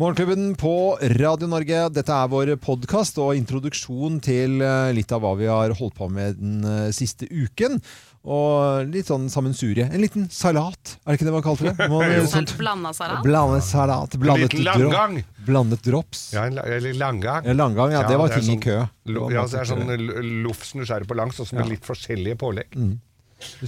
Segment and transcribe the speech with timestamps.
[0.00, 1.82] Morgenklubben på Radio Norge.
[1.92, 6.06] Dette er vår podkast og introduksjon til eh, litt av hva vi har holdt på
[6.08, 7.76] med den eh, siste uken.
[8.24, 9.90] Og litt sånn sammensurie.
[9.92, 11.90] En liten salat, er det ikke det man kalte det?
[11.92, 12.24] Man, Jo.
[12.32, 13.20] sånt, Blanda salat.
[13.26, 14.16] blandet salat.
[14.16, 15.20] En Blandet, liten dro, langgang.
[15.44, 16.24] blandet drops.
[16.38, 17.44] Ja, en la- eller langgang.
[17.52, 18.78] Ja, langgang, ja, det var er ting i sånn- kø.
[19.12, 20.00] Det Ja, det er sånn kø.
[20.24, 22.72] l- som du skjærer på langs, og så med litt forskjellige pålegg.
[22.72, 22.96] Du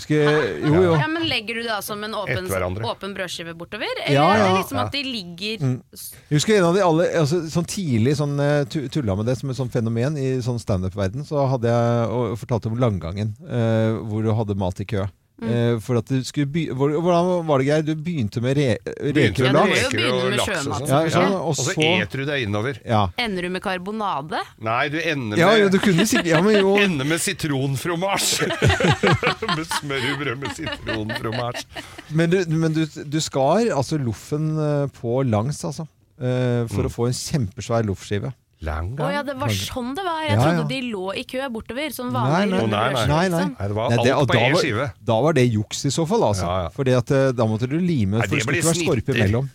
[0.01, 0.93] skal, jo, jo.
[0.99, 2.49] Ja, men Legger du det da som en åpen,
[2.85, 3.91] åpen brødskive bortover?
[4.05, 7.43] Eller Ja, er det liksom at de ligger Jeg husker en av de alle, altså,
[7.53, 11.27] sånn tidlig sånn, eh, tulla med det som et sånn fenomen i sånn standup-verden.
[11.29, 15.07] Så hadde jeg og, fortalte om langgangen, eh, hvor du hadde mat i kø.
[15.43, 17.83] Eh, for at du skulle by Hvordan var det, Geir?
[17.83, 19.81] Du begynte med re reker og Ja, med du må laks?
[19.81, 22.23] jo reker begynne og med laks og sjømat, Ja, Ja, sånn, Og så så eter
[22.23, 22.79] du deg innover.
[22.87, 23.01] ja.
[23.19, 24.43] Ender du med karbonade?
[24.63, 28.47] Nei, du ender ja, jo, med du kunne si, Ja, men jo Ender med sitronfromasj!
[29.57, 31.67] med smørbrød med sitronfromasj.
[32.15, 35.89] Men du, men du, du skar altså loffen eh, på langs, altså.
[36.23, 38.31] eh, for å få en kjempesvær loffskive.
[38.65, 39.13] Lang Å gang.
[39.15, 40.21] ja, det var sånn det var.
[40.25, 40.69] Jeg Ja, trodde ja.
[40.73, 41.91] de lå i kø bortover.
[41.95, 42.61] Sånn Nei, vanlig nei.
[42.61, 42.93] Å, nei, nei.
[42.95, 43.25] Nei, nei.
[43.29, 43.57] liksom.
[43.59, 44.93] Nei, det var Nei, det- og alt på da én var- skive.
[45.13, 46.47] Da var det juks i så fall, altså.
[46.49, 46.69] Ja, ja.
[46.71, 48.85] Fordi at eh, da måtte du lime, Nei, for det det skulle blir ikke være
[48.85, 49.29] skorpe snitter.
[49.29, 49.51] imellom.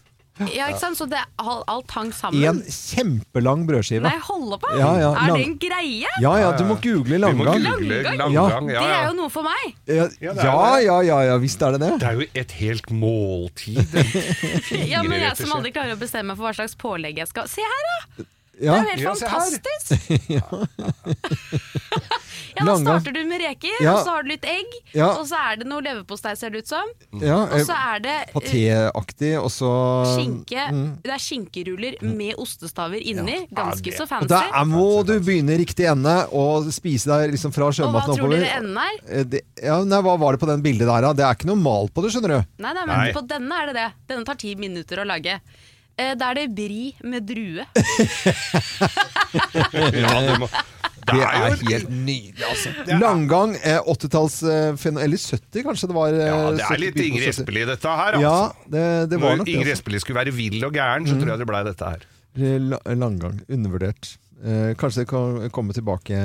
[0.56, 0.96] Ja, ikke sant?
[0.96, 2.40] Så det, alt, alt hang sammen.
[2.48, 4.04] En kjempelang brødskive.
[4.06, 4.70] Nei, holde på!
[4.72, 6.08] Ja, ja, er lang- det en greie?
[6.24, 7.60] Ja, ja, du må google Vi må langgang.
[7.76, 8.34] google Langgang?
[8.34, 8.68] langgang.
[8.70, 9.08] Det er ja.
[9.10, 9.76] jo noe for meg.
[9.86, 10.86] Ja, Ja, det er ja, det.
[10.86, 12.00] ja, ja, ja, visst er det det.
[12.00, 13.84] Det er jo et helt måltid.
[14.88, 17.48] Ja, men jeg som aldri klarer å bestemme meg for hva slags pålegg jeg skal
[17.52, 17.84] Se her,
[18.18, 18.24] da!
[18.60, 20.10] Ja, Det er jo helt Ja, fantastisk!
[20.36, 20.42] ja,
[22.60, 23.00] Da Langgang.
[23.00, 23.94] starter du med reker, Ja.
[23.94, 25.08] og så har du litt egg, Ja.
[25.20, 26.88] og så er det noe leverpostei, ser det ut som.
[27.22, 29.70] ja Og så eh, er det eh, Patéaktig, og så
[30.18, 30.66] skinke
[31.04, 33.48] Det er skinkeruller med ostestaver inni.
[33.54, 34.28] Ganske så fancy.
[34.34, 38.18] der må du begynne i riktig ende og spise deg liksom fra Og hva tror
[38.18, 38.40] oppover.
[38.40, 39.00] dere enden er?
[39.08, 41.14] Eh, det, ja, nei, hva var det på den bildet der, da?
[41.14, 42.46] Det er ikke noe mal på det, skjønner du.
[42.60, 43.12] Nei, nei, men Nei.
[43.14, 43.88] på denne er det det.
[44.10, 45.40] Denne tar ti minutter å lage.
[46.00, 47.66] Eh, Da er det bri med drue.
[49.30, 50.48] Ja, det må,
[51.10, 52.72] Det er helt nydelig, altså.
[53.02, 56.14] Langgang, eh, 80-talls eh, Eller 70, kanskje det var.
[56.14, 57.34] eh, Ja, det er litt Ingrid av 70.
[57.36, 58.24] Espelid dette her, altså.
[58.26, 59.52] Ja, det, det var Når nok.
[59.54, 59.78] Ingrid Altså.
[59.80, 62.08] Espelid skulle være vill og gæren, så tror jeg det blei dette her.
[62.96, 63.40] Langgang.
[63.50, 64.12] Undervurdert.
[64.40, 66.16] Eh, kanskje det kan komme tilbake.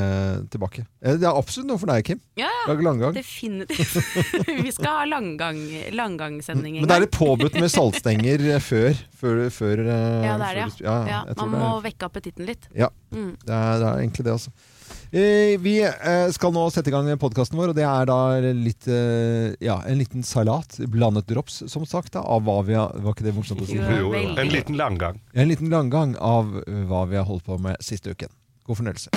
[0.50, 0.84] tilbake.
[1.02, 2.20] Eh, det er absolutt noe for deg, Kim.
[2.38, 2.68] Ja, ja.
[2.70, 3.14] Lage langgang.
[3.16, 3.96] Definitivt.
[4.64, 5.58] Vi skal ha langgang,
[5.90, 8.94] langgangssending en Men det er litt påbudt med saltstenger eh, før.
[9.18, 10.94] før, før eh, Ja, det er det, ja.
[10.94, 12.68] ja, ja man det må er- vekke appetitten litt.
[12.74, 13.36] Ja, Mm.
[13.46, 14.50] det er, det er egentlig det, altså.
[15.14, 18.16] Eh, vi eh, skal nå sette i gang podkasten vår, og det er da
[18.50, 22.90] litt, eh, ja, en liten salat, blandet drops, som sagt, da, av hva vi har
[22.98, 23.78] Var ikke det morsomt å si?
[23.78, 24.10] Jo.
[24.10, 24.32] Jo.
[24.34, 25.20] En liten langgang.
[25.30, 28.32] En liten langgang av hva vi har holdt på med siste uken.
[28.66, 29.14] God fornøyelse.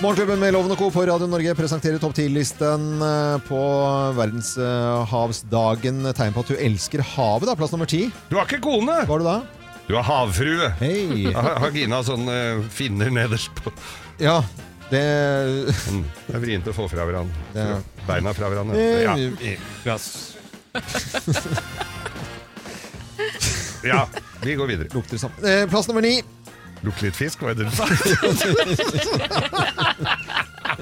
[0.00, 0.90] Morgenklubben med Loven og Co.
[0.92, 3.62] på Radio Norge presenterer topp 10-listen eh, på
[4.20, 6.12] verdenshavsdagen.
[6.16, 7.56] Tegn på at du elsker havet, da.
[7.56, 8.06] Plass nummer ti.
[8.28, 9.00] Du har ikke kone!
[9.08, 9.38] Var du da?
[9.90, 10.68] Du er havfrue.
[10.78, 11.32] Hei.
[11.34, 13.72] Har har Gina sånne eh, finner nederst på
[14.22, 14.36] Ja,
[14.92, 15.00] det
[15.90, 17.34] Mm, Det er vrient å få fra hverandre.
[17.56, 17.80] Ja.
[18.06, 18.76] Beina fra hverandre.
[19.02, 19.14] Ja.
[23.90, 24.00] ja,
[24.44, 24.88] vi går videre.
[24.94, 25.42] lukter sammen.
[25.42, 26.20] Eh, Plass nummer ni.
[26.86, 27.84] Lukk litt fisk, hva er det du sa?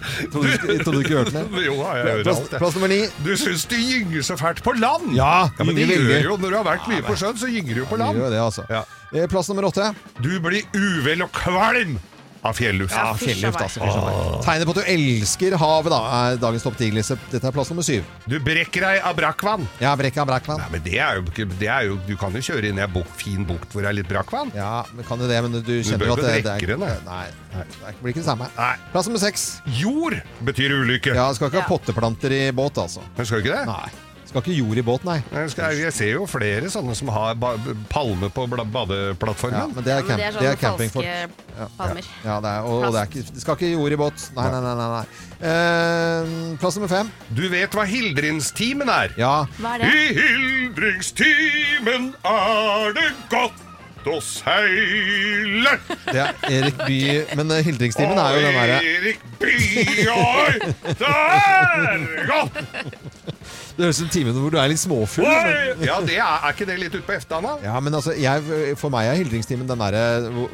[0.32, 1.64] Trodde du trodde du ikke hørte det?
[1.66, 2.60] Jo, jeg hørt Plass, alt, jeg.
[2.62, 3.00] plass nummer ni.
[3.24, 5.10] Du syns de gynger så fælt på land!
[5.16, 6.12] Ja, men de gynger veldig.
[6.18, 8.18] gjør jo Når du har vært mye på sjøen, så gynger du jo på land.
[8.20, 8.64] Gjør det, altså.
[8.72, 8.82] Ja.
[9.14, 9.90] Eh, Plass nummer åtte.
[10.24, 11.98] Du blir uvel og kvalm
[12.46, 12.94] av fjelluft.
[12.94, 13.80] Ja, fjelluft, altså.
[13.82, 14.44] fysj.
[14.46, 15.98] Tegnet på at du elsker havet, da,
[16.30, 17.16] er dagens topp 10-liste.
[17.32, 18.04] Dette er plass nummer syv.
[18.30, 19.66] Du brekker deg av brakkvann.
[19.82, 20.60] Ja, Brekka Brakkvann.
[20.62, 22.84] Nei, men det er jo ikke det er jo, Du kan jo kjøre inn i
[22.84, 24.52] en buk, fin bukt hvor det er litt brakkvann.
[24.56, 26.84] Ja, men kan du det, men du kjenner bør jo at det, ikke det er
[26.84, 27.06] den.
[27.08, 28.50] Nei, nei, det blir ikke det samme.
[28.58, 28.72] Nei.
[28.94, 29.48] Plass nummer seks.
[29.80, 31.14] Jord betyr ulykke.
[31.18, 31.70] Ja, skal ikke ha Ja.
[31.72, 33.02] potteplanter i båt, altså.
[33.16, 33.66] Men skal du ikke det?
[33.66, 34.07] Nei.
[34.28, 35.16] Skal ikke jord i båt, nei.
[35.32, 37.54] Jeg, skal, jeg ser jo flere sånne som har ba
[37.88, 39.56] palme på badeplattformen.
[39.56, 42.10] Ja, men det er, Ja, men det er det er falske palmer.
[42.26, 44.26] Ja, det er, og, og det, er ikke, det skal ikke jord i båt.
[44.36, 44.74] Nei, nei, nei.
[44.82, 45.06] nei, nei.
[45.48, 47.08] Eh, plass nummer fem.
[47.32, 49.16] Du vet hva hildringstimen er?
[49.16, 49.32] Ja.
[49.62, 49.94] Hva er det?
[49.96, 53.64] I hildringstimen er det godt
[54.08, 55.72] å seile.
[56.12, 62.06] Det er Erik Bye Men eh, hildringstimen er jo den derre Erik Bye, det er
[62.28, 63.34] godt!
[63.78, 65.22] Det høres ut som timen hvor du er litt småfull.
[65.24, 67.52] men- Ja, det er, er ikke det litt utpå eftan, da?
[67.62, 70.02] Ja, men altså, jeg, For meg er hildringstimen den derre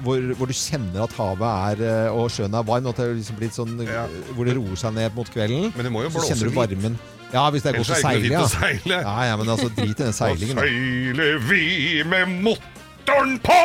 [0.05, 2.85] hvor, hvor du kjenner at havet er eh, og sjøen er varm.
[2.85, 4.05] og At det liksom blir sånn, Ja.
[4.37, 5.73] Hvor det roer seg ned mot kvelden.
[5.75, 6.99] Men det må jo så kjenner du varmen.
[7.33, 8.45] Ja, hvis det er godt å seile, ja.
[8.47, 9.01] seile.
[9.01, 9.15] ja.
[9.33, 10.55] Ja, men altså, drit i den seilingen.
[10.61, 13.61] Da seiler vi med motoren på!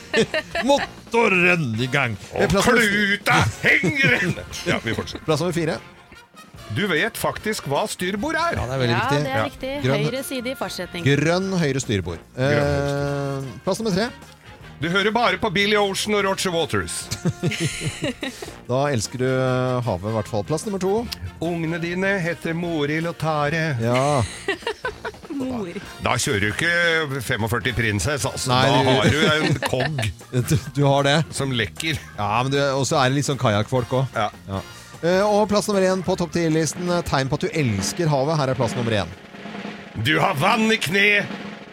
[0.70, 2.16] Motoren i gang!
[2.38, 4.30] Og kluta henger!
[4.70, 5.24] Ja, vi fortsetter.
[5.26, 5.76] plass nummer fire.
[6.76, 8.54] Du vet faktisk hva styrbord er.
[8.56, 9.18] Ja, det er veldig Ja, riktig.
[9.24, 9.44] det er Ja.
[9.44, 9.72] riktig.
[9.84, 11.04] Grønn- Høyre side i fartsretning.
[11.04, 12.18] Grønn høyre styrbord.
[12.38, 14.10] Eh, plass nummer tre.
[14.80, 17.08] Du hører bare på Billy Ocean og Roger Waters.
[18.70, 20.44] Da elsker du eh, havet, i hvert fall.
[20.46, 21.06] Plass nummer to.
[21.42, 23.76] Ungene dine heter Morild og Tare.
[23.82, 24.22] Ja.
[25.40, 25.68] Mor.
[26.04, 28.48] Da kjører du ikke 45 Princess, altså.
[28.52, 30.02] Nei, da har du en kogg
[30.50, 31.18] Du, du har det.
[31.34, 31.98] som lekker.
[32.16, 34.06] Ja, men du- Og så er det litt sånn kajakkfolk òg.
[34.14, 34.30] Ja.
[34.48, 34.60] Ja.
[35.00, 36.84] Eh, og plass nummer én på topp ti-listen.
[36.92, 38.36] eh, Tegn på at du elsker havet.
[38.36, 39.08] Her er plass nummer én.
[40.04, 41.22] Du har vann i kne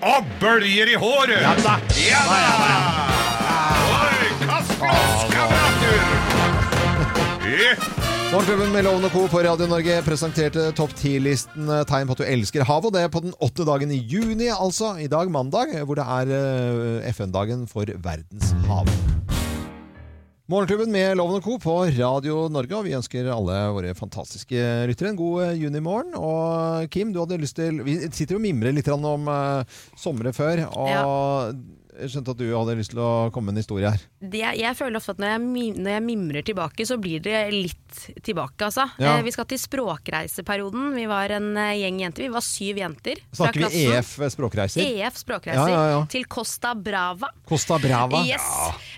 [0.04, 1.42] og bølger i håret.
[1.42, 1.76] Ja da.
[2.00, 2.42] Ja da!
[3.98, 4.28] Oi!
[7.48, 7.72] Ja.
[8.32, 9.22] Morgenklubben med Loven og Co.
[9.32, 12.90] på Radio Norge presenterte topp 10-listen eh, tegn på at du elsker havet.
[12.90, 14.88] Og det er på den åttende dagen i juni, altså.
[15.00, 16.26] I dag, mandag, hvor det er
[17.14, 18.88] FN-dagen for verdens hav.
[20.48, 21.58] Morgenklubben med Loven og Co.
[21.60, 26.14] på Radio Norge, og vi ønsker alle våre fantastiske lyttere en god eh, junimorgen.
[26.16, 29.68] Og Kim, du hadde lyst til Vi sitter og mimrer litt om uh,
[30.00, 31.52] somre før, og
[32.00, 34.02] jeg skjønte at du hadde lyst til å komme med en historie her.
[34.22, 38.02] Det, jeg føler ofte at når jeg, når jeg mimrer tilbake, så blir det litt
[38.26, 38.86] tilbake, altså.
[39.02, 39.16] Ja.
[39.18, 40.92] Eh, vi skal til språkreiseperioden.
[40.96, 42.26] Vi var en eh, gjeng jenter.
[42.28, 43.22] Vi var syv jenter.
[43.36, 43.84] Snakker vi.
[43.92, 44.84] EF språkreiser?
[44.84, 47.30] EF språkreiser Ja, til Costa Brava.
[47.48, 48.22] Costa Brava.
[48.28, 48.46] Yes.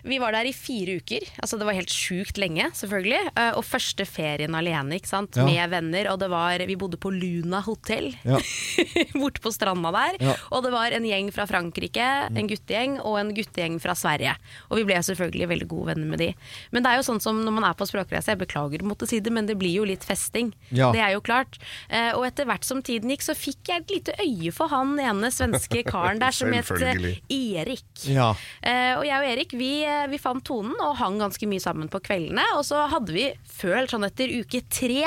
[0.07, 1.25] Vi var der i fire uker.
[1.44, 3.22] Altså Det var helt sjukt lenge, selvfølgelig.
[3.36, 5.38] Eh, Og første ferien alene, ikke sant?
[5.46, 6.12] Med venner.
[6.13, 8.40] Og det var, vi bodde på Luna hotell Ja.
[9.19, 10.19] borte på stranda der.
[10.54, 14.33] Og det var en gjeng fra Frankrike, en guttegjeng, og en guttegjeng fra Sverige.
[14.69, 16.30] Og vi ble selvfølgelig veldig gode venner med de.
[16.74, 19.07] Men det er jo sånn som når man er på språkreise, jeg beklager å måtte
[19.09, 20.50] si det, men det blir jo litt festing.
[20.74, 20.89] Ja.
[20.95, 21.59] Det er jo klart.
[21.89, 24.95] Eh, Og etter hvert som tiden gikk, så fikk jeg et lite øye for han
[25.00, 27.86] ene svenske karen der som het eh, Erik.
[28.09, 28.31] Ja.
[28.63, 29.71] Eh, og jeg og Erik vi,
[30.09, 32.44] vi fant tonen og hang ganske mye sammen på kveldene.
[32.57, 33.27] Og så hadde vi
[33.59, 35.03] følt sånn etter uke tre,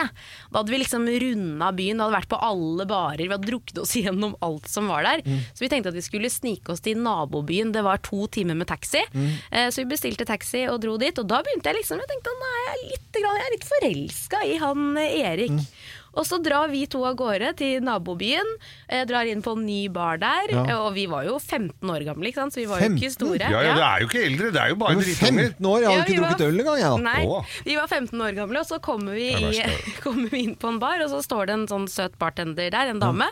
[0.52, 3.78] da hadde vi liksom runda byen, da hadde vært på alle barer, vi hadde drukket
[3.82, 5.22] oss gjennom alt som var der.
[5.54, 7.71] Så vi tenkte at vi skulle snike oss til nabobyen.
[7.72, 9.02] Det var to timer med taxi.
[9.14, 9.30] Mm.
[9.72, 11.18] så vi bestilte taxi og dro dit.
[11.18, 14.44] Og da begynte jeg liksom Jeg tenkte at er jeg litt, jeg er litt forelska
[14.46, 15.50] i han Erik.
[15.52, 15.66] Erik.
[16.12, 18.44] Og så drar vi to av gårde til nabobyen,
[18.86, 20.50] eh, drar inn på en ny bar der.
[20.52, 20.64] Ja.
[20.68, 22.52] eh, Og vi var jo 15 år gamle, ikke sant?
[22.52, 23.38] så vi var jo ikke store.
[23.40, 25.48] Ja, ja, det er jo ikke eldre, det er jo bare drittunger.
[25.56, 26.78] 15 år, jeg hadde Ja, ikke var- drukket øl engang.
[26.82, 27.00] Jeg.
[27.02, 27.44] Nei, Åh.
[27.64, 29.64] vi var 15 år gamle, og så kommer vi, er i,
[30.04, 32.88] kommer vi inn på en bar, og så står det en sånn søt bartender der,
[32.92, 33.24] en dame,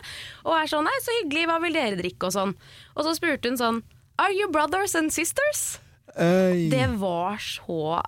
[0.43, 2.55] og er sånn 'Nei, så hyggelig, hva vil dere drikke?' og sånn.
[2.97, 3.83] Og så spurte hun sånn
[4.21, 5.79] 'Are you brothers and sisters?'
[6.19, 6.69] Øy.
[6.69, 8.01] Det var så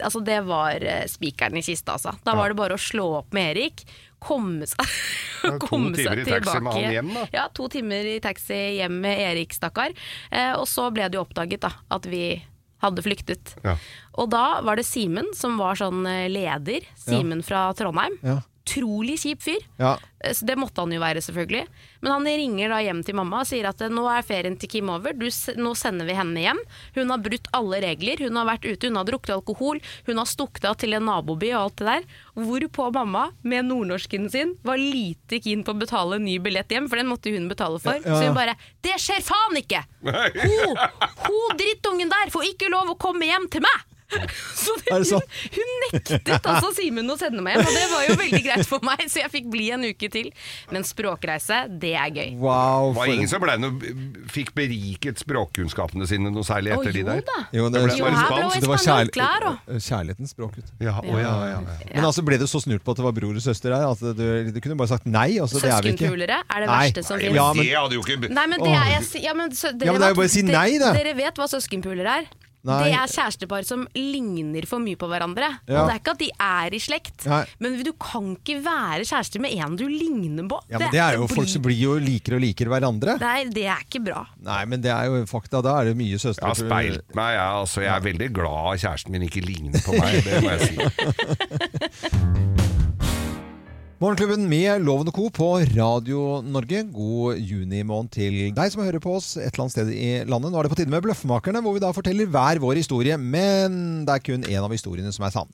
[0.00, 2.14] Altså, det var eh, spikeren i kista, altså.
[2.24, 3.82] Da var det bare å slå opp med Erik,
[4.18, 4.80] komme seg,
[5.44, 6.62] Ja, to komme timer seg i taxi tilbake.
[6.62, 7.24] med han hjem, da.
[7.36, 9.92] Ja, to timer i taxi hjem med Erik, stakkar.
[10.32, 12.24] Eh, og så ble det jo oppdaget da, at vi
[12.82, 13.52] hadde flyktet.
[13.62, 13.76] Ja.
[14.18, 16.88] Og da var det Simen som var sånn eh, leder.
[16.98, 18.16] Simen fra Trondheim.
[18.24, 18.40] Ja.
[18.62, 19.62] Utrolig kjip fyr.
[19.78, 19.96] Ja.
[20.22, 21.66] Eh, Så det måtte han jo være, selvfølgelig.
[22.00, 24.70] Men han ringer da hjem til mamma og sier at eh, nå er ferien til
[24.70, 25.26] Kim over, du,
[25.58, 26.60] nå sender vi henne hjem.
[26.94, 30.30] Hun har brutt alle regler, hun har vært ute, hun har drukket alkohol, hun har
[30.30, 32.06] stukket av til en naboby og alt det der.
[32.38, 36.86] Hvorpå mamma, med nordnorsken sin, var lite keen på å betale en ny billett hjem,
[36.88, 37.98] for den måtte hun betale for.
[37.98, 40.76] Ja, ja, Så hun bare 'Det skjer faen ikke!' Hun,
[41.26, 43.88] hun drittungen der får ikke lov å komme hjem til meg!
[44.62, 45.22] Så det, Er hun,
[45.56, 48.84] hun nektet altså Simen å sende meg hjem, og det var jo veldig greit for
[48.86, 50.28] meg, så jeg fikk bli en uke til.
[50.72, 52.34] Men språkreise, det er gøy.
[52.40, 52.92] Wow.
[52.92, 53.92] Det var ingen som ble noe,
[54.32, 57.24] fikk beriket språkkunnskapene sine noe særlig etter de jo der?
[57.28, 57.38] da.
[57.56, 59.54] Jo, det, Det ble Jo, det var kjærl claro.
[59.72, 60.58] kjærlighetens språk.
[60.82, 61.60] Ja, oh, ja, ja, ja.
[61.94, 63.88] Men altså, ble det så snurt på at det var bror og søster her?
[63.92, 65.38] At du, du kunne bare sagt nei?
[65.42, 65.82] Altså, det er.
[65.82, 66.78] Søskenpulere er det Nei.
[66.88, 69.24] verste som Nei, men Ja, men- det hadde jo ikke Nei, men det er jeg
[69.26, 70.92] ja, men, så, dere Ja, men det er jo vet- bare å si nei, da.
[70.96, 72.30] Dere vet hva søskenpuler er?
[72.62, 72.76] Nei.
[72.86, 75.48] Det er kjærestepar som ligner for mye på hverandre.
[75.66, 75.82] Ja.
[75.82, 77.42] Og det er ikke at de er i slekt, Nei.
[77.58, 80.60] men du kan ikke være kjærester med en du ligner på.
[80.70, 83.18] Ja, men det er jo blir- Folk som blir jo liker og liker hverandre.
[83.18, 84.26] er, det er ikke bra.
[84.40, 85.62] Nei, men det er jo fakta.
[85.62, 87.34] Da er det mye Jeg har speilt meg.
[87.34, 90.22] Jeg, altså, jeg er veldig glad kjæresten min ikke ligner på meg.
[90.22, 90.76] Det må jeg si.
[94.02, 95.28] Morgenklubben med Loven og Co.
[95.30, 96.80] på Radio Norge.
[96.90, 100.50] God junimåned til deg som hører på oss et eller annet sted i landet.
[100.50, 104.02] Nå er det på tide med Bløffmakerne, hvor vi da forteller hver vår historie, men
[104.08, 105.52] det er kun én av historiene som er sann.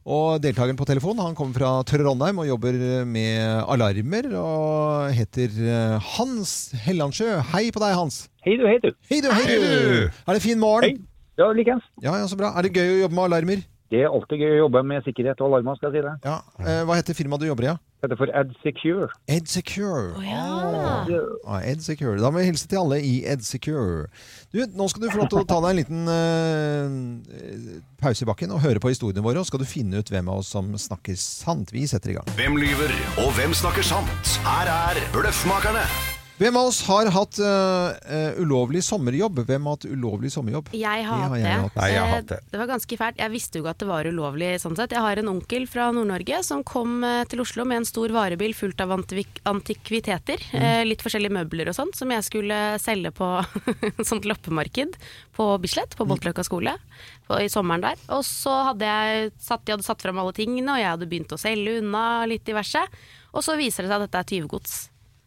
[0.00, 4.30] Og Deltakeren på telefon han kommer fra Trondheim og jobber med alarmer.
[4.32, 6.54] Og heter eh, Hans
[6.86, 7.34] Hellandsjø.
[7.52, 8.22] Hei på deg, Hans.
[8.48, 8.94] Hei du, hei du.
[9.12, 9.94] Hei du, hei Hei, du!
[10.24, 10.62] Er det fin Hei.
[10.64, 11.04] morgen?
[11.36, 11.84] Ja, likens.
[12.00, 12.54] Ja, ja, så bra.
[12.56, 13.68] Er det gøy å jobbe med alarmer?
[13.92, 16.14] Det er alltid gøy å jobbe med sikkerhet og alarmer, skal jeg si det.
[16.24, 16.38] Ja.
[16.64, 17.72] Eh, hva heter firmaet du jobber i?
[17.74, 17.76] Ja?
[18.04, 19.08] heter for EdSecure.
[19.28, 20.16] EdSecure.
[20.16, 21.06] Oh, ja.
[21.46, 21.60] Ah.
[21.64, 22.20] EdSecure.
[22.20, 24.06] Da må vi hilse til alle i EdSecure.
[24.52, 28.28] Du, nå skal du få lov til å ta deg en liten uh, pause i
[28.28, 29.42] bakken og høre på historiene våre.
[29.42, 31.74] Og skal du finne ut hvem av oss som snakker sant.
[31.74, 32.34] Vi setter i gang.
[32.38, 32.92] Hvem lyver,
[33.24, 34.36] og hvem snakker sant?
[34.46, 35.86] Her er Bløffmakerne.
[36.34, 39.36] Hvem av oss har hatt uh, eh, ulovlig sommerjobb?
[39.46, 40.72] Hvem har hatt ulovlig sommerjobb?
[40.74, 41.44] Jeg har Det hatt har det.
[41.46, 41.76] jeg hatt.
[41.78, 42.38] Nei, jeg har Eh, hatt det.
[42.50, 43.20] Det var ganske fælt.
[43.22, 44.90] Jeg visste jo ikke at det var ulovlig sånn sett.
[44.96, 48.80] Jeg har en onkel fra Nord-Norge som kom til Oslo med en stor varebil fullt
[48.82, 50.42] av antikviteter.
[50.52, 50.62] Mm.
[50.62, 53.28] eh, Litt forskjellige møbler og sånt, som jeg skulle selge på
[54.10, 54.96] sånt loppemarked
[55.38, 55.98] på Bislett, Mm.
[56.02, 56.72] på Boltløkka skole,
[57.38, 57.96] i sommeren der.
[58.10, 61.32] Og så hadde jeg satt, de hadde satt fram alle tingene, og jeg hadde begynt
[61.34, 62.82] å selge unna litt diverse.
[63.34, 64.74] Og så viser det seg at dette er tyvegods.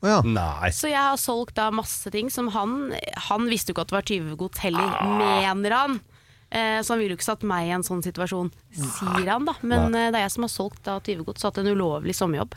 [0.04, 0.18] Å ja.
[0.26, 0.70] Nei.
[0.76, 2.94] Så jeg har solgt da masse ting som han
[3.30, 6.00] Han visste jo ikke at det var tyvegods heller, mener han.
[6.48, 9.58] Eh, så han ville jo ikke satt meg i en sånn situasjon, sier han da.
[9.68, 10.06] Men Nei.
[10.14, 12.56] det er jeg som har solgt da tyvegods og hatt en ulovlig sommerjobb.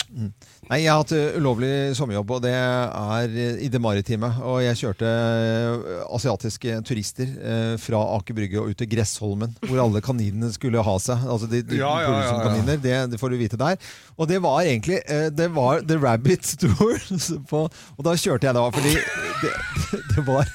[0.71, 4.31] Nei, jeg har hatt eh, ulovlig sommerjobb, og det er eh, i det maritime.
[4.47, 9.83] Og jeg kjørte eh, asiatiske turister eh, fra Aker Brygge og ut til Gressholmen, hvor
[9.83, 11.27] alle kaninene skulle ha seg.
[11.27, 12.39] Altså de, de Ja, ja, ja, ja.
[12.47, 13.81] kaniner, det, det får du vite der.
[14.21, 16.95] Og det var egentlig eh, Det var The Rabbit Tour.
[17.51, 19.55] På, og da kjørte jeg da, fordi det,
[19.91, 20.47] det, det var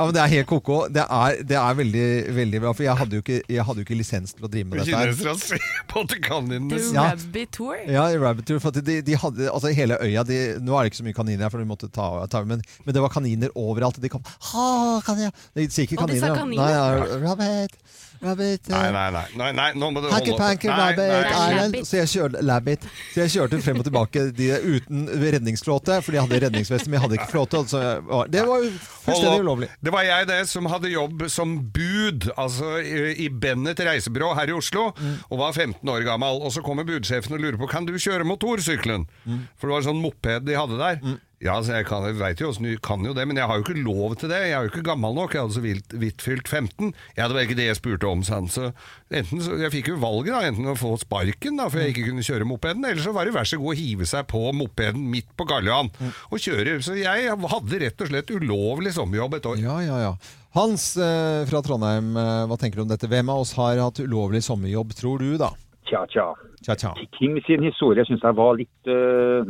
[0.00, 0.76] ja, men Det er helt ko-ko.
[0.88, 2.04] Det, er- det er veldig
[2.40, 2.72] veldig bra.
[2.78, 4.96] For jeg hadde jo ikke, jeg hadde jo ikke lisens til å drive med dette.
[4.96, 5.12] her.
[5.12, 6.80] Kinesere ser på til kaninene.
[6.96, 7.04] Ja.
[7.12, 7.76] Rabbit Tour.
[7.86, 8.60] Ja, i Rabbit Tour.
[8.64, 11.46] For de, de hadde, altså hele øya de, Nå er det ikke så mye kaniner
[11.46, 14.00] her, for de måtte ta, ta men, men det var kaniner overalt.
[14.00, 14.66] De kom ha,
[15.06, 15.30] kaniner.
[15.54, 16.32] De sier ikke kaniner.
[16.32, 16.64] Og de sa kaniner?
[16.64, 17.76] Nei, ja, Rabbit,
[18.20, 21.20] Rabbit Nei, nei, nei, nei, nei, nå må du Hanky Panky Rabbit nei.
[21.30, 21.76] Island.
[21.88, 22.82] Så jeg kjørte Labbit.
[23.14, 27.04] Så jeg kjørte frem og tilbake de uten redningsflåte, for de hadde redningsvest, men jeg
[27.06, 27.62] hadde ikke flåte.
[27.64, 28.70] Altså, det var jo
[29.06, 29.70] fullstendig ulovlig.
[29.80, 34.52] Det var jeg det som hadde jobb som bud altså i i Bennett reisebyrå her
[34.52, 35.16] i Oslo, Mm.
[35.30, 36.40] og var 15 år gammel.
[36.44, 39.06] Og så kommer budsjefen og lurer på kan du kjøre motorsykkelen.
[39.24, 39.42] Mm.
[39.56, 41.00] For det var en sånn moped de hadde der.
[41.40, 43.64] Ja, så jeg, kan, jeg vet jo du kan jo det, men jeg har jo
[43.64, 44.42] ikke lov til det.
[44.44, 45.32] Jeg er jo ikke gammel nok.
[45.32, 46.90] Jeg hadde så vidt, fylt 15.
[47.16, 48.50] Ja, det var ikke det jeg spurte om, sa han.
[48.52, 48.66] Så
[49.08, 50.42] enten så, jeg fikk jo valget, da.
[50.50, 53.32] Enten å få sparken, da, for jeg ikke kunne kjøre mopeden, eller så var det
[53.38, 56.12] vær så god å hive seg på mopeden midt på Karl mm.
[56.28, 56.76] og kjøre.
[56.84, 59.64] Så jeg hadde rett og slett ulovlig sommerjobb et år.
[59.64, 60.12] Ja, ja, ja.
[60.58, 63.08] Hans eh, fra Trondheim, eh, hva tenker du om dette?
[63.08, 65.54] Hvem av oss har hatt ulovlig sommerjobb, tror du, da?
[65.90, 66.34] Tja, tja.
[66.62, 66.90] Tja, tja.
[67.18, 69.42] Kim sin historie syns jeg var litt, uh,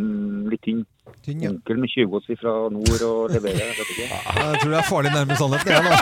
[0.48, 0.86] litt tynn.
[1.20, 1.50] Tynn, ja.
[1.52, 4.06] Onkel med tjuvgods fra nord og leverer, ikke.
[4.40, 5.68] Jeg tror det er farlig nærme sannheten.
[5.74, 5.92] jeg, da.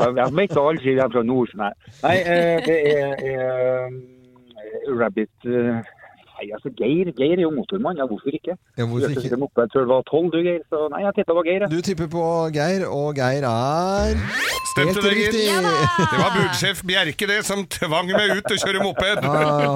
[0.00, 1.72] Jeg, jeg vet aldri jeg er fra nord, nei.
[2.00, 5.90] Nei, eh, det er, er Rabbit eh,
[6.40, 8.56] Nei, altså Geir Geir er jo motormann, ja hvorfor ikke?
[8.78, 9.26] Ja, hvorfor Du ikke?
[9.26, 11.66] kjørte moped før du var tolv, du Geir, så nei, jeg tippa på Geir.
[11.66, 11.68] Ja.
[11.68, 12.24] Du tipper på
[12.56, 14.24] Geir, og Geir er
[14.70, 15.36] Stemte det, Geir?
[15.50, 15.60] Ja,
[15.98, 19.24] Det var budsjef Bjerke det som tvang meg ut til å kjøre moped.
[19.26, 19.72] Ja, ja.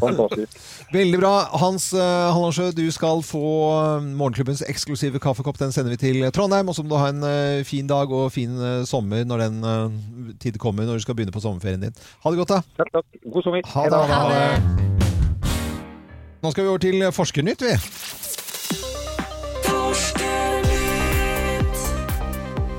[0.00, 0.58] Fantastisk.
[0.94, 1.32] Veldig bra.
[1.60, 3.44] Hans uh, Hallandsjø, du skal få
[3.74, 5.60] eh, morgenklubbens eksklusive kaffekopp.
[5.60, 6.72] Den sender vi til Trondheim.
[6.72, 9.60] Og så må du ha en uh, fin dag og fin uh, sommer når den
[9.68, 10.00] eh,
[10.40, 12.04] tid kommer, når du skal begynne på sommerferien din.
[12.24, 12.62] Ha det godt, da.
[12.80, 13.24] Takk, takk.
[13.28, 13.72] God sommer.
[13.74, 13.92] Ha det.
[13.92, 14.04] da.
[14.16, 15.17] Ha det.
[16.48, 18.17] Nå skal vi over til Forskernytt, vi.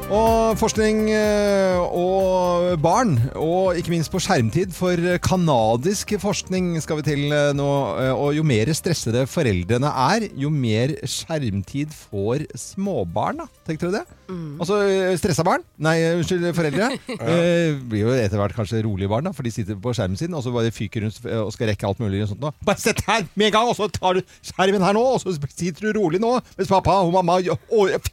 [0.10, 4.72] Og forskning eh, og barn, og ikke minst på skjermtid.
[4.74, 7.68] For kanadisk forskning skal vi til eh, nå.
[8.02, 13.44] eh, Og jo mer stressede foreldrene er, jo mer skjermtid får småbarn.
[13.70, 14.18] Tenkte dere det?
[14.58, 17.30] Altså eh, stressa barn, nei, unnskyld, foreldre, ja.
[17.94, 20.42] blir jo etter hvert kanskje rolige barn, da, for de sitter på skjermen sin og
[20.46, 22.24] så bare fyker rundt og skal rekke alt mulig.
[22.26, 22.56] og sånt da.
[22.66, 25.38] Bare sett her med en gang, og så tar du skjermen her nå, og så
[25.54, 28.10] sitter du rolig nå, mens pappa og mamma og, og,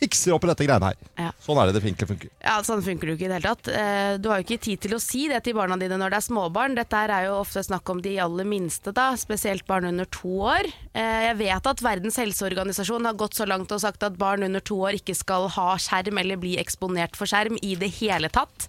[0.00, 0.96] fikser opp i dette greiene her.
[1.18, 1.30] Ja.
[1.44, 2.06] Sånn er det det funker.
[2.10, 2.30] funker.
[2.44, 3.68] Ja, Sånn funker det jo ikke i det hele tatt.
[3.68, 6.18] Eh, Du har jo ikke tid til å si det til barna dine når det
[6.20, 6.74] er småbarn.
[6.76, 10.28] Dette her er jo ofte snakk om de aller minste, da, spesielt barn under to
[10.50, 10.66] år.
[10.94, 14.60] Eh, Jeg vet at Verdens helseorganisasjon har gått så langt og sagt at barn under
[14.60, 18.68] to år ikke skal ha skjerm eller bli eksponert for skjerm i det hele tatt.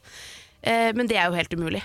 [0.63, 1.83] Eh, Men det er jo helt umulig.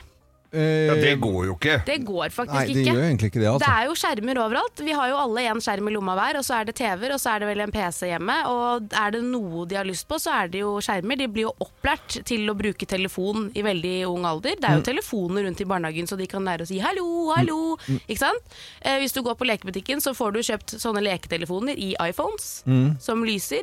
[0.53, 1.77] Eh, Ja, det går jo ikke.
[1.87, 2.93] Det går faktisk Nei, det ikke.
[2.93, 3.49] gjør egentlig ikke det.
[3.49, 3.71] Det altså.
[3.73, 4.77] er jo skjermer overalt.
[4.85, 7.21] Vi har jo alle en skjerm i lomma hver, og så er det TV-er, og
[7.23, 8.37] så er det vel en PC hjemme.
[8.51, 11.17] Og er det noe de har lyst på, så er det jo skjermer.
[11.17, 14.57] De blir jo opplært til å bruke telefon i veldig ung alder.
[14.61, 14.83] Det er Mm.
[14.85, 17.79] jo telefoner rundt i barnehagen, så de kan lære å si 'hallo, hallo'.
[17.89, 18.01] Mm.
[18.09, 18.43] Ikke sant?
[18.83, 23.01] Eh, hvis du går på lekebutikken, så får du kjøpt sånne leketelefoner i iPhones Mm.
[23.01, 23.63] som lyser.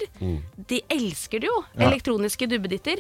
[0.68, 1.64] De elsker det jo.
[1.78, 2.98] Elektroniske duppeditter.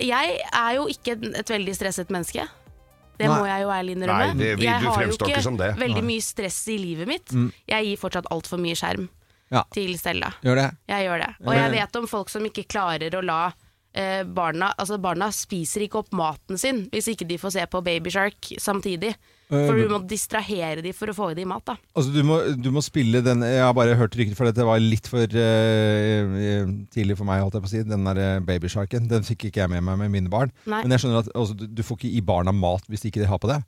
[0.00, 2.48] Jeg er jo ikke et veldig stresset menneske.
[3.18, 3.38] Det Nei.
[3.38, 4.26] må jeg jo ærlig innrømme.
[4.26, 5.76] Nei, det- vi- jeg du har jo fremstår ikke som det.
[5.76, 6.00] veldig Nei.
[6.02, 6.06] Mm.
[6.06, 7.28] mye stress i livet mitt.
[7.68, 9.08] Jeg gir fortsatt altfor mye skjerm
[9.50, 9.62] Ja.
[9.72, 10.32] til Stella.
[10.42, 10.76] Gjør det.
[10.88, 11.34] Jeg gjør det.
[11.46, 13.52] Og jeg vet om folk som ikke klarer å la
[13.94, 17.84] eh, barna Altså, barna spiser ikke opp maten sin hvis ikke de får se på
[17.84, 19.14] Baby Shark samtidig.
[19.52, 21.76] For du må distrahere de for å få i de mat, da.
[21.92, 24.80] Altså, du må, du må spille den Jeg har bare hørt rykter, for dette var
[24.80, 27.84] litt for uh, tidlig for meg, holdt jeg på å si.
[27.92, 29.10] Den der eh, babysharken.
[29.10, 30.52] Den fikk ikke jeg med meg med mine barn.
[30.64, 30.82] Nei.
[30.84, 33.28] Men jeg skjønner at altså, du, du får ikke i barna mat hvis de ikke
[33.28, 33.60] har på det.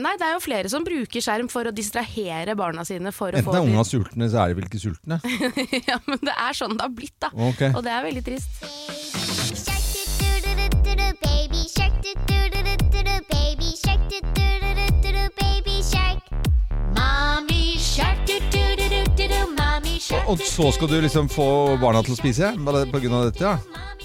[0.00, 3.12] Nei, det er jo flere som bruker skjerm for å distrahere barna sine.
[3.12, 5.20] For å Enten det er ungene sultne, så er de vel ikke sultne.
[5.90, 7.32] ja, men det er sånn det har blitt, da.
[7.52, 7.74] Okay.
[7.76, 8.62] Og det er veldig trist.
[11.22, 14.41] Baby shark do do do do baby shark do do
[17.94, 20.28] shark do do do do do do mommy shark.
[20.28, 21.48] Og så skal du liksom få
[21.82, 23.58] barna til å spise bare på grunn av dette, ja.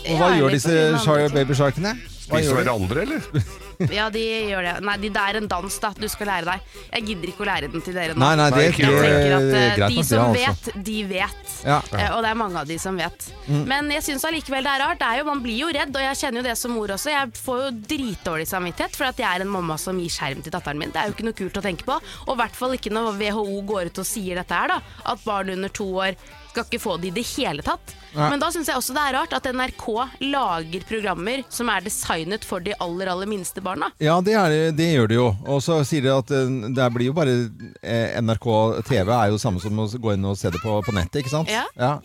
[0.08, 1.38] Og hva Ja, gjør disse på grunn av shar andre ting.
[1.48, 1.94] babysharkene?
[2.28, 2.64] Hva Spise gjør de?
[2.64, 3.22] hverandre, eller?
[3.98, 4.74] Ja, de gjør det.
[4.88, 5.92] Nei, de, det er en dans, da.
[5.98, 6.72] Du skal lære deg.
[6.96, 8.22] Jeg gidder ikke å lære den til dere nå.
[8.24, 10.46] Nei, nei, det, er det, ikke Jeg tenker at er eh, greit de som det,
[10.48, 10.72] altså.
[10.74, 11.54] vet, de vet.
[11.68, 11.78] Ja.
[11.94, 13.28] Eh, Og det er mange av de som vet.
[13.48, 15.02] Men jeg syns allikevel det er rart.
[15.02, 17.14] Det er jo, man blir jo redd, og jeg kjenner jo det som mor også.
[17.14, 20.54] Jeg får jo dritdårlig samvittighet for at jeg er en mamma som gir skjerm til
[20.58, 20.92] datteren min.
[20.96, 22.00] Det er jo ikke noe kult å tenke på.
[22.28, 24.82] Og i hvert fall ikke når WHO går ut og sier dette her, da.
[25.14, 26.18] At barn under to år
[26.58, 27.94] skal ikke få det i det hele tatt.
[28.18, 28.28] Ja.
[28.32, 29.86] Men da syns jeg også det er rart at NRK
[30.26, 33.92] lager programmer som er designet for de aller, aller minste barna.
[34.02, 35.28] Ja, det, er, det- gjør de jo.
[35.46, 37.36] Og så sier de at eh, det blir jo bare
[37.84, 38.48] eh, NRK
[38.88, 41.34] TV er jo samme som å gå inn og se det på, på nettet, ikke
[41.38, 41.52] sant?
[41.52, 41.66] Ja.
[41.78, 41.98] Ja.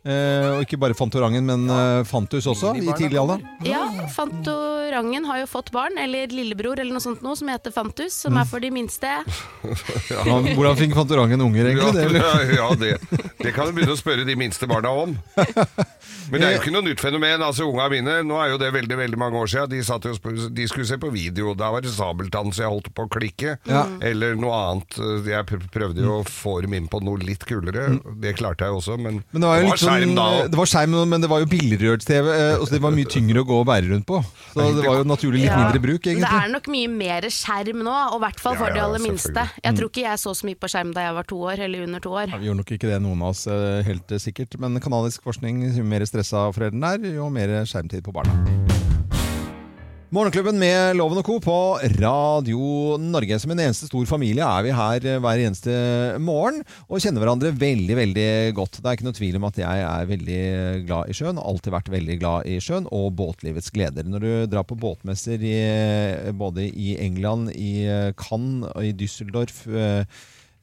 [0.00, 3.42] Eh, og ikke bare Fantorangen, men eh, Fantus også, i tidlig alder.
[3.68, 3.82] Ja,
[4.14, 8.32] Fantorangen har jo fått barn, eller lillebror eller noe sånt noe, som heter Fantus, som
[8.32, 8.40] Mm.
[8.40, 9.06] er for de minste.
[10.08, 11.92] Hvordan- Hvordan fikk Fantorangen unger, Ja, egentlig?
[11.94, 12.54] Det, eller?
[12.56, 12.92] ja det,
[13.44, 15.16] det kan du begynne å spørre de minste barna om.
[16.30, 17.42] Men det er jo ikke noe nytt fenomen.
[17.42, 20.12] altså Unga mine, nå er jo det veldig veldig mange år siden, de, satt jo,
[20.14, 21.54] og sp- de skulle se på video.
[21.58, 23.56] Da var det sabeltann, så jeg holdt på å klikke.
[23.68, 23.84] Ja.
[24.00, 24.96] Eller noe annet.
[25.26, 27.88] Jeg pr- prøvde jo å få dem inn på noe litt kulere.
[28.22, 30.50] Det klarte jeg også, men, Men det var jo litt sånn, skjerm da òg.
[30.50, 33.42] det var skjerm, men det var jo billiggjørs-TV, eh, og så det var mye tyngre
[33.42, 34.20] å gå og bære rundt på.
[34.54, 35.58] Så det var jo naturlig litt Ja.
[35.64, 38.72] mindre bruk, Det er nok mye mer skjerm nå, og i hvert fall Ja, for
[38.74, 39.50] de aller minste.
[39.62, 41.82] Jeg tror ikke jeg så så mye på skjerm da jeg var to år, eller
[41.84, 42.28] under to år.
[42.30, 44.58] Ja, vi gjorde nok ikke det, noen av oss, eh, helt eh, sikkert.
[44.58, 48.30] Men kanadisk forskning, jo mer stressa foreldrene er, jo mer skjermtid på barna.
[50.10, 51.36] Morgenklubben med Loven og Co.
[51.38, 51.56] på
[52.00, 53.36] Radio Norge.
[53.38, 55.74] Som en eneste stor familie er vi her eh, hver eneste
[56.18, 58.24] morgen og kjenner hverandre veldig veldig
[58.58, 58.80] godt.
[58.80, 60.40] Det er ikke noe tvil om at jeg er veldig
[60.88, 64.10] glad i sjøen, alltid vært veldig glad i sjøen, og båtlivets gleder.
[64.10, 65.54] Når du drar på båtmesser i,
[66.42, 69.62] både i England, i eh, Cannes og i Düsseldorf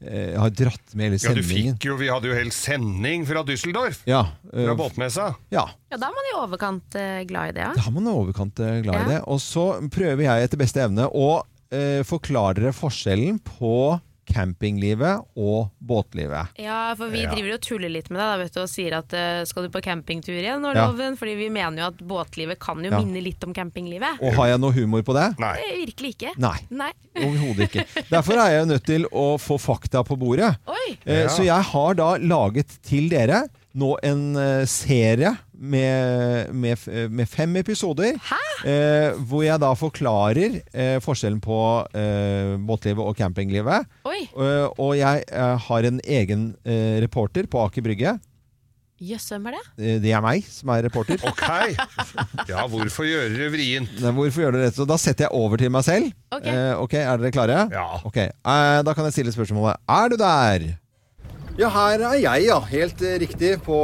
[0.01, 1.75] eh, har dratt med hele Ja, du sendingen.
[1.77, 4.01] fikk jo, Vi hadde jo hel sending fra Düsseldorf.
[4.05, 4.21] Ja,
[4.53, 5.35] eh, Fra båtmessa.
[5.49, 7.73] ja, Ja, da er man i overkant eh, glad i det, ja.
[7.73, 9.07] da er man i overkant eh, glad i Ja.
[9.17, 9.21] det.
[9.27, 15.69] Og så prøver jeg etter beste evne å eh, forklare dere forskjellen på campinglivet og
[15.79, 16.53] båtlivet.
[16.59, 17.31] Ja, for vi Ja.
[17.33, 19.63] driver jo og tuller litt med det da, vet du, og sier at uh, skal
[19.63, 20.87] du på campingtur igjen nå, Ja.
[20.87, 21.17] Loven?
[21.17, 22.99] Fordi vi mener jo at båtlivet kan jo Ja.
[22.99, 24.19] minne litt om campinglivet.
[24.21, 25.39] Og har jeg noe humor på det?
[25.39, 25.55] Nei.
[25.57, 26.33] Eh, Virkelig ikke.
[26.37, 26.57] Nei.
[26.69, 26.91] Nei.
[27.23, 27.85] Overhodet ikke.
[28.09, 30.55] Derfor er jeg nødt til å få fakta på bordet.
[30.67, 30.97] Oi!
[31.07, 31.27] Uh, Ja.
[31.29, 37.29] Så jeg har da laget til dere nå en eh, serie med, med, eh, med
[37.29, 38.15] fem episoder.
[38.65, 41.57] Eh, hvor jeg da forklarer eh, forskjellen på
[41.97, 43.85] eh, båtlivet og campinglivet.
[44.07, 44.23] Oi!
[44.31, 48.15] Eh, og jeg eh, har en egen eh, reporter på Aker Brygge.
[48.97, 49.89] Jøss, hvem er det?
[50.01, 51.21] Det er meg som er reporter.
[51.29, 51.43] Ok.
[52.49, 53.91] Ja, hvorfor gjøre det vrient?
[54.01, 54.87] Hvorfor gjør dere dette?
[54.89, 56.09] Da setter jeg over til meg selv.
[56.33, 56.47] Ok.
[56.49, 57.59] Eh, ok, Er dere klare?
[57.69, 57.83] Ja.
[58.09, 60.65] Ok, eh, Da kan jeg stille spørsmålet Er du der?
[61.57, 62.59] Ja, her er jeg, ja.
[62.69, 63.55] Helt eh, riktig.
[63.65, 63.77] På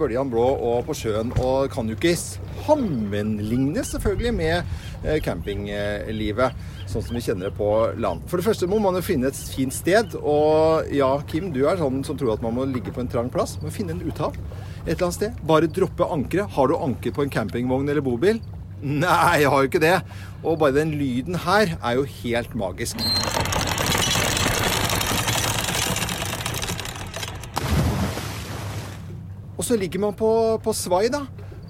[0.00, 1.28] Bøljan Blå og på sjøen.
[1.44, 4.70] Og kan jo ikke sammenlignes selvfølgelig med
[5.04, 6.56] eh, campinglivet.
[6.88, 7.68] Sånn som vi kjenner det på
[8.00, 8.24] land.
[8.32, 10.16] For det første må man jo finne et fint sted.
[10.22, 13.28] Og ja, Kim, du er sånn som tror at man må ligge på en trang
[13.28, 13.58] plass.
[13.60, 14.32] Men finne en uthav
[14.86, 15.44] et eller annet sted.
[15.52, 16.56] Bare droppe ankeret.
[16.56, 18.40] Har du anker på en campingvogn eller bobil?
[18.80, 19.98] Nei, jeg har jo ikke det.
[20.46, 23.04] Og bare den lyden her er jo helt magisk.
[29.58, 30.30] Og så ligger man på,
[30.62, 31.26] på svai, da.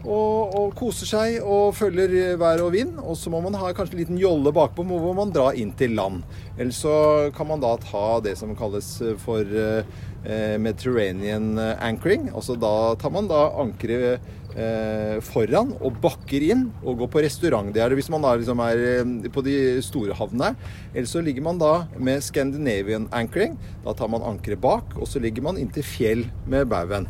[0.09, 3.01] Og, og koser seg og følger vær og vind.
[3.03, 5.97] Og så må man ha kanskje en liten jolle bakpå hvor man drar inn til
[5.99, 6.23] land.
[6.57, 6.95] Eller så
[7.37, 8.93] kan man da ta det som kalles
[9.25, 12.29] for eh, Mediterranean anchoring.
[12.31, 14.23] Altså da tar man da ankeret
[14.59, 17.71] eh, foran og bakker inn og går på restaurant.
[17.75, 20.55] Det er det hvis man da liksom er eh, på de store havnene.
[20.95, 23.59] Eller så ligger man da med Scandinavian anchoring.
[23.85, 27.09] Da tar man ankeret bak, og så ligger man inntil fjell med baugen.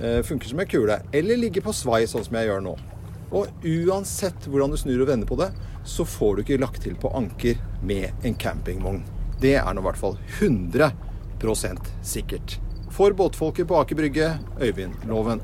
[0.00, 1.00] Eh, funker som en kule.
[1.12, 2.76] Eller ligge på svai, sånn som jeg gjør nå.
[3.34, 5.50] Og uansett hvordan du snur og vender på det,
[5.84, 9.02] så får du ikke lagt til på anker med en campingvogn.
[9.42, 12.58] Det er nå i hvert fall 100% sikkert.
[12.94, 14.30] For båtfolket på Aker Brygge,
[14.60, 15.42] Øyvind Loven.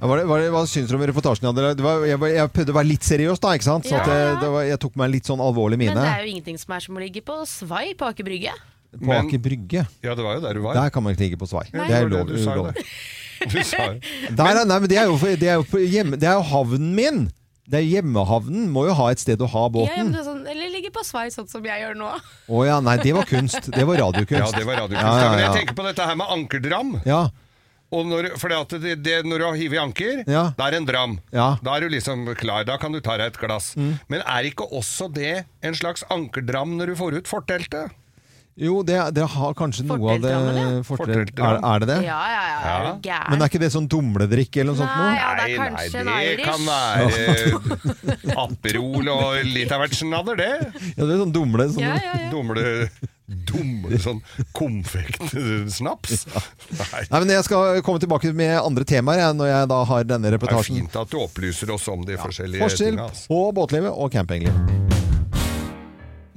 [0.00, 1.44] Ja, Var det, var det, hva syns du om reportasjen?
[1.44, 3.52] jeg var, jeg, jeg prøvde å være litt seriøs, da.
[3.54, 3.84] ikke sant?
[3.84, 5.92] Så Ja, at det, det var, jeg tok meg litt sånn alvorlig mine.
[5.92, 8.56] Men det er jo ingenting som er som å ligge på svai på Aker Brygge.
[8.98, 9.86] På Men- Aker Brygge.
[10.02, 10.74] Ja, det var jo der du var.
[10.74, 11.66] Der kan man ikke ligge på svai.
[11.70, 12.26] Det er lov.
[12.30, 12.40] det
[14.36, 17.20] Der, er- nei, det er jo, det er jo, hjemme, det er jo havnen min!
[17.70, 20.08] Det er Hjemmehavnen må jo ha et sted å ha båten.
[20.10, 22.08] ja, sånn, eller ligge på svai, sånn som jeg gjør nå.
[22.50, 23.68] Å ja, nei, det var kunst.
[23.70, 24.42] Det var radiokunst.
[24.42, 25.06] Ja, det var radiokunst.
[25.06, 25.44] Ja, ja, Men ja.
[25.44, 26.90] jeg tenker på dette her med ankerdram.
[27.06, 27.28] Ja,
[27.94, 30.42] Og når, fordi at det, det, når du har hivet anker, Ja.
[30.58, 31.14] da er det en dram.
[31.34, 31.46] Ja.
[31.54, 31.62] Mm.
[31.66, 32.66] Da er du liksom klar.
[32.66, 33.72] Da kan du ta deg et glass.
[33.76, 37.90] Men er ikke også det en slags ankerdram når du får ut forteltet?
[38.60, 40.32] Jo, det, det har kanskje noe av det
[40.84, 41.98] Forteltdrammen, er, er det det?
[42.04, 42.90] Ja, ja, ja.
[43.08, 43.20] Ja.
[43.32, 45.14] Men er ikke det sånn dumledrikk eller noe sånt Nei, noe?
[45.16, 50.50] ja, det er nei, kanskje det kan være Aperol og litt av hvert snadder, det.
[50.92, 51.66] Ja, det er sånn dumle.
[51.72, 51.84] Sånn.
[51.86, 52.28] Ja, ja, ja.
[52.32, 52.66] Dumle,
[53.48, 54.20] dumle sånn
[54.56, 56.26] konfektsnaps.
[56.80, 57.02] Nei.
[57.10, 60.34] Nei, men Jeg skal komme tilbake med andre temaer jeg, når jeg da har denne
[60.36, 60.76] reportasjen.
[60.76, 63.08] Det er fint at du opplyser oss om de forskjellige Forskjell tingene.
[63.08, 63.26] Altså.
[63.32, 65.09] på båtlivet og campingliv.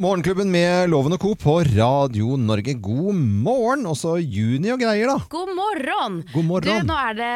[0.02, 1.36] Morgenklubben med Loven og Co.
[1.38, 2.74] på Radio Norge.
[2.82, 3.84] God morgen!
[3.86, 5.20] Også juni og greier, da.
[5.30, 6.16] God morgen!
[6.34, 6.82] God morgen.
[6.82, 7.28] Du, nå er det,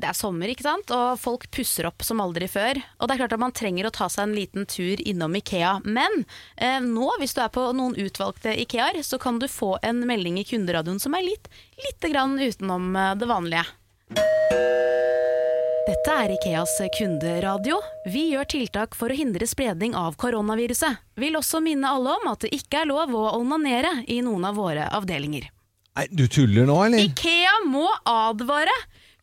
[0.00, 0.88] det er sommer, ikke sant?
[0.94, 2.80] og folk pusser opp som aldri før.
[2.96, 5.74] Og det er klart at man trenger å ta seg en liten tur innom Ikea.
[5.84, 6.24] Men
[6.56, 10.40] eh, nå, hvis du er på noen utvalgte Ikeaer, så kan du få en melding
[10.40, 13.68] i kunderadioen som er litt, lite grann utenom eh, det vanlige.
[15.88, 17.78] Dette er Ikeas kunderadio.
[18.04, 20.98] Vi gjør tiltak for å hindre spredning av koronaviruset.
[21.16, 24.58] Vil også minne alle om at det ikke er lov å onanere i noen av
[24.60, 25.46] våre avdelinger.
[25.96, 27.06] Nei, Du tuller nå, eller?
[27.08, 28.74] Ikea må advare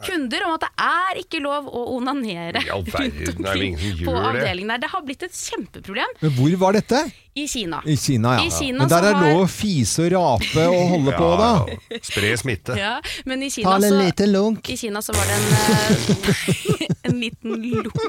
[0.04, 4.16] kunder om at det er ikke lov å onanere I all verden, rundt omkring på
[4.20, 4.82] avdelingen der.
[4.84, 7.06] Det har blitt et kjempeproblem Men hvor var dette?
[7.36, 7.82] i Kina.
[7.86, 8.46] I Kina, ja.
[8.48, 12.00] I Kina Men der er det lov å fise og rape og holde på, da.
[12.00, 12.78] Spre smitte.
[12.80, 12.94] Ja,
[13.28, 14.70] men i Ta Kina, en så, liten lunk.
[14.72, 18.00] i Kina så var det en, eh, en liten lunk.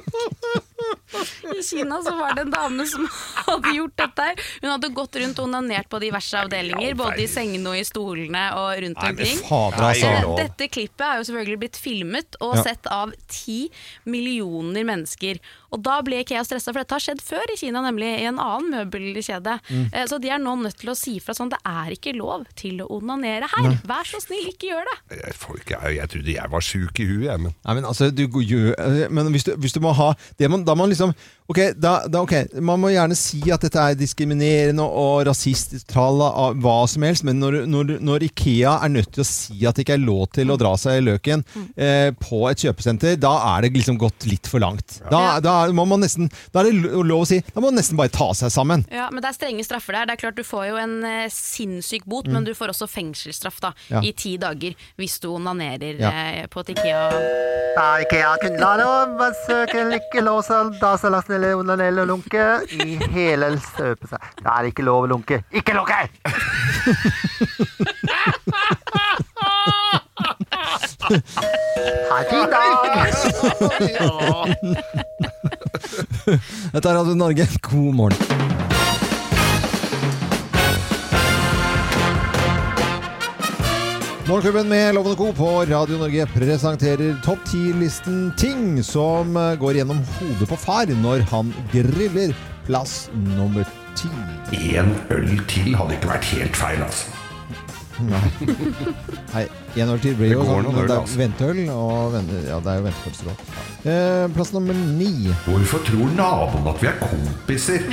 [1.57, 3.07] I Kina så var det en dame som
[3.47, 4.41] hadde gjort dette her.
[4.63, 8.45] Hun hadde gått rundt og onanert på diverse avdelinger, både i sengene og i stolene
[8.59, 9.39] og rundt omkring.
[9.87, 10.35] Altså.
[10.41, 13.67] Dette klippet er jo selvfølgelig blitt filmet og sett av ti
[14.05, 15.41] millioner mennesker.
[15.75, 18.41] Og da ble Ikea stressa, for dette har skjedd før i Kina, nemlig i en
[18.43, 19.59] annen møbelkjede.
[19.71, 19.87] Mm.
[19.93, 22.47] Eh, Så de er nå nødt til å si fra sånn det er ikke lov
[22.59, 23.71] til å onanere her.
[23.87, 24.97] Vær så snill, ikke gjør det.
[25.21, 28.11] Jeg, folk, jeg, jeg trodde jeg var sjuk i huet, jeg, men Nei, men altså,
[28.11, 31.15] du eh, Men hvis du, hvis du må ha det man, Da må man liksom
[31.49, 36.27] Ok, da, da, ok, man må gjerne si at dette er diskriminerende og rasistisk, tralla,
[36.43, 39.77] av hva som helst, men når, når, når Ikea er nødt til å si at
[39.79, 41.45] det ikke er lov til å dra seg i løken
[41.79, 44.99] eh, på et kjøpesenter, da er det liksom gått litt for langt.
[45.13, 47.99] Da, da, må man nesten, da er det lov å si Da må man nesten
[48.01, 48.83] bare ta seg sammen.
[48.91, 50.07] Ja, Men det er strenge straffer der.
[50.11, 53.61] Det er klart Du får jo en eh, sinnssyk bot, men du får også fengselsstraff
[53.63, 53.93] da, Mm.
[53.93, 54.01] Ja.
[54.03, 56.11] i ti dager hvis du onanerer Ja.
[56.11, 57.07] eh, på et Ikea.
[57.77, 62.45] Da Ikea kundelag og besøker ikke lov til dasalast eller onanell og lunke
[62.83, 64.31] i hele støpet seg.
[64.43, 65.43] Det er ikke lov å lunke.
[65.57, 66.01] Ikke lunke!
[72.17, 72.71] En fin dag!
[76.73, 77.47] Dette er Radio Norge.
[77.63, 78.46] God morgen.
[84.27, 85.27] Morgenklubben med Loven og Co.
[85.39, 91.23] på Radio Norge presenterer topp 10-listen ting som eh, går gjennom hodet på far når
[91.31, 92.35] han griller.
[92.67, 93.63] Plass nummer
[93.95, 94.11] ti.
[94.75, 97.26] én øl til hadde ikke vært helt feil, altså.
[98.01, 99.45] Nei,
[99.81, 102.73] en år til blir Det jo sånn, det er ventøl venteøl, og vente, ja, det
[102.73, 103.45] er jo ventepølser òg.
[103.87, 105.31] Eh, plass nummer ni.
[105.47, 107.87] Hvorfor tror naboen at vi er kompiser?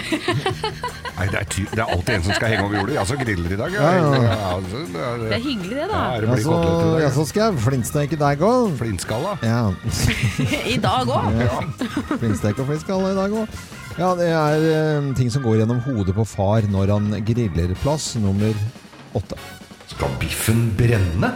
[1.18, 2.96] Nei, det er, ty det er alltid en som skal henge over jordet.
[2.98, 3.76] Jeg så griller i dag.
[3.78, 4.38] Ja, Ja, ja.
[4.58, 6.02] altså, det er, Det er hyggelig, det, Ja, da.
[6.20, 8.76] det blir Altså, ja, så skal jeg flintsteke deg òg.
[8.82, 9.38] Flintskalla.
[9.46, 9.62] Ja.
[10.76, 11.42] I dag òg.
[12.18, 13.58] Flintstek og flintskalla i dag òg.
[13.94, 17.76] Ja, det er eh, ting som går gjennom hodet på far når han griller.
[17.84, 18.58] Plass nummer
[19.14, 19.38] åtte.
[19.96, 21.32] Skal biffen brenne?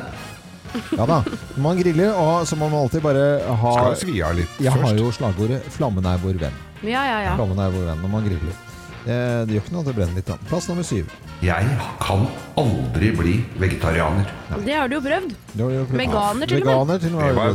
[0.97, 1.21] Ja da.
[1.57, 4.73] Man griller, og så må man alltid bare ha Skal jo svi av litt Jeg
[4.75, 6.57] har jo slagordet 'Flammen er vår venn'.
[6.83, 7.35] Ja, ja, ja.
[7.39, 8.55] Flammen er vår venn når man griller.
[9.07, 10.27] Eh, det gjør ikke noe at det brenner litt.
[10.27, 10.35] Da.
[10.49, 11.07] Plass nummer syv.
[11.41, 11.65] Jeg
[12.03, 12.25] kan
[12.59, 14.27] aldri bli vegetarianer.
[14.65, 15.31] Det har du jo prøvd.
[15.53, 16.01] Det har du jo prøvd.
[16.01, 16.73] Veganer til og med.
[16.73, 17.27] Veganer til og med.
[17.27, 17.53] Jeg var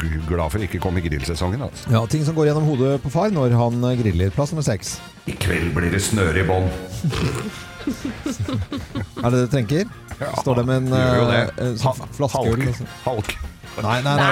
[0.00, 1.60] g- glad for ikke å komme i grillsesongen.
[1.68, 1.92] Altså.
[1.92, 4.30] Ja, ting som går gjennom hodet på far når han eh, griller.
[4.32, 4.96] Plass nummer seks.
[5.28, 6.70] I kveld blir det snøre i bånn.
[7.84, 9.84] Er det det du tenker?
[10.40, 10.98] Står det med en uh,
[11.58, 12.54] eh, sånn flaskeøl?
[12.54, 12.66] halk.
[12.68, 12.86] liksom?
[13.04, 13.30] Halk.
[13.82, 14.26] Nei, nei, nei.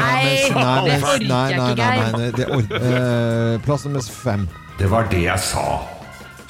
[1.27, 1.51] nei, Nei,
[3.65, 4.47] Plass nummer fem.
[4.79, 5.81] Det var det jeg sa.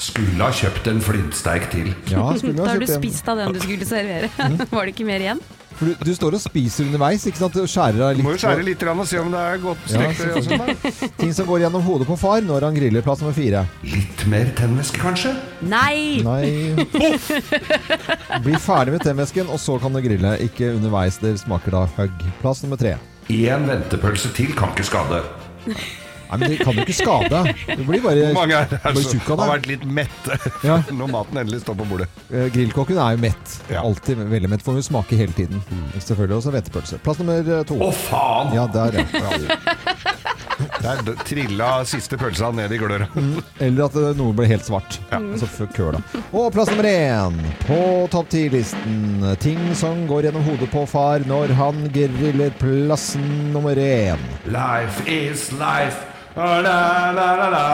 [0.02, 1.94] Skulle ha kjøpt en flintsteik til.
[2.10, 4.28] Ja, skulle Da har du spist av den du skulle servere.
[4.74, 5.40] Var det ikke mer igjen?
[5.82, 7.56] For du, du står og spiser underveis, ikke sant?
[7.58, 10.02] Du skjærer av Du må jo skjære litt og se om det er godt Ja,
[10.12, 10.44] stekt.
[10.46, 11.10] sånn.
[11.24, 13.64] ting som går gjennom hodet på far når han griller plass nummer fire.
[13.82, 15.32] Litt mer tennvæske, kanskje?
[15.66, 16.22] Nei!
[16.22, 16.76] Nei
[18.46, 20.36] Bli ferdig med tennvæsken, og så kan du grille.
[20.46, 21.18] Ikke underveis.
[21.18, 22.22] Det smaker da hugg.
[22.44, 22.94] Plass nummer tre.
[23.32, 25.24] Én ventepølse til kan ikke skade.
[26.32, 27.40] Nei, men det kan jo ikke skade.
[27.68, 30.78] Det blir bare, Hvor mange er det her som har vært litt mette Ja.
[30.98, 32.08] når maten endelig står på bordet?
[32.32, 33.56] Eh, Grillkokken er jo mett.
[33.68, 33.82] Ja.
[33.84, 34.64] Alltid veldig mett.
[34.64, 35.60] Får jo smake hele tiden.
[35.98, 37.00] Selvfølgelig også hvetepølse.
[37.04, 37.76] Plass nummer eh, to.
[37.84, 38.56] Å, faen!
[38.56, 39.58] Ja, der, ja.
[40.82, 43.08] Der trilla siste pølsa ned i gløra.
[43.62, 44.98] Eller at eh, noe ble helt svart.
[45.14, 46.02] Altså før køla.
[46.30, 47.78] Og plass nummer én på
[48.12, 49.26] topp ti-listen.
[49.42, 52.54] Ting som går gjennom hodet på far når han griller.
[52.62, 54.22] Plassen nummer én.
[54.46, 56.08] Life is life.
[56.34, 57.64] La, la, la, la.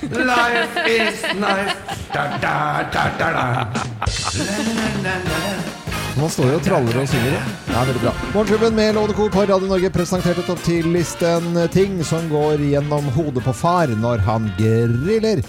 [0.00, 1.74] Life is nice.
[2.14, 3.44] Da, da, da, da, da.
[3.44, 5.78] La, la, la, la, la.
[6.18, 7.34] Man står jo og traller og synger.
[7.36, 7.42] det.
[7.68, 8.12] Ja, veldig bra.
[8.32, 9.28] Morgenklubben med Lovende Co.
[9.30, 14.48] på Radio Norge presenterte topp 10-listen ting som går gjennom hodet på far når han
[14.58, 15.44] griller.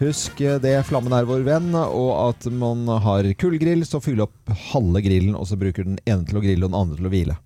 [0.00, 5.02] Husk det, flammen er vår venn, og at man har kullgrill, så fyll opp halve
[5.04, 7.36] grillen, og så bruker den ene til å grille og den andre til å hvile.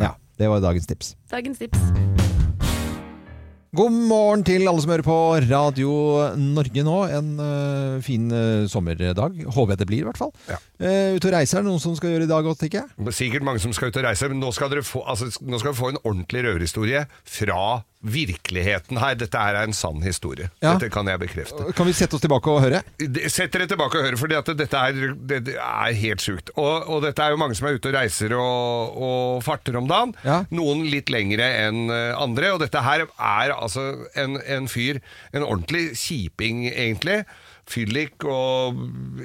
[0.00, 1.12] Ja, det var dagens tips.
[1.34, 2.17] Dagens tips.
[3.78, 5.90] God morgen til alle som hører på Radio
[6.34, 6.94] Norge nå.
[7.14, 9.36] En uh, fin uh, sommerdag.
[9.54, 10.32] Håper jeg det blir, i hvert fall.
[10.48, 10.58] Ja.
[10.82, 12.82] Uh, ute og reise er det noen som skal gjøre i dag godt, ikke?
[13.14, 15.76] Sikkert mange som skal ut og reise, men nå skal dere få, altså, nå skal
[15.76, 17.60] vi få en ordentlig røverhistorie fra
[18.04, 19.16] virkeligheten her.
[19.18, 20.48] Dette er en sann historie.
[20.62, 20.76] Ja.
[20.76, 21.72] Dette kan jeg bekrefte.
[21.76, 22.82] Kan vi sette oss tilbake og høre?
[23.26, 26.52] Sett dere tilbake og høre, for dette er, det, det er helt sjukt.
[26.56, 29.90] Og, og dette er jo mange som er ute og reiser og, og farter om
[29.90, 30.14] dagen.
[30.26, 30.42] Ja.
[30.54, 32.54] Noen litt lengre enn eh, andre.
[32.54, 35.02] Og dette her er altså en, en fyr,
[35.34, 37.24] en ordentlig kjiping egentlig.
[37.68, 38.78] Fyllik og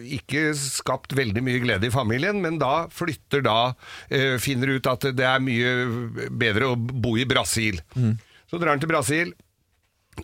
[0.04, 3.58] ikke skapt veldig mye glede i familien, men da flytter da
[4.12, 7.80] eh, Finner ut at det er mye bedre å bo i Brasil.
[8.54, 9.34] Så drar han til Brasil.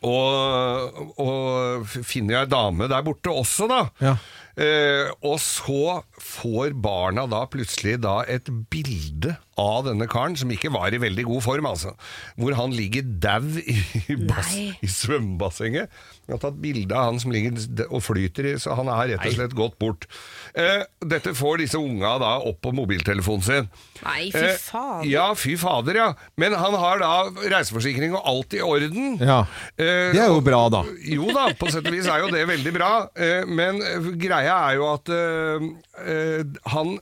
[0.06, 3.80] Og, og finner ei dame der borte også, da.
[4.06, 4.12] Ja.
[4.54, 10.72] Eh, og så får barna da plutselig da et bilde av denne karen, som ikke
[10.74, 11.92] var i veldig god form, altså.
[12.40, 13.76] Hvor han ligger dau i,
[14.10, 14.56] i, bass-
[15.04, 15.90] svømmebassenget.
[16.28, 19.26] Han har tatt bilde av han som ligger og flyter i, så han er rett
[19.26, 20.06] og slett gått bort.
[20.54, 23.70] Eh, dette får disse unga da opp på mobiltelefonen sin.
[24.06, 25.08] Nei, fy Eh, fader.
[25.10, 26.10] Ja, fy fader, ja.
[26.40, 27.12] Men han har da
[27.52, 29.18] reiseforsikring og alt i orden.
[29.20, 29.42] Ja.
[29.76, 30.84] Eh, Det er jo bra, da.
[31.04, 34.56] jo da, på sett og vis er jo det veldig bra, eh, men eh, greia
[34.70, 35.70] er jo at eh,
[36.06, 36.44] eh,
[36.76, 36.98] han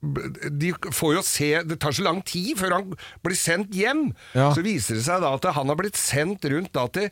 [0.00, 4.06] de får jo se Det tar så lang tid før han blir sendt hjem.
[4.32, 4.48] Ja.
[4.56, 7.10] Så viser det seg da at han har blitt sendt rundt da til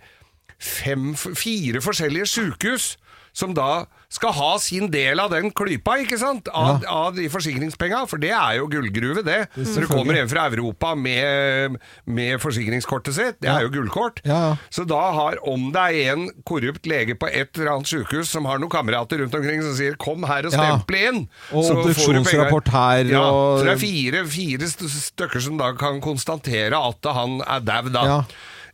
[0.58, 2.94] fem, fire forskjellige sykehus.
[3.36, 6.48] Som da skal ha sin del av den klypa, ikke sant?
[6.48, 8.06] Av, av de forsikringspenga.
[8.08, 9.48] For det er jo gullgruve, det.
[9.54, 11.76] Når du kommer hjem fra Europa med,
[12.08, 13.38] med forsikringskortet sitt.
[13.44, 14.22] Det er jo gullkort.
[14.24, 14.56] Ja, ja.
[14.72, 18.48] Så da har, om det er en korrupt lege på et eller annet sykehus som
[18.48, 20.58] har noen kamerater rundt omkring som sier 'kom her og Ja.
[20.64, 25.72] stemple inn', Og obduksjonsrapport her, Ja, og- så det er fire, fire stykker som da
[25.72, 28.24] kan konstatere at han er dau, da.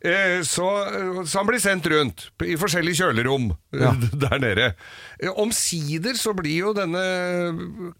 [0.05, 0.67] Eh, Så,
[1.25, 3.95] så han blir sendt rundt i forskjellige kjølerom Ja.
[4.27, 4.67] der nede.
[5.17, 7.01] Eh, Omsider så blir jo denne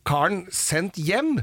[0.07, 1.39] karen sendt hjem,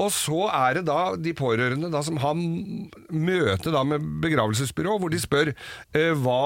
[0.00, 5.12] og så er det da de pårørende da som har møte da med begravelsesbyrå, hvor
[5.12, 6.40] de spør eh, hva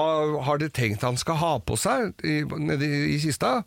[0.49, 3.61] har de tenkt han skal ha på seg i, nede i, i kista.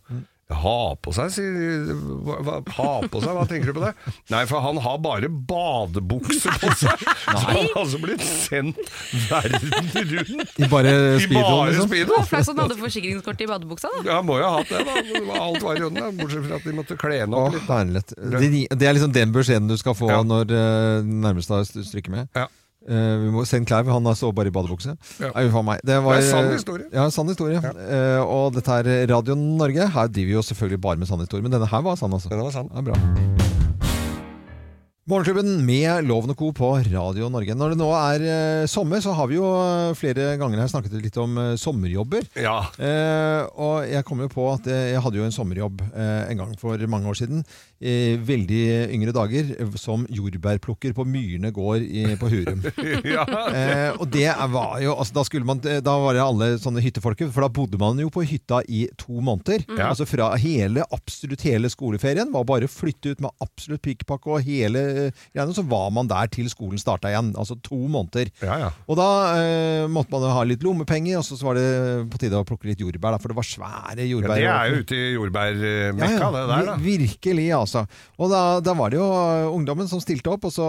[0.46, 1.88] Ha på seg, sier
[2.22, 3.88] hva, Ha på seg, hva tenker du på det?
[4.30, 7.02] Nei, for han har bare badebukse på seg.
[7.02, 8.78] Så han har altså blitt sendt
[9.26, 9.74] verden
[10.12, 10.52] rundt.
[10.62, 11.88] I bare I speedoen, liksom?
[11.90, 12.20] speedo.
[12.30, 14.04] Flaks han hadde forsikringskort i badebuksa, da.
[14.12, 15.40] Ja, må jo ha hatt det, da.
[15.40, 16.12] Alt var i orden, da.
[16.20, 17.58] bortsett fra at de måtte kle henne opp
[17.96, 18.14] litt.
[18.14, 20.20] Det, det er liksom den beskjeden du skal få Ja.
[20.26, 22.30] når uh, nærmeste har stryker med.
[22.38, 22.46] Ja.
[22.86, 24.94] Eh, vi må sende klær, for han så bare i badebukse.
[25.20, 25.32] Ja.
[25.34, 25.82] Nei, meg.
[25.86, 26.88] Det, var, Det er sann historie.
[26.94, 27.60] Ja, sann historie.
[27.60, 29.90] Eh, og dette er Radio Norge.
[29.96, 32.30] Her driver vi jo selvfølgelig bare med sann historie, men denne her var sann, altså.
[32.32, 32.70] Den var sann.
[32.74, 33.64] Ja, bra.
[35.06, 36.48] Morgenklubben med Loven og Co.
[36.50, 37.54] på Radio Norge.
[37.54, 40.96] Når det nå er eh, sommer, så har vi jo eh, flere ganger her snakket
[40.98, 42.26] litt om eh, sommerjobber.
[42.42, 42.56] Ja.
[42.74, 46.40] Eh, og jeg kom jo på at eh, jeg hadde jo en sommerjobb eh, en
[46.42, 47.46] gang for mange år siden.
[47.76, 48.64] I veldig
[48.96, 52.66] yngre dager som jordbærplukker på Myrene gård i, på Hurum.
[53.14, 53.28] ja.
[53.52, 57.46] Eh, og det var jo altså, da, man, da var det alle sånne hyttefolket, for
[57.46, 59.68] da bodde man jo på hytta i to måneder.
[59.70, 59.92] Ja.
[59.92, 62.34] Altså fra hele, absolutt hele skoleferien.
[62.34, 64.95] Var bare å flytte ut med absolutt pikkpakk og hele
[65.34, 67.32] greiene, så var man der til skolen starta igjen.
[67.38, 68.30] Altså to måneder.
[68.42, 68.70] Ja, ja.
[68.88, 71.66] Og da eh, måtte man jo ha litt lommepenger, og så var det
[72.12, 74.34] på tide å plukke litt jordbær, da, for det var svære Ja, jordbær.
[74.36, 76.76] det er jo ute i jordbærmekka, det der, da.
[76.82, 77.84] Virkelig, altså.
[78.18, 80.66] Og da, da var det jo eh, ungdommen som stilte opp, og så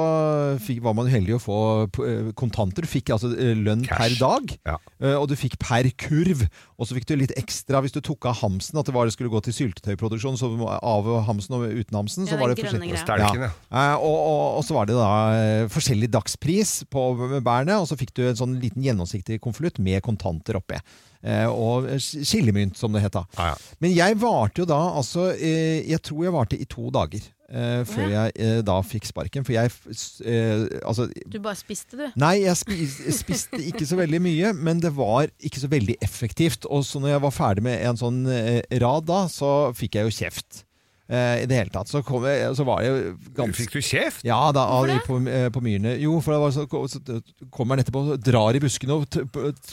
[0.64, 1.58] fikk, var man heldig å få
[2.06, 2.86] eh, kontanter.
[2.86, 3.98] Du fikk altså eh, lønn Cash.
[3.98, 4.78] per dag, Ja.
[5.02, 6.46] eh, og du fikk per kurv.
[6.78, 9.16] Og så fikk du litt ekstra hvis du tok av hamsen, at det var, det
[9.16, 10.38] skulle gå til syltetøyproduksjon.
[10.38, 13.50] Så av hamsen og uten hamsen, Ja, så var det grønne forskjell- ja.
[13.72, 17.06] Eh, og, og, og så var det da eh, forskjellig dagspris på
[17.46, 20.82] bærene, og så fikk du en sånn liten gjennomsiktig konvolutt med kontanter oppi.
[21.28, 23.24] Eh, og skillemynt, som det het da.
[23.40, 23.56] Ja, ja.
[23.84, 27.26] Men jeg varte jo da altså eh, Jeg tror jeg varte i to dager.
[27.50, 29.46] eh, før jeg eh, da fikk sparken.
[29.48, 29.72] For jeg
[30.86, 32.06] Altså Du bare spiste, du.
[32.20, 36.68] Nei, jeg spiste, spiste ikke så veldig mye, men det var ikke så veldig effektivt.
[36.70, 38.22] Og så når jeg var ferdig med en sånn
[38.84, 40.64] rad da, så fikk jeg jo kjeft.
[41.08, 41.88] Eh, I det hele tatt.
[41.88, 44.26] Så, kom jeg, så var det jo ganske Fikk du kjeft?
[44.28, 45.96] ja, da, av de på, eh, på myrene.
[46.04, 47.22] Jo, for det var så, så
[47.54, 49.20] kommer han etterpå og drar i buskene og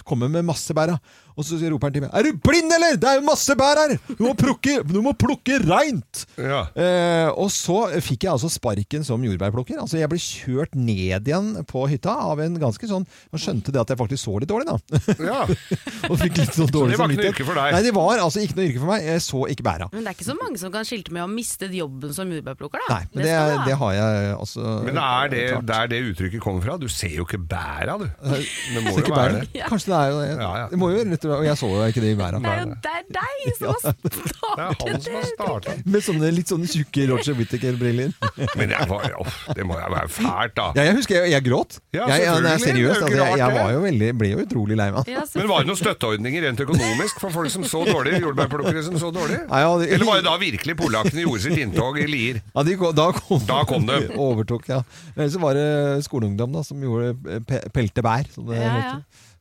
[0.07, 0.95] kommer med masse bær.
[0.95, 0.99] da.
[1.35, 2.97] Og så roper han til meg Er du blind, eller?!
[3.01, 3.95] Det er jo masse bær her!
[4.15, 6.25] Du må plukke, du må plukke reint!
[6.39, 6.65] Ja.
[6.79, 9.81] Eh, og så fikk jeg altså sparken som jordbærplukker.
[9.83, 13.83] Altså Jeg ble kjørt ned igjen på hytta av en ganske sånn Man skjønte det
[13.83, 15.01] at jeg faktisk så litt dårlig, da.
[15.27, 15.41] ja.
[16.11, 17.75] og fikk litt sånn dårlig det var ikke noe yrke for deg?
[17.75, 19.09] Nei, det var altså ikke noe yrke for meg.
[19.09, 19.89] Jeg så ikke bæra.
[19.91, 22.31] Men det er ikke så mange som kan skilte med å ha mistet jobben som
[22.31, 22.99] jordbærplukker, da.
[23.01, 25.67] Nei, men det, det, det har jeg altså Men er det klart.
[25.73, 26.79] der det uttrykket kommer fra?
[26.81, 28.07] Du ser jo ikke bæra, du.
[28.07, 29.49] Det må jo være det.
[29.55, 29.67] det.
[29.73, 30.31] Kanskje det er jo det.
[30.31, 30.67] Ja, ja.
[30.71, 32.43] Det må jo rett slett Og jeg så jo ikke det i været.
[32.45, 35.75] Det er jo det er deg som har Det startet som har starta.
[35.95, 38.13] Med sånne litt sånne tjukke Roger Whittaker-briller.
[38.59, 40.67] Men det, var, åh, det må jo være fælt, da.
[40.79, 41.79] Ja, jeg husker jeg, jeg gråt.
[41.97, 44.43] Ja, jeg, jeg, seriøst, Det er jo altså, jeg, jeg var jo veldig, ble jo
[44.45, 45.11] utrolig lei meg.
[45.15, 48.19] Ja, Men var det noen støtteordninger rent økonomisk for folk som så dårlig?
[48.25, 49.41] Jordbærplukkere som så dårlig?
[49.51, 52.41] Nei, ja, det- Eller var det da virkelig polakkene gjorde sitt inntog i Lier?
[52.55, 54.01] Ja, de, kom- da kom, Da kom det.
[54.25, 54.83] Overtok, ja.
[55.17, 55.67] Men så var det
[56.07, 57.15] skoleungdom da, som gjorde
[57.49, 58.29] pe pelte bær.
[58.35, 58.95] Som det Ja, ja.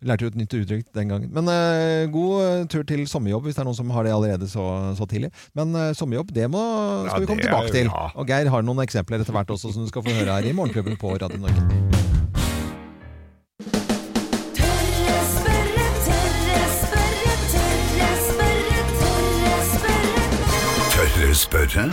[0.03, 1.29] Lærte jo et nytt uttrykk den gangen.
[1.33, 4.49] Men uh, god eh, tur til sommerjobb, hvis det er noen som har det allerede
[4.51, 4.65] så,
[4.97, 5.31] så tidlig.
[5.55, 7.91] Men uh, sommerjobb, det må, Ja, skal vi komme det tilbake til.
[7.91, 8.05] ja.
[8.19, 10.55] Og Geir har noen eksempler etter hvert også, som du skal få høre her i
[10.55, 11.93] Morgenklubben på Radio Norge.
[20.93, 21.83] Tørre spørre,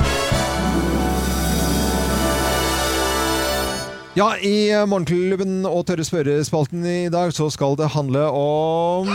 [4.21, 9.09] Ja, i eh, Morgenklubben og Tørre spørrespalten i dag så skal det handle om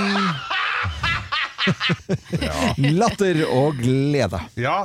[2.97, 4.39] Latter og glede.
[4.57, 4.79] Ja,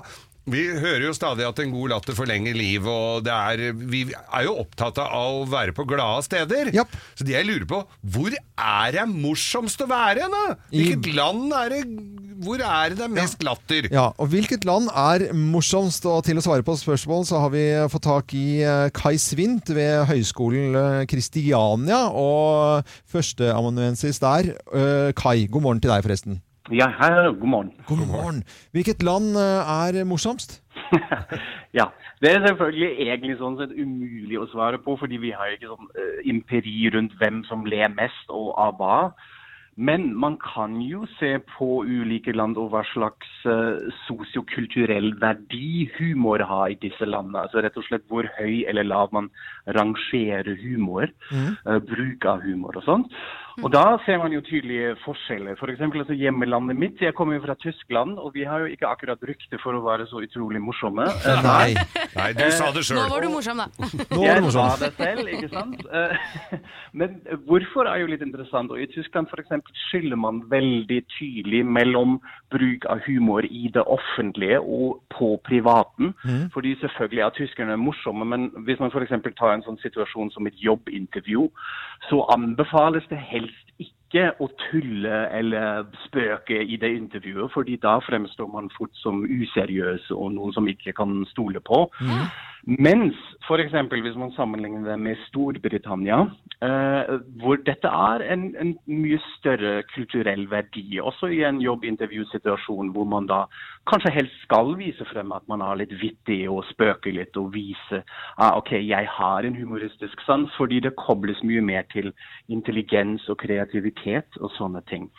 [0.53, 4.47] vi hører jo stadig at en god latter forlenger liv, og det er, vi er
[4.47, 6.73] jo opptatt av å være på glade steder.
[6.75, 6.93] Japp.
[7.19, 7.83] Så det jeg lurer på,
[8.15, 10.59] hvor er det morsomst å være hen, da?
[10.73, 11.81] Hvilket land er det
[12.41, 13.89] Hvor er det det er mest latter?
[13.93, 16.07] Ja, og Hvilket land er morsomst?
[16.09, 19.69] Og til å svare på spørsmål så har vi fått tak i eh, Kai Svint
[19.77, 22.07] ved Høgskolen eh, Kristiania.
[22.17, 24.55] Og førsteamanuensis der.
[24.73, 26.41] Eh, Kai, god morgen til deg, forresten.
[26.71, 27.71] Ja, hei, god morgen.
[27.87, 28.45] God morgen.
[28.71, 30.63] Hvilket land eh, er morsomst?
[31.79, 31.89] ja,
[32.23, 35.91] Det er selvfølgelig egentlig sånn sett umulig å svare på, fordi vi har ikke sånn
[35.99, 39.01] uh, imperi rundt hvem som ler mest og av hva.
[39.81, 46.45] Men man kan jo se på ulike land og hva slags uh, sosiokulturell verdi humor
[46.47, 47.49] har i disse landene.
[47.49, 49.31] Altså rett og slett hvor høy eller lav man
[49.79, 53.23] rangerer humor, eh, bruk av humor og sånt.
[53.59, 55.57] Og da ser man jo tydelige forskjeller.
[55.61, 58.89] For eksempel altså hjemmelandet mitt, jeg kommer jo fra Tyskland, og vi har jo ikke
[58.89, 61.09] akkurat rykte for å være så utrolig morsomme.
[61.31, 61.75] Eh, Nei.
[62.17, 63.67] Nei, du sa det Nå var du morsom, da.
[64.11, 64.67] Nå var jeg morsom.
[64.67, 65.83] Jeg sa det selv, ikke sant?
[65.93, 66.57] Eh,
[66.99, 68.73] Men hvorfor er jo litt interessant.
[68.73, 72.19] Og I Tyskland for eksempel skiller man veldig tydelig mellom
[72.51, 76.15] bruk av humor i det offentlige og på privaten.
[76.55, 79.15] Fordi selvfølgelig er tyskerne morsomme, men hvis man f.eks.
[79.39, 81.47] tar en sånn situasjon som et jobbintervju,
[82.09, 88.51] så anbefales det helst ikke å tulle eller spøke i det intervjuet, fordi da fremstår
[88.51, 91.87] man fort som useriøs og noen som ikke kan stole på.
[92.67, 93.73] Mens f.eks.
[93.89, 96.19] hvis man sammenligner det med Storbritannia,
[96.61, 103.09] eh, hvor dette er en, en mye større kulturell verdi, også i en jobbintervjusituasjon hvor
[103.09, 103.47] man da
[103.89, 108.03] kanskje helst skal vise frem at man er litt vittig og spøker litt og vise
[108.37, 112.13] ah, ok, jeg har en humoristisk sans, fordi det kobles mye mer til
[112.53, 114.00] intelligens og kreativitet
[114.41, 115.11] og sånne ting.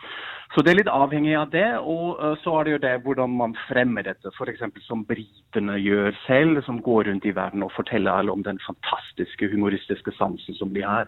[0.51, 3.37] Så det er litt avhengig av det, og eh, så er det jo det hvordan
[3.39, 4.65] man fremmer dette, f.eks.
[4.83, 9.47] som britene gjør selv, som går rundt i verden og forteller alle om den fantastiske
[9.53, 11.07] humoristiske sansen som de har.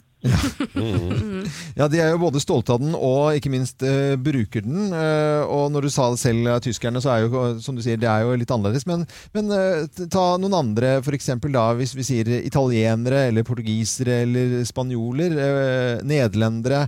[1.75, 4.93] Ja, De er jo både stolte av den og ikke minst uh, bruker den.
[4.95, 7.99] Uh, og når du sa det selv, uh, tyskerne, så er jo som du sier,
[7.99, 8.87] det er jo litt annerledes.
[8.87, 9.03] Men,
[9.35, 9.51] men
[10.13, 11.33] ta noen andre, f.eks.
[11.51, 15.35] da hvis vi sier italienere eller portugisere eller spanjoler.
[16.07, 16.85] Nederlendere,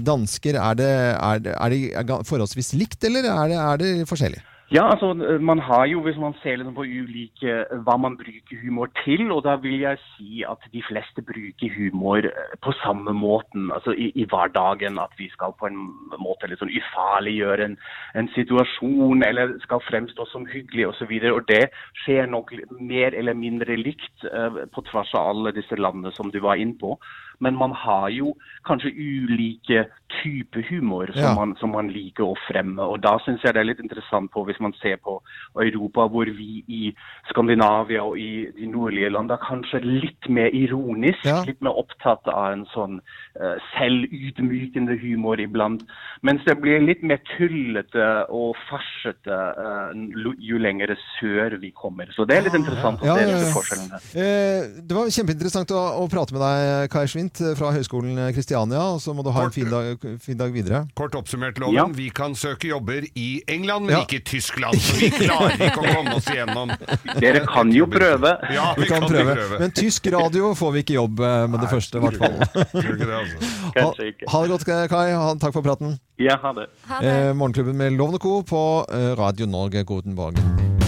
[0.00, 0.56] dansker.
[0.56, 4.42] Er det, er, er det ga- forholdsvis likt, eller er det, er det forskjellig?
[4.72, 7.54] Ja, altså man har jo, hvis man ser liksom på ulike,
[7.84, 12.24] hva man bruker humor til, og da vil jeg si at de fleste bruker humor
[12.24, 15.76] eh, på samme måten, altså i, i hverdagen, at vi skal på en
[16.16, 17.76] måte litt sånn ufarliggjøre en,
[18.16, 21.66] en situasjon, eller skal fremstå som hyggelig og så og det
[22.06, 26.40] skjer nok mer eller mindre likt uh, på tvers av alle disse landene som du
[26.40, 26.96] var inne på.
[27.40, 28.34] Men man har jo
[28.66, 29.86] kanskje ulike
[30.22, 31.34] typer humor som, Ja.
[31.34, 32.82] man, som man liker å fremme.
[32.82, 35.20] Og da syns jeg det er litt interessant på hvis man ser på
[35.56, 36.94] Europa, hvor vi i
[37.30, 41.42] Skandinavia og i de nordlige land er kanskje litt mer ironisk, Ja.
[41.44, 43.00] litt mer opptatt av en sånn
[43.40, 45.82] uh, selvutmykende humor iblant.
[46.22, 52.10] Mens det blir litt mer tullete og farsete uh, jo lenger sør vi kommer.
[52.14, 54.00] Så det er litt interessant å se disse forskjellene.
[54.14, 58.80] Eh, det var kjempeinteressant å, å prate med deg, Kai Schwint, fra Høgskolen Kristiania.
[58.94, 60.82] Og så må du ha en fin dag, fin dag videre.
[60.98, 61.74] Kort oppsummert, Loven.
[61.76, 61.84] Ja.
[61.94, 64.02] Vi kan søke jobber i England, men Ja.
[64.02, 64.74] ikke i Tyskland.
[64.80, 66.72] Så vi klarer ikke å komme oss igjennom.
[67.20, 68.34] Dere kan jo prøve.
[68.52, 69.58] Ja, Vi kan prøve.
[69.60, 72.38] Men tysk radio får vi ikke jobb med med det første, i hvert fall.
[72.82, 73.36] Ikke altså.
[73.76, 75.12] Ha, ha det godt, Kai.
[75.12, 75.98] Ha, takk for praten.
[76.18, 76.66] Ja, ha det.
[76.88, 77.08] Ha det.
[77.28, 78.42] Eh, morgenklubben med Lovende Co.
[78.42, 79.84] på eh, Radio Norge.
[79.84, 80.81] Guten Morgen.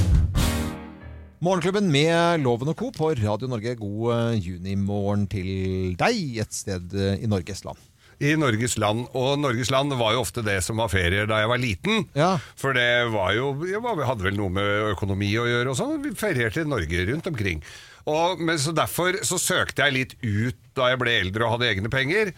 [1.45, 2.87] Morgenklubben med Loven og Co.
[2.95, 3.75] på Radio Norge.
[3.77, 7.77] God eh, junimorgen til deg et sted eh, i Norges land.
[8.17, 9.03] I Norges land.
[9.13, 12.07] Og Norges land var jo ofte det som var ferier da jeg var liten.
[12.17, 12.31] Ja.
[12.57, 15.99] For det var jo vi hadde vel noe med økonomi å gjøre og sånn.
[16.07, 17.61] Vi ferierte i Norge rundt omkring.
[18.09, 21.69] Og, men så Derfor så søkte jeg litt ut da jeg ble eldre og hadde
[21.75, 22.33] egne penger.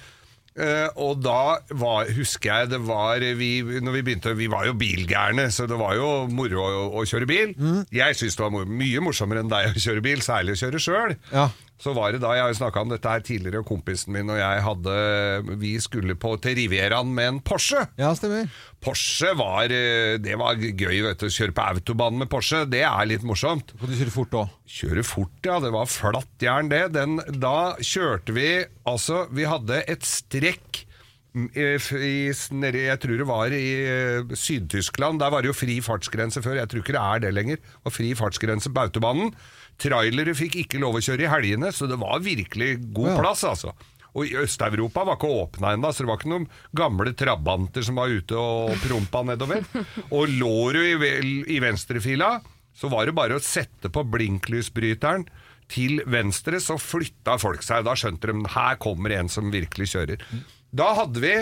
[0.56, 4.72] Eh, og da var, husker jeg det var vi, Når vi begynte Vi var jo
[4.72, 7.52] bilgærne, så det var jo moro å, å kjøre bil.
[7.92, 11.16] Jeg syns det var mye morsommere enn deg å kjøre bil, særlig å kjøre sjøl.
[11.34, 11.50] Ja.
[11.76, 14.30] Så var det da, Jeg har jo snakka om dette her tidligere, og kompisen min
[14.32, 14.94] og jeg hadde
[15.60, 17.82] Vi skulle på til Rivieraen med en Porsche.
[18.00, 18.48] Ja, stemmer.
[18.80, 21.28] Porsche var eh, Det var gøy, vet du.
[21.28, 23.74] Kjøre på autobanen med Porsche, det er litt morsomt.
[23.76, 24.56] Kan du kjøre fort òg?
[24.78, 25.58] Kjøre fort, ja.
[25.60, 26.82] Det var flatt jern, det.
[26.96, 28.50] Den, da kjørte vi
[28.86, 30.80] Altså, vi hadde et strekk
[31.34, 31.66] mm, i,
[32.06, 32.16] i,
[32.56, 35.20] nede, jeg tror det var i eh, Syd-Tyskland.
[35.20, 36.56] Der var det jo fri fartsgrense før.
[36.62, 37.62] Jeg tror ikke det er det lenger.
[37.84, 39.34] Og fri fartsgrense på autobanen.
[39.78, 43.18] Trailere fikk ikke lov å kjøre i helgene, så det var virkelig god Ja.
[43.20, 43.74] plass, altså.
[44.16, 47.98] Og i Øst-Europa var ikke åpna ennå, så det var ikke noen gamle trabanter som
[48.00, 49.60] var ute og prompa nedover.
[50.16, 51.20] Og lå du i,
[51.52, 52.38] i venstrefila,
[52.76, 55.26] så var det bare å sette på blinklysbryteren
[55.68, 57.84] til venstre, så flytta folk seg.
[57.84, 60.24] Da skjønte de her kommer en som virkelig kjører.
[60.72, 61.34] Da hadde vi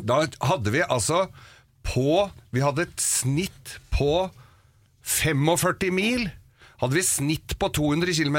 [0.00, 1.26] Da hadde vi altså
[1.84, 4.30] på Vi hadde et snitt på
[5.04, 6.30] 45 mil.
[6.82, 8.38] Hadde vi snitt på 200 km.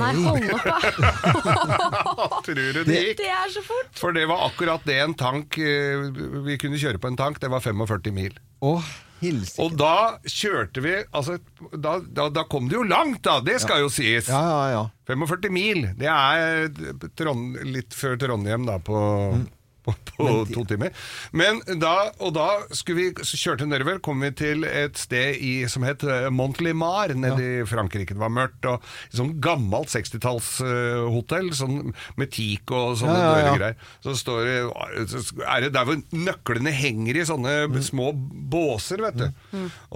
[0.00, 2.36] Nei, hold opp, da.
[2.46, 3.18] Tror du det gikk?
[3.20, 3.90] Det er så fort.
[3.98, 6.06] For det var akkurat det en tank eh,
[6.46, 8.38] Vi kunne kjøre på en tank, det var 45 mil.
[8.64, 8.78] Å,
[9.20, 9.60] hilse.
[9.64, 11.38] Og da kjørte vi altså,
[11.72, 13.38] da, da, da kom det jo langt, da!
[13.44, 14.30] Det skal jo sies.
[14.32, 14.82] Ja, ja, ja.
[15.08, 15.84] 45 mil.
[16.00, 16.72] Det er
[17.16, 18.98] Trond, litt før Trondheim, da, på,
[19.86, 20.92] på, på to timer.
[21.36, 25.38] Men da, og da skulle vi, så kjørte vi nedover, kom vi til et sted
[25.40, 28.16] i, som het eh, Montlimar, nede i Frankrike.
[28.16, 33.36] Det var mørkt, og et sånn gammelt 60-tallshotell, sånn med teak og sånne Ja, ja,
[33.36, 33.44] ja.
[33.52, 33.78] døregreier.
[34.04, 34.56] Så står det,
[35.46, 37.56] er det der hvor nøklene henger i sånne
[37.86, 38.10] små
[38.50, 39.28] båser, vet du.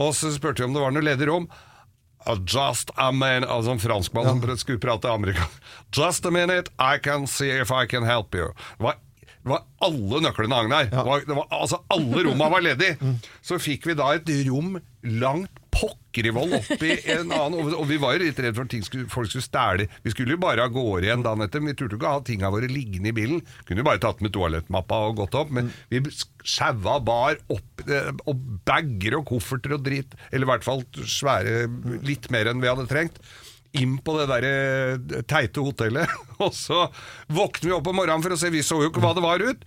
[0.01, 1.51] Og så spurte vi om det var noe ledig rom.
[2.45, 5.63] Just a minute Altså en franskmann som skulle prate amerikansk.
[5.97, 8.53] Just a minute, I can see if I can help you.
[8.77, 8.99] Det var,
[9.41, 10.91] det var alle nøklene hang der.
[10.93, 13.15] Det var, det var, altså Alle romma var ledige.
[13.47, 14.77] Så fikk vi da et rom
[15.21, 18.75] langt pokker i vold oppi en annen og, vi var jo litt redd for at
[18.85, 19.87] skulle, folk skulle stjele.
[20.05, 21.63] Vi skulle jo bare av gårde igjen dagen etter.
[21.63, 23.41] Men vi turte ikke ha tinga våre liggende i bilen.
[23.65, 25.55] Kunne jo bare tatt med toalettmappa og gått opp.
[25.57, 26.03] Men vi
[26.45, 30.19] sjaua bar opp eh, og bager og kofferter og drit.
[30.31, 31.63] Eller i hvert fall svære
[32.05, 33.23] Litt mer enn vi hadde trengt.
[33.79, 36.11] Inn på det der eh, teite hotellet.
[36.45, 36.89] Og så
[37.31, 38.51] våkner vi opp om morgenen for å se.
[38.51, 39.67] Vi så jo ikke hva det var ut.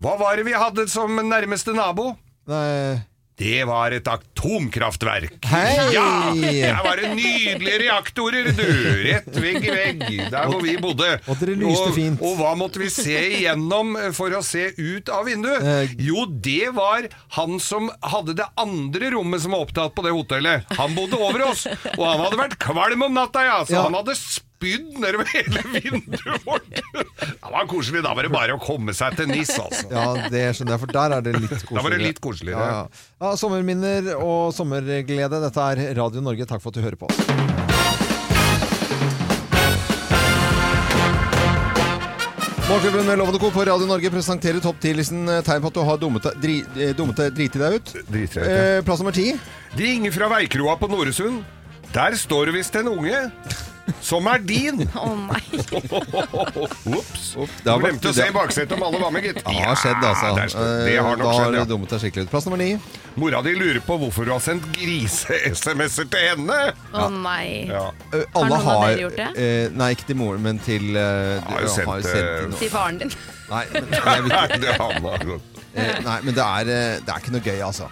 [0.00, 2.12] Hva var det vi hadde som nærmeste nabo?
[2.50, 3.00] Nei.
[3.40, 5.38] Det var et atomkraftverk.
[5.48, 5.94] Hei!
[5.94, 6.06] Ja!
[6.36, 8.66] Der var det nydelige reaktorer, du!
[9.06, 10.02] Rett vegg i vegg,
[10.34, 11.08] der hvor vi bodde.
[11.24, 12.20] Og dere lyste og, fint.
[12.20, 15.64] Og hva måtte vi se igjennom for å se ut av vinduet?
[15.64, 15.94] Eh.
[16.10, 20.68] Jo, det var han som hadde det andre rommet som var opptatt på det hotellet.
[20.76, 21.64] Han bodde over oss,
[21.96, 23.58] og han hadde vært kvalm om natta, ja.
[23.64, 23.86] Så Ja.
[23.88, 24.18] han hadde
[24.60, 26.68] spydd nedover hele vinduet vårt!
[26.70, 28.02] Det var koselig.
[28.04, 29.88] Da var det bare å komme seg til NIS, altså.
[29.88, 31.78] Ja, det skjønner jeg, for der er det litt koseligere.
[31.80, 32.66] Da var det litt koseligere.
[32.68, 33.06] Ja, ja.
[33.24, 35.40] ja, sommerminner og sommerglede.
[35.46, 36.46] Dette er Radio Norge.
[36.50, 37.22] Takk for at du hører på oss.
[42.70, 43.50] Morgenklubben med Lovende Co.
[43.50, 47.32] på Radio Norge presenterer topp 10-listen tegn på at du har dummet deg, dri, eh,
[47.34, 47.96] driti deg ut.
[48.12, 48.44] Drit, ja.
[48.44, 49.32] Eh, plass nummer ti.
[49.74, 51.42] De ringer fra veikroa på Noresund.
[51.90, 53.24] Der står det visst en unge.
[54.02, 54.84] Som er din!
[54.94, 55.42] Å nei.
[56.98, 57.36] Ops.
[57.64, 59.40] det har Du glemte å se i baksetet om alle var med, gitt.
[59.44, 60.26] Ja, det har skjedd, altså.
[60.26, 60.72] Ja, det, er skjedd.
[60.86, 61.64] det Eh, har da nok har skjedd, du ja.
[61.70, 62.32] dummet deg skikkelig ut.
[62.32, 62.70] Plass nummer ni.
[63.20, 66.58] Mora di lurer på hvorfor du har sendt grise-SMS-er til henne.
[66.94, 67.66] Å nei.
[67.70, 67.84] Ja.
[68.14, 69.28] Eh, Har alle noen av har dere gjort det?
[69.46, 72.70] eh, Nei, ikke til moren, men til eh, Har jo du- sendt, eh, inn- Til
[72.72, 73.14] faren din.
[73.50, 75.40] Nei, men, jeg vet, Nei, det har man.
[75.74, 77.90] eh, nei, men det er, eh, det er ikke noe gøy, altså.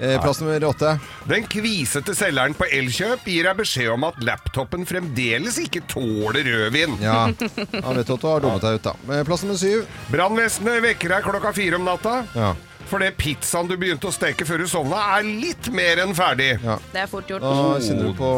[0.00, 0.98] Eh, plass nummer åtte.
[1.30, 6.96] Den kvisete selgeren på Elkjøp gir deg beskjed om at laptopen fremdeles ikke tåler rødvin.
[7.02, 8.94] Ja, han vet at du har dummet deg ut, da.
[9.14, 9.84] Eh, Plass nummer syv.
[10.10, 12.16] Brannvesenet vekker deg klokka fire om natta.
[12.34, 12.52] Ja.
[12.90, 16.50] Fordi pizzaen du begynte å steke før du sovna, er litt mer enn ferdig.
[16.62, 16.76] Ja.
[16.92, 17.40] Det er fort gjort.
[17.46, 18.28] Da kjenner du på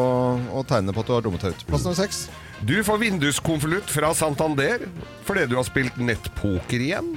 [0.55, 1.65] å tegne på at du har dummet deg ut.
[1.67, 2.27] Plass nummer seks.
[2.65, 4.81] Du får vinduskonvolutt fra Santander
[5.27, 7.09] fordi du har spilt nettpoker igjen.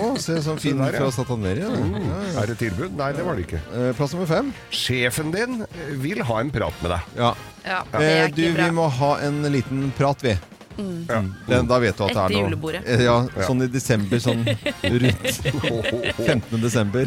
[0.00, 1.02] Å, se sånn fin der, ja.
[1.04, 1.68] fra Santander, Ja.
[1.70, 2.20] Ja, ja.
[2.42, 2.96] Er det tilbud?
[2.98, 3.60] Nei, det var det ikke.
[3.76, 4.48] Eh, Plass nummer fem.
[4.74, 5.60] Sjefen din
[6.02, 7.10] vil ha en prat med deg.
[7.20, 7.34] Ja.
[7.66, 8.64] Ja, det Eh, du, bra.
[8.64, 10.34] vi må ha en liten prat, vi.
[10.80, 11.20] Ja.
[11.46, 12.80] Den, da vet du at det er noe julebordet.
[12.88, 15.28] Eh, Ja, sånn i desember, sånn rundt
[16.24, 16.56] 15.
[16.64, 17.04] desember.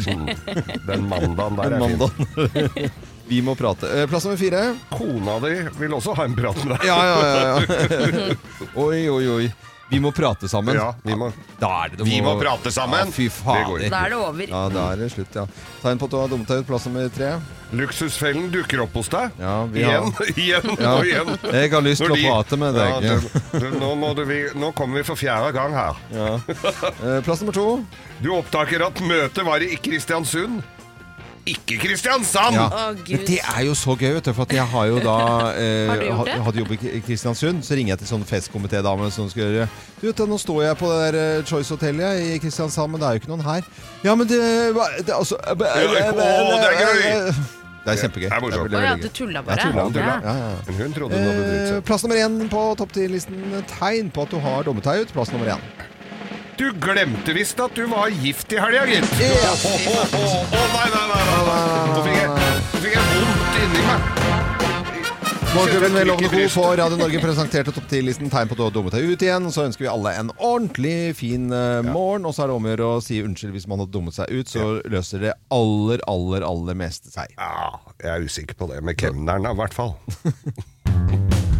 [0.86, 2.90] Den mandagen der Den er fin.
[3.28, 3.88] Vi må prate.
[4.02, 4.62] Eh, Plass nummer fire.
[4.92, 6.88] Kona di vil også ha en prat med deg.
[6.90, 7.44] Ja, ja, ja.
[7.48, 8.34] ja.
[8.84, 9.46] Oi, oi, oi.
[9.90, 10.74] Vi må prate sammen.
[10.74, 11.28] Ja, vi må-
[11.60, 13.04] Da er det, det Vi må prate sammen.
[13.04, 13.82] Ja, fy Det fader.
[13.92, 14.48] Da er det over.
[14.48, 15.44] Ja, da er det slutt, ja.
[15.82, 16.66] Tegn på at du har dummet deg ut.
[16.70, 17.28] Plass nummer tre.
[17.74, 19.36] Luksusfellen dukker opp hos deg.
[19.38, 20.94] Ja, vi igjen, har- igjen Ja.
[20.96, 21.32] og igjen.
[21.52, 23.08] Jeg har lyst til å prate med deg.
[23.08, 26.00] Ja, du, du, nå, må du, vi, nå kommer vi for fjerde gang her.
[26.16, 26.30] Ja.
[26.40, 27.66] Eh, Plass nummer to.
[28.24, 30.62] Du oppdager at møtet var i Kristiansund.
[31.44, 32.54] Ikke Kristiansand!
[32.56, 32.66] Ja.
[32.72, 33.10] Å, Gud.
[33.18, 35.16] Men det er jo så gøy, vet du, for at jeg har jo da
[35.60, 36.36] eh, Har du gjort det?
[36.38, 37.60] ha- hadde jobbet i Kristiansund.
[37.66, 39.66] Så ringer jeg til sånn festkomitédame som skal gjøre
[40.00, 43.10] Du vet, nå står jeg på det der eh, Choice Hotellet i Kristiansand, men det
[43.10, 43.68] er jo ikke noen her.
[44.06, 44.40] Ja, men det,
[45.04, 47.36] det altså Å, det er gøy!
[47.84, 48.30] Det er kjempegøy.
[48.30, 48.62] Det er morsomt.
[48.64, 49.16] veldig, Å ja, veldig du gøy.
[49.18, 49.64] tulla Jeg bare?
[49.68, 50.04] tulla, tulla.
[50.08, 50.20] Ja.
[50.24, 50.60] Ja, ja.
[50.70, 51.82] Men hun trodde hun hadde dritt Eh, seg.
[51.90, 53.42] plass nummer én på topp 10-listen.
[53.74, 55.12] Tegn på at du har dummet ut.
[55.12, 55.66] Plass nummer én.
[56.58, 59.04] Du glemte visst at du var gift i helga, gitt.
[59.04, 59.54] Å Ja.
[60.74, 61.62] nei, nei, nei, nei, nei.
[61.90, 64.00] Nå fikk jeg, nå fikk jeg vondt inni meg.
[65.54, 66.60] Morgenklubben med Lovende Co.
[66.60, 69.50] på Radio Norge presenterte topp 10-listen tegn på at du har dummet deg ut igjen.
[69.54, 72.26] Så ønsker vi alle en ordentlig fin uh, morgen.
[72.26, 74.30] Og så er det om å gjøre å si unnskyld hvis man har dummet seg
[74.34, 74.50] ut.
[74.50, 77.34] Så løser det aller, aller, aller meste seg.
[77.38, 77.70] Ja,
[78.02, 79.94] jeg er usikker på det med kemneren, i hvert fall.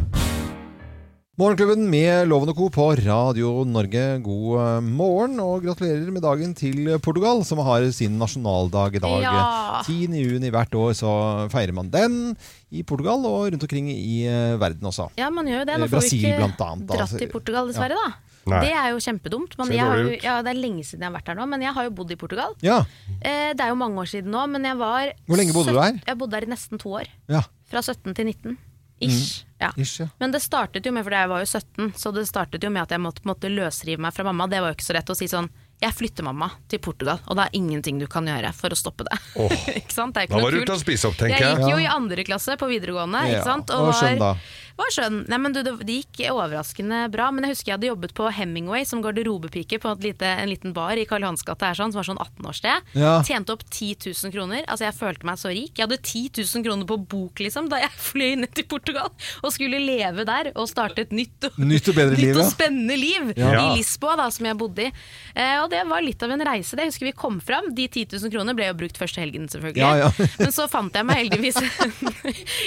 [1.34, 2.68] Morgenklubben med Lovende Co.
[2.70, 5.40] på Radio Norge, god eh, morgen.
[5.42, 9.24] Og gratulerer med dagen til Portugal, som har sin nasjonaldag i dag.
[9.24, 9.80] Ja.
[9.82, 10.12] 10.
[10.14, 11.14] juni hvert år så
[11.50, 12.36] feirer man den
[12.70, 15.08] i Portugal og rundt omkring i eh, verden også.
[15.18, 15.78] Ja, man gjør jo det.
[15.82, 17.98] Nå får Brasil, vi ikke blant annet, dratt til Portugal, dessverre.
[17.98, 18.12] da.
[18.52, 18.60] Nei.
[18.68, 19.56] Det er jo kjempedumt.
[19.58, 21.64] Men jeg har jo, ja, det er lenge siden jeg har vært her nå, men
[21.66, 22.54] jeg har jo bodd i Portugal.
[22.62, 22.84] Ja,
[23.24, 25.78] Eh, det er jo mange år siden nå, men jeg var Hvor lenge bodde du
[25.80, 25.94] her?
[25.96, 26.00] der?
[26.12, 27.08] Jeg bodde der i nesten to år.
[27.32, 27.40] ja.
[27.72, 28.58] Fra 17 til 19.
[29.02, 29.44] Ish.
[29.60, 29.72] Ja.
[29.76, 30.08] Ish, ja.
[30.20, 32.82] Men det startet jo med, for jeg var jo 17, så det startet jo med
[32.84, 34.46] at jeg måtte måtte løsrive meg fra mamma.
[34.50, 35.50] Det var jo ikke så lett å si sånn
[35.82, 39.04] jeg flytter mamma til Portugal, og det er ingenting du kan gjøre for å stoppe
[39.08, 39.18] det.
[39.80, 40.14] ikke sant?
[40.16, 41.64] Det Da var du ute å spise opp, tenker Jeg jeg.
[41.64, 43.72] gikk jo i andre klasse på videregående, Ja, ikke sant?
[43.74, 44.38] og var...
[44.78, 45.20] var skjønn.
[45.30, 47.28] Nei, men du, det, det gikk overraskende bra.
[47.34, 50.98] Men jeg husker jeg hadde jobbet på Hemingway som garderobepike på lite, en liten bar
[50.98, 52.90] i Karl Johans gate sånn, som var sånn 18-årssted.
[52.98, 53.12] Ja.
[53.26, 54.64] Tjente opp 10 000 kroner.
[54.66, 55.74] Altså, jeg følte meg så rik.
[55.78, 59.10] Jeg hadde 10 000 kroner på bok liksom, da jeg fløy ned til Portugal
[59.44, 62.50] og skulle leve der og starte et nytt og, Nytt og bedre liv, nytt og
[62.50, 63.52] spennende liv Ja.
[63.60, 64.90] i Lisboa, da, som jeg bodde i.
[65.34, 66.74] Eh, og det var litt av en reise.
[66.76, 67.70] Det jeg husker vi kom fram.
[67.76, 69.82] De 10 000 kroner ble jo brukt første helgen, selvfølgelig.
[69.84, 70.28] Ja, ja.
[70.42, 71.58] Men så fant jeg meg heldigvis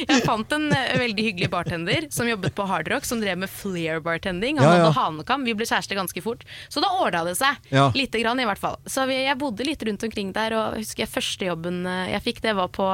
[0.08, 3.50] Jeg fant en eh, veldig hyggelig bartender som jobbet på Hard Rock, som drev med
[3.50, 4.58] flair bartending.
[4.60, 4.84] Han Ja, ja.
[4.86, 6.44] hadde hanekam, vi ble kjærester ganske fort.
[6.70, 7.56] Så da ordna det seg.
[7.74, 7.90] Ja.
[7.96, 8.78] Lite grann, i hvert fall.
[8.86, 12.12] Så vi, jeg bodde litt rundt omkring der, og jeg husker jeg første jobben eh,
[12.16, 12.90] jeg fikk, det var på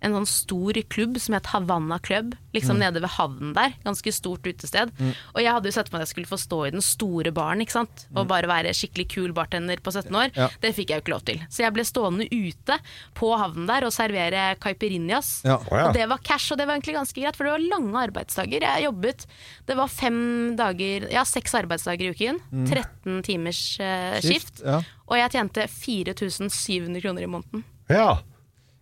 [0.00, 2.82] en sånn stor klubb som het Havanna Club, liksom Mm.
[2.84, 3.72] nede ved havnen der.
[3.84, 4.92] Ganske stort utested.
[5.34, 7.32] Og jeg hadde jo sett for meg at jeg skulle få stå i den store
[7.34, 8.06] baren, ikke sant.
[8.14, 10.30] Og bare være skikkelig kul bartender på 17 år.
[10.30, 10.36] Mm.
[10.36, 10.48] Ja.
[10.60, 11.38] Det fikk jeg jo ikke lov til.
[11.50, 12.78] Så jeg ble stående ute
[13.14, 15.42] på havnen der og servere caipirinhas.
[15.44, 15.56] Ja.
[15.56, 15.88] Oh, ja.
[15.88, 18.60] Og det var cash, og det var egentlig ganske greit, for det var lange arbeidsdager.
[18.60, 19.26] Jeg jobbet
[19.66, 22.40] Det var fem dager Ja, seks arbeidsdager i uken.
[22.68, 24.58] 13 timers uh, skift.
[24.58, 24.80] skift Ja.
[25.08, 27.64] Og jeg tjente 4700 kroner i måneden.
[27.90, 28.18] Ja.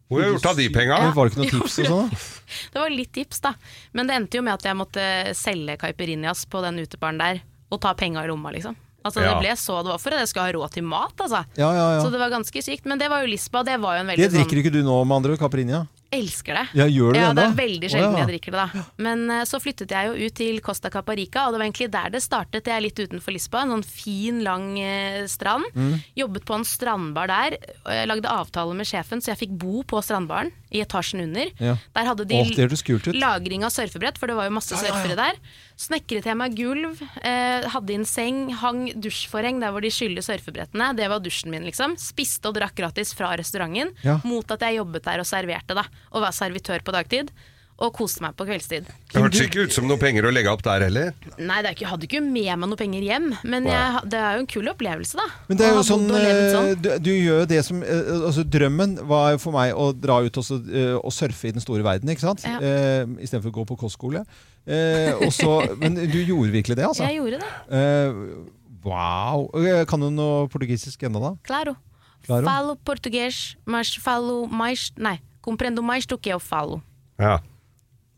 [0.06, 0.96] Hvor har du gjort av de penga?
[1.02, 1.10] Ja.
[1.16, 2.10] Var det ikke noen tips og sånn?
[2.72, 3.54] Det var litt tips, da.
[3.92, 7.40] Men det endte jo med at jeg måtte selge caipirinhas på den utebaren der,
[7.74, 8.76] og ta penga i lomma, liksom.
[9.06, 9.34] Altså Ja.
[9.34, 11.42] Det ble så det var for at jeg skulle ha råd til mat, altså.
[11.58, 12.86] Ja, ja, Så det var ganske sykt.
[12.86, 14.96] Men det var jo Lisba, det var jo en Det drikker sånn ikke du nå,
[15.06, 15.86] med andre ord, Caipirinha?
[16.14, 16.66] Elsker det.
[16.78, 18.24] Ja, gjør det, ja, det er veldig sjelden sjelden ja.
[18.24, 18.84] jeg drikker det, da.
[19.02, 22.12] Men uh, så flyttet jeg jo ut til Costa Caparica, og det var egentlig der
[22.14, 22.68] det startet.
[22.68, 25.66] Jeg er litt utenfor Lisboa, en sånn fin, lang uh, strand.
[25.74, 25.96] Mm.
[26.22, 27.58] Jobbet på en strandbar der.
[27.84, 31.50] og Jeg lagde avtale med sjefen, så jeg fikk bo på strandbaren i etasjen under.
[31.62, 31.76] Ja.
[31.94, 32.50] Der hadde de Åh,
[33.14, 35.38] lagring av surfebrett, for det var jo masse surfere der.
[35.78, 40.94] Snekret jeg meg gulv, eh, hadde inn seng, hang dusjforheng der hvor de skyller surfebrettene.
[40.96, 41.96] Det var dusjen min, liksom.
[42.00, 44.20] Spiste og drakk gratis fra restauranten Ja.
[44.24, 45.84] mot at jeg jobbet der og serverte, da.
[46.12, 47.30] Og var servitør på dagtid.
[47.76, 48.86] Og koste meg på kveldstid.
[49.12, 51.10] Det hørtes ikke ut som noe penger å legge opp der heller.
[51.36, 54.16] Nei, det er ikke, jeg hadde ikke med meg noe penger hjem, men jeg, det
[54.16, 55.26] er jo en kul opplevelse, da.
[55.50, 56.70] Men det er jo sånn, sånn.
[56.70, 60.22] eh, du, du gjør jo det som eh, altså Drømmen var for meg å dra
[60.24, 62.46] ut og, eh, og surfe i den store verden, ikke sant?
[62.48, 62.56] Ja.
[62.64, 64.22] Eh, Istedenfor å gå på kostskole.
[64.64, 65.12] Eh,
[65.44, 67.04] og men du gjorde virkelig det, altså?
[67.04, 67.50] Jeg gjorde det.
[67.76, 68.22] Eh,
[68.86, 69.50] wow.
[69.90, 71.34] Kan du noe portugisisk ennå, da?
[71.44, 71.76] Claro.
[72.24, 72.48] Claro.
[72.48, 76.80] Falo portugues, mas falo mais Nei, compreendo mais do que eu falo.
[77.20, 77.36] Ja.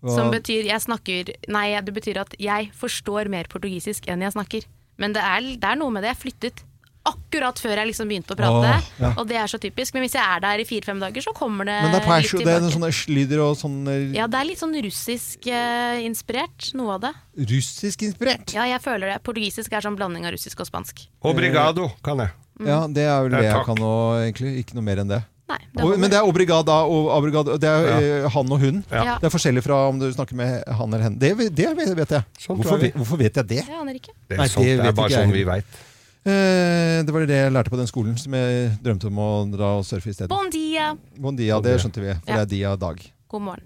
[0.03, 4.33] Hva- Som betyr jeg snakker Nei, det betyr at jeg forstår mer portugisisk enn jeg
[4.37, 4.65] snakker.
[4.99, 6.13] Men det er, det er noe med det.
[6.17, 6.65] Jeg flyttet
[7.09, 9.11] akkurat før jeg liksom begynte å prate, Åh, ja.
[9.17, 9.95] og det er så typisk.
[9.97, 12.29] Men hvis jeg er der i fire-fem dager, så kommer det Men det er, litt
[12.35, 12.45] tilbake.
[12.45, 16.99] det er lyder og sånn eh, Ja, det er litt sånn russisk eh, inspirert, noe
[16.99, 17.13] av det.
[17.49, 18.53] russisk inspirert.
[18.53, 19.23] Ja, jeg føler det.
[19.25, 21.07] Portugisisk er sånn blanding av russisk og spansk.
[21.25, 22.35] Obrigado kan jeg.
[22.67, 23.93] Ja, det er vel Ja, det jeg kan nå,
[24.27, 24.53] egentlig.
[24.67, 25.23] Ikke noe mer enn det.
[25.49, 27.57] Nei, det Og, men det er obrigada og abrigada.
[27.61, 28.31] Det er ja.
[28.35, 28.83] han og hun.
[28.93, 29.17] Ja.
[29.21, 31.21] Det er forskjellig fra om du snakker med han eller henne.
[31.21, 32.25] Det, det vet jeg.
[32.37, 33.63] Sånt Hvorfor, vet- hvorfor vet jeg det?
[33.65, 34.13] Jeg aner ikke.
[34.29, 35.79] Det er, Nei, det det er bare ikke sånn vi veit.
[36.29, 39.71] Eh, det var det jeg lærte på den skolen som jeg drømte om å dra
[39.79, 40.29] og surfe i stedet.
[40.35, 40.91] Bon dia!
[41.17, 42.43] Bon dia, det skjønte vi, for Ja.
[42.43, 43.01] det er dia dag.
[43.33, 43.65] God morgen.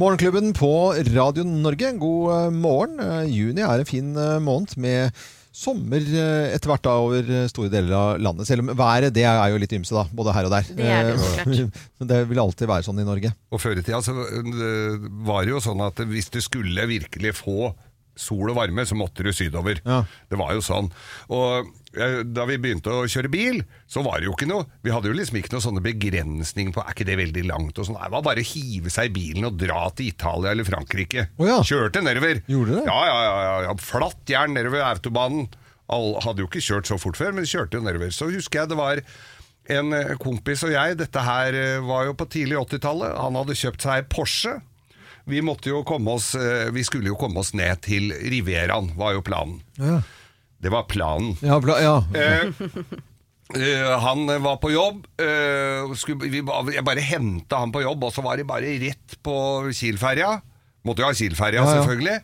[0.00, 0.72] Morgenklubben på
[1.14, 2.98] Radio Norge, god eh, morgen.
[2.98, 5.12] Eh, Juni er en fin eh, måned med
[5.52, 8.48] sommer eh, etter hvert da over eh, store deler av landet.
[8.48, 10.70] Selv om været det er jo litt ymse, da, både her og der.
[10.72, 11.68] Det er det, Eh.
[12.00, 13.32] Men det vil alltid være sånn i Norge.
[13.52, 17.72] Og før i tida så var det jo sånn at hvis du skulle virkelig få
[18.18, 19.80] sol og varme, så måtte du sydover.
[19.84, 20.02] Ja.
[20.28, 20.90] Det var jo sånn.
[21.32, 23.58] Og da vi begynte å kjøre bil,
[23.90, 26.80] så var det jo ikke noe Vi hadde jo liksom ikke noe sånne begrensning på
[26.80, 27.76] Er ikke det veldig langt?
[27.76, 27.98] og sånn.
[28.00, 31.26] Det var bare å hive seg i bilen og dra til Italia eller Frankrike.
[31.36, 31.58] Oh, ja.
[31.66, 32.40] Kjørte nedover.
[32.48, 32.86] Gjorde det?
[32.88, 33.76] Ja, ja, ja, ja, ja.
[33.82, 35.50] Flatt jern nedover autobanen.
[35.92, 38.12] All, hadde jo ikke kjørt så fort før, men kjørte jo nedover.
[38.14, 39.02] Så husker jeg det var
[39.70, 43.58] en eh, kompis og jeg, dette her eh, var jo på tidlig 80-tallet, han hadde
[43.58, 44.56] kjøpt seg Porsche.
[45.30, 49.14] Vi, måtte jo komme oss, eh, vi skulle jo komme oss ned til Rivieraen, var
[49.14, 49.60] jo planen.
[49.78, 50.00] Ja,
[50.62, 51.34] Det var planen.
[51.42, 51.96] ja, pla ja.
[52.14, 52.46] Eh,
[53.58, 56.42] eh, han var på jobb, eh, skulle, vi,
[56.76, 59.34] jeg bare henta han på jobb, og så var det bare rett på
[59.74, 60.36] Kiel-ferja.
[60.86, 62.20] Måtte jo ha Kiel-ferja, Ja, selvfølgelig.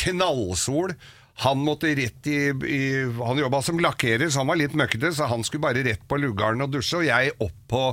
[0.00, 0.94] Knallsol.
[1.42, 2.80] Han måtte rett i, i
[3.16, 6.18] Han jobba som lakkerer, så han var litt møkkete, så han skulle bare rett på
[6.20, 7.84] lugaren og dusje, og jeg opp på,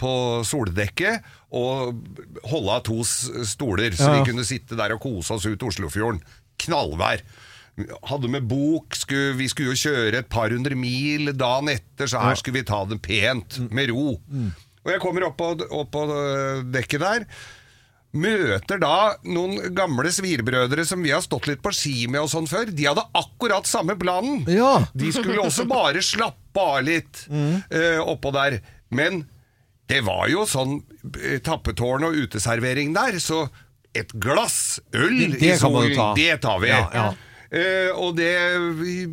[0.00, 0.12] på
[0.48, 1.98] soldekket og
[2.48, 6.22] holde av to stoler, så vi kunne sitte der og kose oss ut Oslofjorden.
[6.62, 7.24] Knallvær.
[8.04, 12.20] Hadde med bok, skulle, vi skulle jo kjøre et par hundre mil dagen etter, så
[12.20, 14.18] her skulle vi ta det pent, med ro.
[14.84, 17.24] Og jeg kommer opp på, opp på øh, dekket der,
[18.12, 22.48] møter da noen gamle svirbrødre som vi har stått litt på ski med og sånn
[22.50, 22.68] før.
[22.68, 24.42] De hadde akkurat samme planen.
[24.52, 24.82] Ja.
[24.92, 28.58] De skulle også bare slappe av litt eh, oppå der.
[28.92, 29.22] Men
[29.88, 30.82] det var jo sånn
[31.24, 33.46] eh, tappetårn og uteservering der, så
[33.96, 36.12] et glass øl Det- i kan man jo solen, ta.
[36.20, 36.68] det tar vi.
[36.68, 37.10] Ja, ja.
[37.52, 38.32] Eh, og det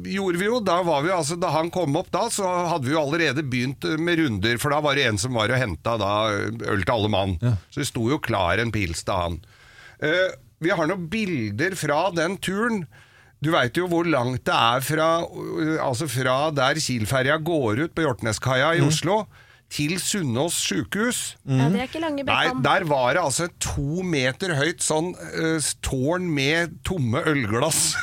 [0.07, 0.61] gjorde vi jo.
[0.63, 3.83] Da, var vi, altså, da han kom opp da, så hadde vi jo allerede begynt
[3.83, 6.93] eh, med runder, for da var det en som var og henta da øl til
[6.95, 7.35] alle mann.
[7.67, 9.37] Så det sto jo klar en pils til han.
[9.99, 10.29] Eh,
[10.63, 12.85] vi har noen bilder fra den turen.
[13.43, 15.09] Du veit jo hvor langt det er fra,
[15.83, 19.21] altså fra der Kiel-ferja går ut på Hjortneskaia i Oslo,
[19.69, 21.19] til Sunnaas sjukehus.
[21.45, 25.11] Ja, det er ikke lange Nei, der var det altså et to meter høyt sånn
[25.13, 27.93] uh, tårn med tomme ølglass.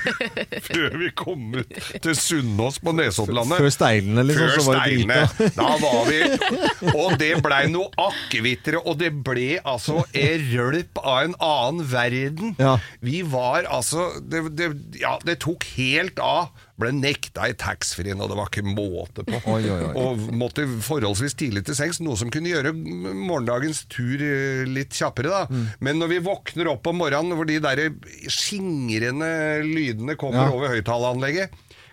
[0.68, 3.62] Før vi kom ut til Sunnaas på Nesoddlandet.
[3.62, 5.20] Før steilene, liksom, Før så var det steilene.
[5.22, 5.50] drita.
[5.62, 11.28] Da var vi Og det blei noe akevittere, og det ble altså en rølp av
[11.28, 12.56] en annen verden.
[12.58, 12.76] Ja.
[13.04, 16.50] Vi var altså det, det, Ja, det tok helt av.
[16.80, 19.36] Ble nekta i taxfree-en, og det var ikke måte på.
[19.52, 19.92] Oi, oi, oi.
[20.00, 25.28] Og måtte forholdsvis tidlig til sengs, noe som kunne gjøre morgendagens tur eh, litt kjappere.
[25.28, 25.42] da.
[25.52, 25.66] Mm.
[25.84, 27.84] Men når vi våkner opp om morgenen hvor de der
[28.32, 29.28] skingrende
[29.68, 30.52] lydene kommer Ja.
[30.56, 31.50] over høyttaleranlegget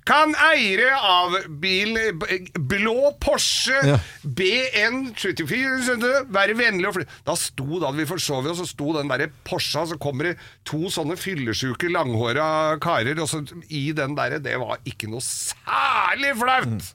[0.10, 1.94] Kan eiere av bil
[2.58, 3.98] blå Porsche Ja.
[4.26, 6.00] BN74
[6.34, 7.06] være vennlig og fly...
[7.28, 10.36] Da sto da vi forsov oss, så sto den derre Porscha, så kommer det
[10.68, 12.48] to sånne fyllesjuke, langhåra
[12.82, 16.90] karer, og så i den derre Det var ikke noe særlig flaut!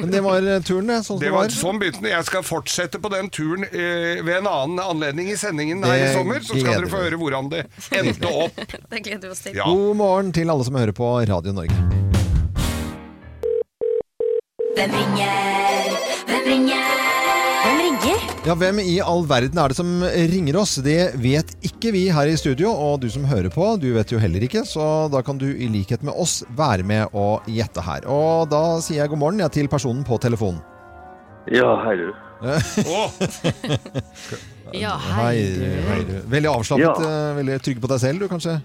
[0.00, 0.98] Men det var eh, turen, det.
[1.06, 1.56] Sånn Det det var var.
[1.58, 2.12] sånn begynte den.
[2.14, 6.10] Jeg skal fortsette på den turen eh, ved en annen anledning i sendingen her i
[6.16, 7.66] sommer, så skal dere få høre hvordan det
[8.00, 8.56] endte opp.
[8.94, 9.60] Det gleder vi oss til.
[9.60, 9.68] Ja.
[9.68, 12.13] God morgen til alle som hører på Radio Norge.
[14.74, 15.94] Hvem ringer?
[16.28, 16.88] Hvem ringer?
[17.64, 18.24] Hvem ringer?
[18.44, 20.74] Ja, Hvem i all verden er det som ringer oss?
[20.84, 24.18] Det vet ikke vi her i studio, og du som hører på, du vet jo
[24.20, 28.06] heller ikke, så da kan du i likhet med oss være med og gjette her.
[28.10, 30.60] Og da sier jeg god morgen ja, til personen på telefonen.
[31.52, 32.08] Ja, hei du.
[34.74, 35.74] Ja, Hei, hei.
[35.86, 36.14] hei du.
[36.32, 37.10] Veldig avslappet, Ja.
[37.30, 38.56] eh, veldig trygg på deg selv, du kanskje?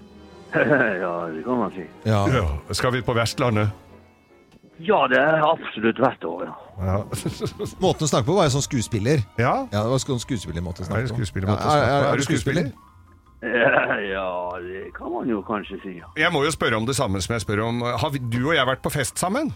[1.04, 1.84] ja, det kan man si.
[2.08, 2.24] Ja.
[2.34, 2.46] ja.
[2.74, 3.70] Skal vi på Vestlandet?
[4.80, 6.54] Ja, det er absolutt vært det, ja.
[6.80, 6.98] Ja.
[7.84, 9.24] Måten å snakke på var jo sånn skuespiller.
[9.36, 9.54] ja.
[9.72, 11.18] Ja, det var sånn skuespillermåte å snakke snakke det på.
[11.20, 11.90] skuespillermåte å Ja, snakke på?
[11.90, 12.70] er, er, Er er du skuespiller?
[13.40, 14.28] Ja,
[14.60, 16.08] det kan man jo kanskje si, ja.
[16.20, 17.82] Jeg må jo spørre om det samme som jeg spør om.
[17.82, 19.52] Har vi, du og jeg vært på fest sammen?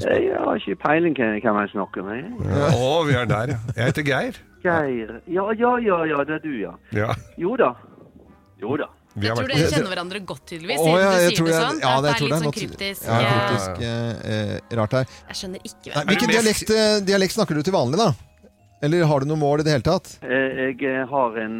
[0.00, 2.30] Jeg har ikke peiling på hvem jeg snakker med.
[2.76, 3.58] Å, vi er der, ja.
[3.76, 4.38] Jeg heter Geir.
[4.64, 6.72] Geir Ja, ja, ja, ja, det er du, ja.
[6.96, 7.12] Ja.
[7.40, 7.72] Jo da.
[8.62, 8.86] Jo da.
[9.14, 11.80] Vi Jeg tror dere kjenner hverandre godt, tydeligvis, Å, ja, jeg tror det jeg- sånn.
[11.82, 13.02] ja, det jeg er tror litt sånn kryptisk.
[13.06, 15.04] Ja, kryptisk eh, rart her.
[15.28, 18.12] Jeg skjønner ikke Nei, hvilken mest- dialekt, eh, dialekt snakker du til vanlig, da?
[18.82, 20.18] Eller har du noe mål i det hele tatt?
[20.22, 21.58] Eh, Jeg eh, har en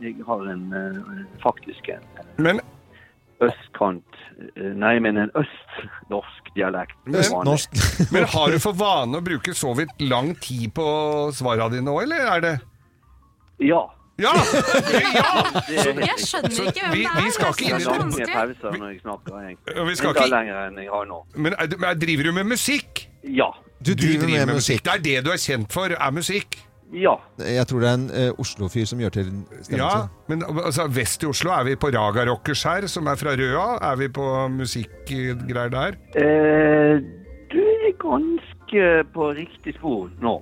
[0.00, 2.02] Jeg har en faktisk en
[2.38, 2.60] Men
[3.42, 4.04] østkant
[4.56, 6.94] Nei, men en østnorsk dialekt.
[7.10, 7.74] Østnorsk.
[8.14, 10.84] Men har du for vane å bruke så vidt lang tid på
[11.34, 12.60] svarene dine òg, eller er det
[13.58, 13.88] Ja.
[14.18, 14.32] Ja!
[14.34, 15.32] ja!
[16.02, 17.22] Jeg skjønner ikke hvem vi- det er.
[17.24, 17.88] vi skal ikke inn i det.
[17.88, 19.86] lange pauser når jeg snakker, egentlig.
[19.90, 21.18] Vi skal ikke- lenger enn jeg har nå.
[21.36, 23.04] Men er, driver du med musikk?
[23.24, 23.50] Ja.
[23.84, 24.82] Du driver med musikk.
[24.84, 26.58] Det er det du er kjent for, er musikk.
[26.92, 27.14] Ja.
[27.38, 29.26] Jeg tror det er en eh, Oslo-fyr som gjør til
[29.62, 30.08] stemmen Ja, sin.
[30.28, 33.66] men altså, vest i Oslo er vi på Raga Rockers her, som er fra Røa.
[33.92, 35.98] Er vi på musikkgreier der?
[36.16, 36.98] Eh,
[37.52, 38.57] du er ganske
[39.14, 40.34] på riktig spor nå.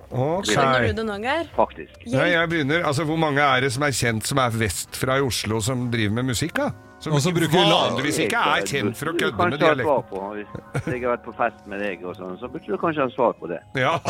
[0.47, 1.45] Skjønner du det nå, Geir?
[1.55, 1.95] faktisk.
[2.11, 5.21] Nei, jeg begynner, altså Hvor mange er det som er kjent som er vestfra i
[5.25, 6.53] Oslo, som driver med musikk?
[6.57, 6.67] da?
[6.99, 9.85] Som Og som bruker vanligvis ikke er kjent for å kødde med dialekten.
[9.85, 10.17] svar på.
[10.33, 10.47] Hvis
[10.95, 13.33] jeg har vært på fest med deg, og sånn, så burde du kanskje ha svar
[13.37, 13.59] på det.
[13.77, 13.99] Ja,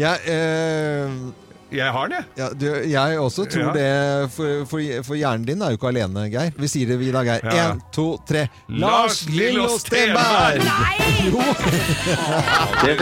[0.00, 1.08] Jeg, eh,
[1.70, 2.26] jeg har den, jeg.
[2.40, 3.72] ja, du, jeg også tror Ja.
[3.76, 6.52] det, for, for, for hjernen din er jo ikke alene, Geir.
[6.58, 7.44] Vi sier det, vi da, Geir.
[7.46, 7.70] Ja.
[7.72, 8.46] Én, to, tre.
[8.68, 10.62] Lars Lars Lillo Stenberg!
[10.62, 11.30] Stenberg!
[11.30, 11.40] Jo!
[12.84, 12.96] Det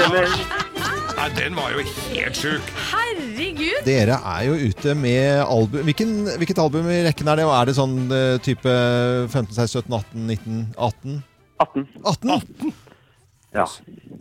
[1.19, 2.69] Nei, Den var jo helt sjuk.
[2.93, 3.81] Herregud!
[3.87, 7.47] Dere er jo ute med album Hvilken, Hvilket album i rekken er det?
[7.49, 8.75] Og er det sånn eh, type
[9.33, 11.17] 15, 16, 17, 18, 19, 18?
[11.59, 11.89] 18.
[12.07, 12.73] 18?
[13.57, 13.65] Ja.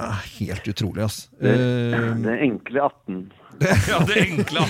[0.01, 1.27] Ah, helt utrolig, ass.
[1.41, 3.19] Det, Eh, det enkle 18.
[3.87, 4.63] Ja, det enkle.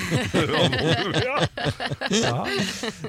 [2.24, 2.48] ja.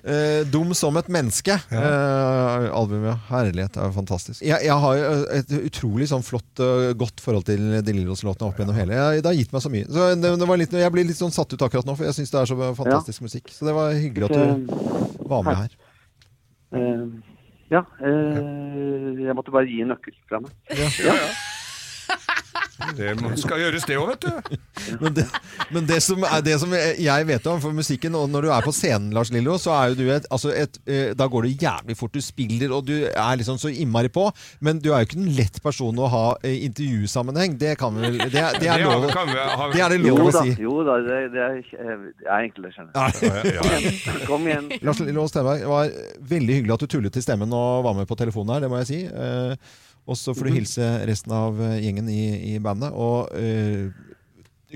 [0.02, 1.54] Eh, dum som et menneske.
[1.70, 3.18] Eh, albumet.
[3.28, 4.42] Herlighet, det er jo fantastisk.
[4.42, 8.60] Jeg, jeg har jo et utrolig sånn flott, eh, godt forhold til De Lillos-låtene opp
[8.60, 8.96] gjennom hele.
[8.98, 9.88] Jeg, det har gitt meg så mye.
[9.88, 12.18] Så det, det var litt, jeg blir litt sånn satt ut akkurat nå, for jeg
[12.18, 13.52] syns det er så fantastisk musikk.
[13.54, 15.76] Så det var hyggelig at du var med her.
[16.68, 17.06] Uh,
[17.72, 20.52] ja, uh, jeg måtte bare gi en nøkkel fra meg.
[22.78, 24.58] Det skal gjøres, det òg, vet du.
[25.02, 25.24] Men, det,
[25.74, 28.62] men det, som er, det som jeg vet om for musikken, og når du er
[28.64, 31.50] på scenen, Lars Lillo, så er jo du et, altså et eh, Da går det
[31.64, 32.14] jævlig fort.
[32.14, 34.28] Du spiller, og du er liksom så innmari på.
[34.64, 37.58] Men du er jo ikke en lett person å ha eh, intervjusammenheng.
[37.60, 40.32] Det kan vel Det, det er lov, kan vi ha- det er det lov å
[40.38, 40.54] si.
[40.62, 41.58] jo da det, det, er,
[42.22, 42.94] det er enkelt, jeg skjønner.
[43.58, 44.22] Ja.
[44.30, 44.70] Kom igjen.
[44.86, 45.92] Lars Lillo Stenberg, det var
[46.32, 48.80] veldig hyggelig at du tullet til stemmen og var med på telefonen her, det må
[48.84, 49.02] jeg si.
[50.08, 52.22] Og så får du hilse resten av eh, gjengen i,
[52.54, 52.94] i bandet.
[52.96, 53.90] Og uh,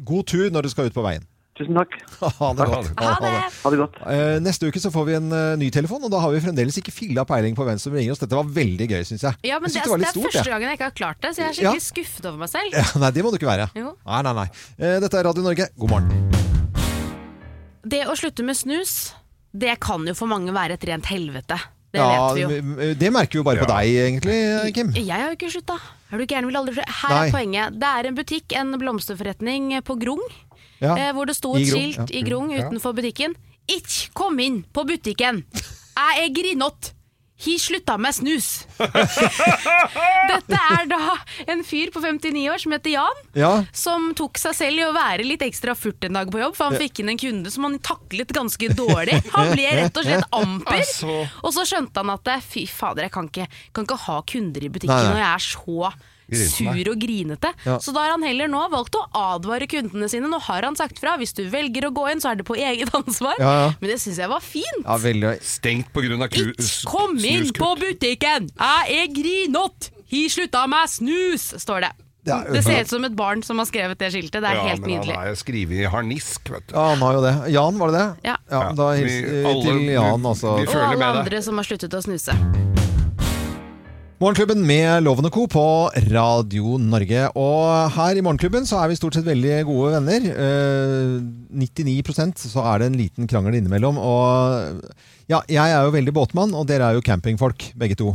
[0.04, 1.24] god tur når du skal ut på veien.
[1.56, 1.92] Tusen takk.
[2.40, 2.90] Ha det godt.
[3.00, 3.30] Ha det!
[3.62, 3.96] Ha det godt.
[4.04, 6.76] Uh, neste uke så får vi en uh, ny telefon, og da har vi fremdeles
[6.80, 8.20] ikke filla peiling på hvem som ringer oss.
[8.22, 9.40] Dette var veldig gøy, syns jeg.
[9.48, 11.20] Ja, men jeg det, det, er- det er stort, første gangen jeg ikke har klart
[11.24, 12.76] det, så jeg er skikkelig skuffet over meg selv.
[12.76, 13.68] Ja, nei, det må du ikke være.
[13.76, 13.92] Jo.
[14.08, 14.46] Nei, nei, nei.
[14.80, 15.68] Uh, dette er Radio Norge.
[15.80, 16.12] God morgen.
[17.92, 18.94] Det å slutte med snus,
[19.52, 21.56] det kan jo for mange være et rent helvete.
[21.92, 22.94] Det Ja, vet vi jo.
[22.96, 24.36] det merker vi jo bare på deg, egentlig,
[24.74, 24.92] Kim.
[24.96, 25.76] Jeg har jo ikke slutta.
[26.12, 26.94] Er du gæren, vil aldri slutte.
[27.02, 27.26] Her Nei.
[27.28, 27.76] er poenget.
[27.82, 30.22] Det er en butikk, en blomsterforretning på Grung,
[30.80, 30.96] Ja.
[30.96, 32.06] eh, hvor det sto et skilt ja.
[32.10, 33.36] i Grung utenfor butikken.
[33.68, 35.44] Ikke kom inn på butikken!
[35.52, 36.94] Jeg er grinete!
[37.42, 38.48] Hi slutta med snus.
[40.32, 41.00] Dette er da
[41.50, 43.22] en fyr på 59 år som heter Jan.
[43.34, 43.50] Ja.
[43.74, 46.70] Som tok seg selv i å være litt ekstra furt en dag på jobb, for
[46.70, 49.18] han fikk inn en kunde som han taklet ganske dårlig.
[49.34, 50.80] Han ble rett og slett amper.
[50.84, 51.18] Altså.
[51.42, 54.70] Og så skjønte han at fy fader, jeg kan ikke, kan ikke ha kunder i
[54.72, 55.14] butikken Nei, nei.
[55.16, 55.92] når jeg er så.
[56.36, 57.52] Sur og grinete.
[57.66, 57.78] Ja.
[57.82, 60.28] Så da har han heller nå valgt å advare kundene sine.
[60.32, 61.16] Nå har han sagt fra.
[61.20, 63.34] Hvis du velger å gå inn, så er det på eget ansvar.
[63.38, 63.72] Ja, ja.
[63.80, 64.84] Men det syns jeg var fint.
[64.84, 65.34] Ja, veldig.
[65.46, 66.28] Stengt pga.
[66.28, 68.48] Ikke kom inn på butikken!
[68.58, 69.92] Jeg er grinete!
[70.12, 71.92] Hi slutta med snus, står det.
[72.22, 74.44] Det Det ser ut som et barn som har skrevet det skiltet.
[74.44, 75.16] Det er Ja, helt men nydelig.
[75.16, 76.74] han er skrevet i harnisk, vet du.
[76.76, 77.32] Ja, han har jo det.
[77.50, 78.30] Jan, var det det?
[78.30, 78.36] Ja.
[78.78, 80.54] da hilser vi til Jan, altså.
[80.60, 82.36] Og alle andre som har sluttet å snuse.
[84.22, 85.48] Morgenklubben med Lovende Co.
[85.50, 87.24] på Radio Norge.
[87.34, 90.28] Og her i Morgenklubben så er vi stort sett veldig gode venner.
[90.30, 91.16] Eh,
[91.58, 93.98] 99% så er det en liten krangel innimellom.
[93.98, 94.78] Og
[95.26, 98.12] ja, jeg er jo veldig båtmann, og dere er jo campingfolk, begge to.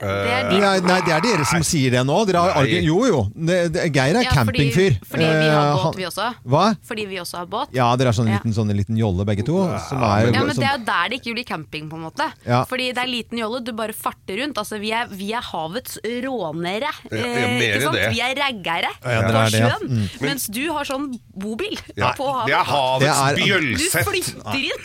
[0.00, 0.58] Det er de.
[0.62, 2.16] Nei, nei, det er dere som sier det nå.
[2.28, 2.80] Dere har, Nei.
[2.86, 3.20] jo, jo.
[3.34, 4.98] Det, det, Geir er Ja, campingfyr.
[5.08, 6.28] fordi vi har Eh, båt, vi også.
[6.46, 6.64] Hva?
[6.86, 7.68] Fordi vi også har båt.
[7.74, 9.58] Ja, dere er sånn liten, sånn liten jolle begge to.
[9.88, 12.04] Som er, Ja, men som, Det er jo der det ikke blir camping, på en
[12.08, 12.28] måte.
[12.46, 12.64] Ja.
[12.68, 14.56] Fordi det er liten jolle, du bare farter rundt.
[14.58, 16.92] Altså, vi, er, vi er havets rånere.
[17.10, 17.94] Ja, eh, mer ikke sant?
[17.98, 18.08] det.
[18.14, 20.08] Vi er raggere Ja, på sjøen.
[20.24, 22.48] Mens du har sånn bobil Ja, på havet.
[22.48, 24.04] det er havets bjølsett.
[24.04, 24.82] Du flytter inn!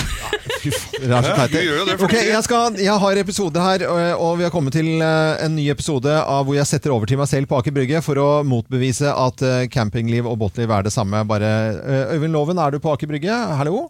[0.64, 1.51] Det er så teit.
[1.53, 4.43] vi gjør jo det for Ok, jeg, skal, jeg har episode her, og- og vi
[4.47, 7.49] har kommet til eh, en ny episode av hvor jeg setter over til meg selv
[7.49, 11.24] på Aker Brygge for å motbevise at eh, campingliv og båtliv er det samme.
[11.30, 11.51] Bare,
[11.82, 13.36] eh, Øyvind Loven, er du på Aker Brygge?
[13.60, 13.88] Hallo?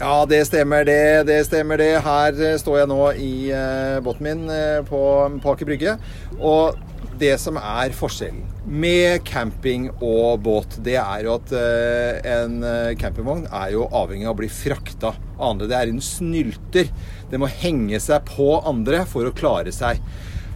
[0.00, 1.26] Ja, det stemmer det.
[1.28, 1.90] Det stemmer det.
[2.04, 5.00] Her eh, står jeg nå i eh, båten min eh, på,
[5.44, 5.98] på Aker Brygge.
[6.40, 6.78] Og
[7.20, 12.94] det som er forskjellen med camping og båt, det er jo at eh, en eh,
[13.00, 15.68] campingvogn er jo avhengig av å bli frakta av andre.
[15.68, 16.88] Det er en snylter.
[17.28, 20.00] Det må henge seg på andre for å klare seg.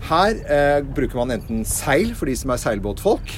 [0.04, 3.32] Her eh, bruker man enten seil for de som er seilbåtfolk.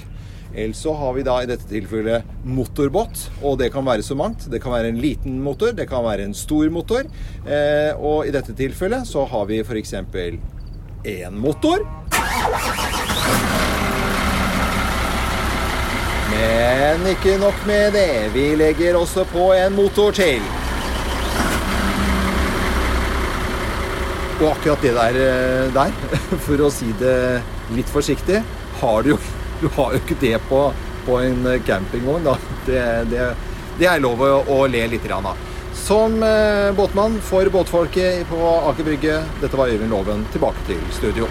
[0.57, 4.47] Eller så har vi da i dette tilfellet motorbåt, og det kan være så mangt.
[4.51, 7.05] Det kan være en liten motor, det kan være en stor motor.
[7.45, 9.95] Eh, og i dette tilfellet så har vi f.eks.
[11.07, 11.85] én motor.
[16.31, 18.11] Men ikke nok med det.
[18.35, 20.43] Vi legger også på en motor til.
[24.37, 25.93] Og akkurat det der, eh, der,
[26.45, 27.41] for å si det
[27.73, 28.43] litt forsiktig,
[28.83, 29.19] har du jo,
[29.63, 30.61] du har jo ikke det på,
[31.07, 32.29] på en eh, campingvogn.
[32.69, 33.31] Det, det,
[33.81, 35.33] det er lov å, å le litt av.
[35.77, 41.31] Som eh, båtmann for båtfolket på Aker Brygge, dette var Øyvind Loven, tilbake til studio.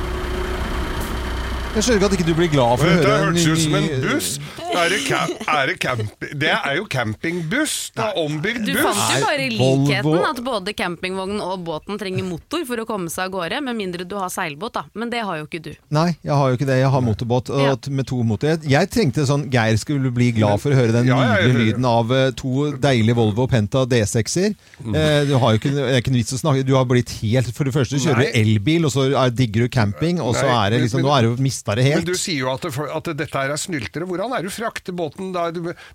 [1.76, 3.74] Jeg skjønner ikke at ikke du blir glad for å høre en hørtes ut som
[3.76, 4.28] en ny- buss.
[4.76, 5.00] Er det,
[5.48, 7.74] er det, camp det er jo campingbuss.
[7.96, 8.76] Det er ombygd buss.
[8.76, 13.12] Du fant jo bare likheten, at både campingvognen og båten trenger motor for å komme
[13.12, 14.84] seg av gårde, med mindre du har seilbåt, da.
[14.96, 15.72] Men det har jo ikke du.
[15.96, 16.78] Nei, jeg har jo ikke det.
[16.82, 17.76] Jeg har motorbåt og Ja.
[17.92, 18.60] med to motorer.
[18.64, 22.12] Jeg trengte sånn Geir skulle bli glad for å høre den Ja, nydelige lyden av
[22.12, 24.56] eh, to deilige Volvo Penta D6-er.
[24.84, 24.96] Mm.
[24.96, 27.48] Eh, du har jo ikke, det er ikke vits å snakke Du har blitt helt
[27.56, 30.72] For det første kjører du elbil, og så er, digger du camping, og så er
[30.76, 33.38] det liksom Nå er du mista det Men du sier jo at, det, at dette
[33.38, 34.06] her er snyltere.
[34.06, 35.44] Hvordan er det du frakter båten det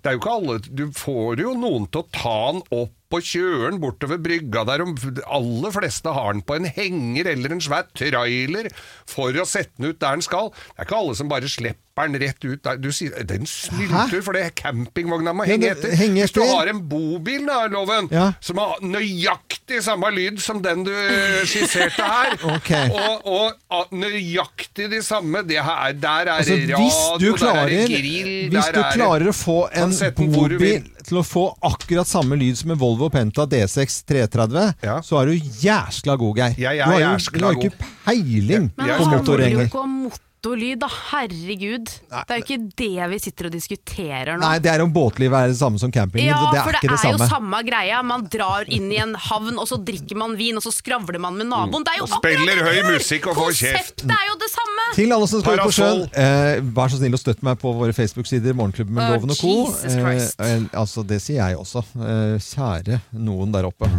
[0.03, 3.71] er jo ikke alle Du får jo noen til å ta den opp og kjøre
[3.71, 4.85] den bortover brygga der.
[5.17, 8.71] De aller fleste har den på en henger eller en svær trailer
[9.09, 10.51] for å sette den ut der den skal.
[10.51, 12.77] Det er ikke alle som bare slipper den rett ut der.
[12.81, 15.91] Du sier den snylter, for det er campingvogna må henge etter.
[15.99, 18.31] Henger Hvis du har en bobil, da, Loven, Ja.
[18.41, 22.89] som har nøyaktig samme lyd som den du eh, skisserte her, okay.
[22.89, 28.49] og, og ah, nøyaktig de samme det her, Der er Altså, radio, der er grill
[28.55, 29.93] hvis du er klarer å få en
[30.31, 30.87] bobil.
[31.07, 34.99] Til å få akkurat samme lyd som en Volvo Penta D6 330, Ja.
[35.01, 35.33] så er du
[35.63, 36.55] jæskla god, Geir.
[36.57, 37.73] Jeg er du har jo, du har ikke
[38.05, 40.11] peiling Jeg på han
[40.41, 40.87] motorlyd, da.
[41.11, 41.85] Herregud.
[42.09, 44.41] Det er jo ikke det vi sitter og diskuterer nå.
[44.41, 46.25] Nei, det er om båtlivet er det samme som camping.
[46.25, 47.27] Ja, det er for det ikke er det samme.
[47.27, 48.01] jo samme greia.
[48.05, 51.37] Man drar inn i en havn, og så drikker man vin, og så skravler man
[51.37, 51.85] med naboen.
[51.85, 52.89] Det er jo Og spiller høy er!
[52.89, 54.01] musikk og får kjeft.
[54.01, 54.87] Konseptet er jo det samme!
[54.97, 57.73] Til alle som skal ut på sjøen, eh, vær så snill å støtte meg på
[57.77, 59.55] våre Facebook-sider, Morgenklubben med Loven og co.
[59.85, 61.85] Eh, altså, det sier jeg også.
[62.01, 63.91] Eh, kjære noen der oppe.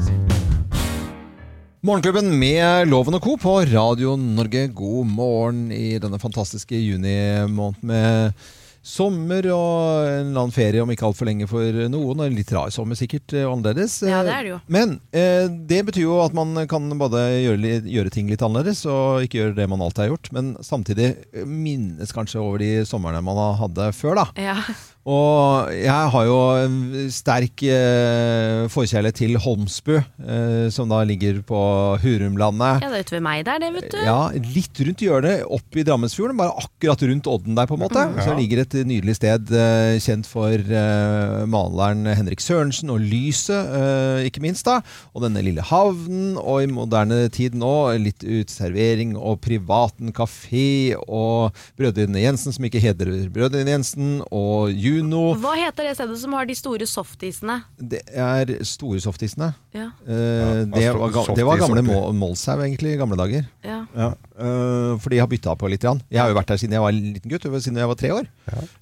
[1.83, 3.33] Morgenklubben med Loven og co.
[3.43, 4.69] på Radio Norge.
[4.71, 8.45] God morgen i denne fantastiske junimåneden med
[8.87, 12.23] sommer og en eller annen ferie om ikke altfor lenge for noen.
[12.23, 13.97] En litt rar sommer sikkert, eh, annerledes.
[14.07, 14.61] Ja, det er det jo.
[14.71, 19.27] Men eh, det betyr jo at man kan både gjøre, gjøre ting litt annerledes og
[19.27, 23.27] ikke gjøre det man alltid har gjort, men samtidig eh, minnes kanskje over de somrene
[23.27, 24.29] man hadde før, da.
[24.39, 24.59] Ja.
[25.03, 26.75] Og jeg har jo en
[27.11, 31.59] sterk eh, forkjærlighet til Holmsbu, eh, som da ligger på
[31.99, 32.85] Hurumlandet.
[32.85, 33.99] ja, det er ute ved meg der, det, vet du.
[33.99, 38.05] Ja, litt rundt hjørnet, opp i Drammensfjorden, bare akkurat rundt Odden der, på en måte.
[38.23, 44.29] Så ligger et nydelig sted eh, kjent for eh, maleren Henrik Sørensen og lyset, eh,
[44.31, 44.79] ikke minst, da.
[45.17, 51.59] Og denne lille havnen, og i moderne tid nå litt uteservering og privaten kafé, og
[51.75, 55.23] Brødrene Jensen, som ikke hedrer Brødrene Jensen, og Juno.
[55.41, 57.57] Hva heter det stedet som har de store softisene?
[57.79, 59.49] Det er store softisene.
[59.75, 59.89] Ja.
[60.07, 61.83] Eh, det, var, ga- det var gamle.
[61.87, 63.49] Må- Målshaug, egentlig, i gamle dager.
[63.65, 63.81] ja.
[63.97, 65.81] Ja, øh, for de har bytta på litt.
[65.83, 66.01] grann.
[66.11, 68.11] Jeg har jo vært der siden jeg var en liten gutt, siden jeg var tre
[68.13, 68.27] år.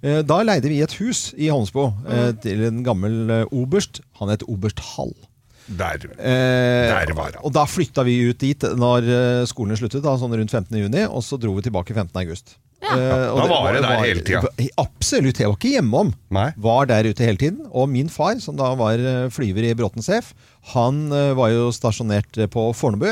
[0.03, 4.01] Eh, Da leide vi et hus i Holmsbo eh, til en gammel eh, oberst.
[4.21, 5.15] Han het oberst Hall.
[5.71, 6.03] Der.
[6.19, 7.43] Eh, Der var han.
[7.47, 10.75] Og da flytta vi ut dit når eh, skolen sluttet, da, sånn rundt 15.
[10.83, 12.11] juni, og så dro vi tilbake 15.
[12.25, 12.57] august.
[12.81, 12.97] Ja.
[12.97, 14.70] Uh, Da var det der hele tida.
[14.81, 15.41] Absolutt.
[15.41, 16.14] Jeg var ikke hjemom.
[16.33, 16.49] Nei.
[16.57, 17.62] Var der ute hele tiden.
[17.70, 20.33] Og min far, som da var eh, flyver i Bråten Sef,
[20.74, 23.11] han uh, var jo stasjonert på Fornebu,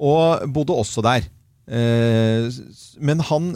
[0.00, 1.26] og bodde også der.
[1.68, 2.48] Uh,
[3.00, 3.52] Men han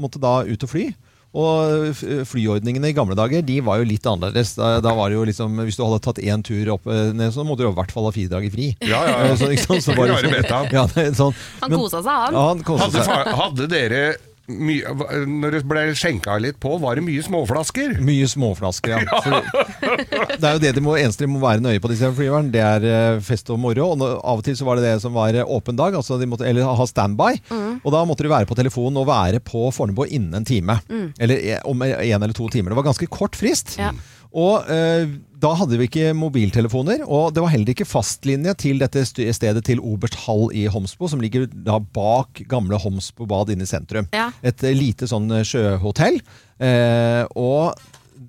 [0.00, 0.90] måtte da ut og fly.
[1.30, 1.94] Og
[2.26, 4.56] flyordningene i gamle dager de var jo litt annerledes.
[4.58, 7.44] Da, da var det jo liksom, Hvis du hadde tatt én tur opp ned, så
[7.46, 8.72] måtte du i hvert fall ha fire dager fri.
[8.82, 9.36] Ja, ja, ja.
[9.38, 11.36] Så, ikke så var det sånn, ja, det sånn.
[11.62, 12.34] Han kosa seg, han.
[12.34, 13.30] Ja, han kosa Hadde, seg.
[13.44, 14.02] hadde dere
[14.50, 14.94] mye,
[15.30, 17.96] Når det ble skjenka litt på, var det mye småflasker?
[18.04, 19.20] Mye småflasker, ja.
[19.24, 22.52] For, det er jo det de må, eneste de må være nøye på disse flyverne.
[22.54, 23.90] Det er eh, fest og moro.
[23.94, 26.28] Og av og til så var det det som var eh, åpen dag, altså de
[26.30, 27.32] måtte, eller ha standby.
[27.80, 30.80] Og da måtte du være på telefonen og være på Fornebu innen en time.
[31.20, 32.72] Eller e- om en eller to timer.
[32.74, 33.76] Det var ganske kort frist.
[33.80, 33.92] Ja.
[34.30, 35.08] Og eh,
[35.40, 39.80] da hadde vi ikke mobiltelefoner, og det var heller ikke fastlinje til dette stedet til
[39.80, 44.10] Oberst Hall i Homsbo, som ligger da bak gamle Homsbo bad inne i sentrum.
[44.14, 44.28] Ja.
[44.46, 46.20] Et lite sånn sjøhotell.
[46.60, 47.72] Eh, og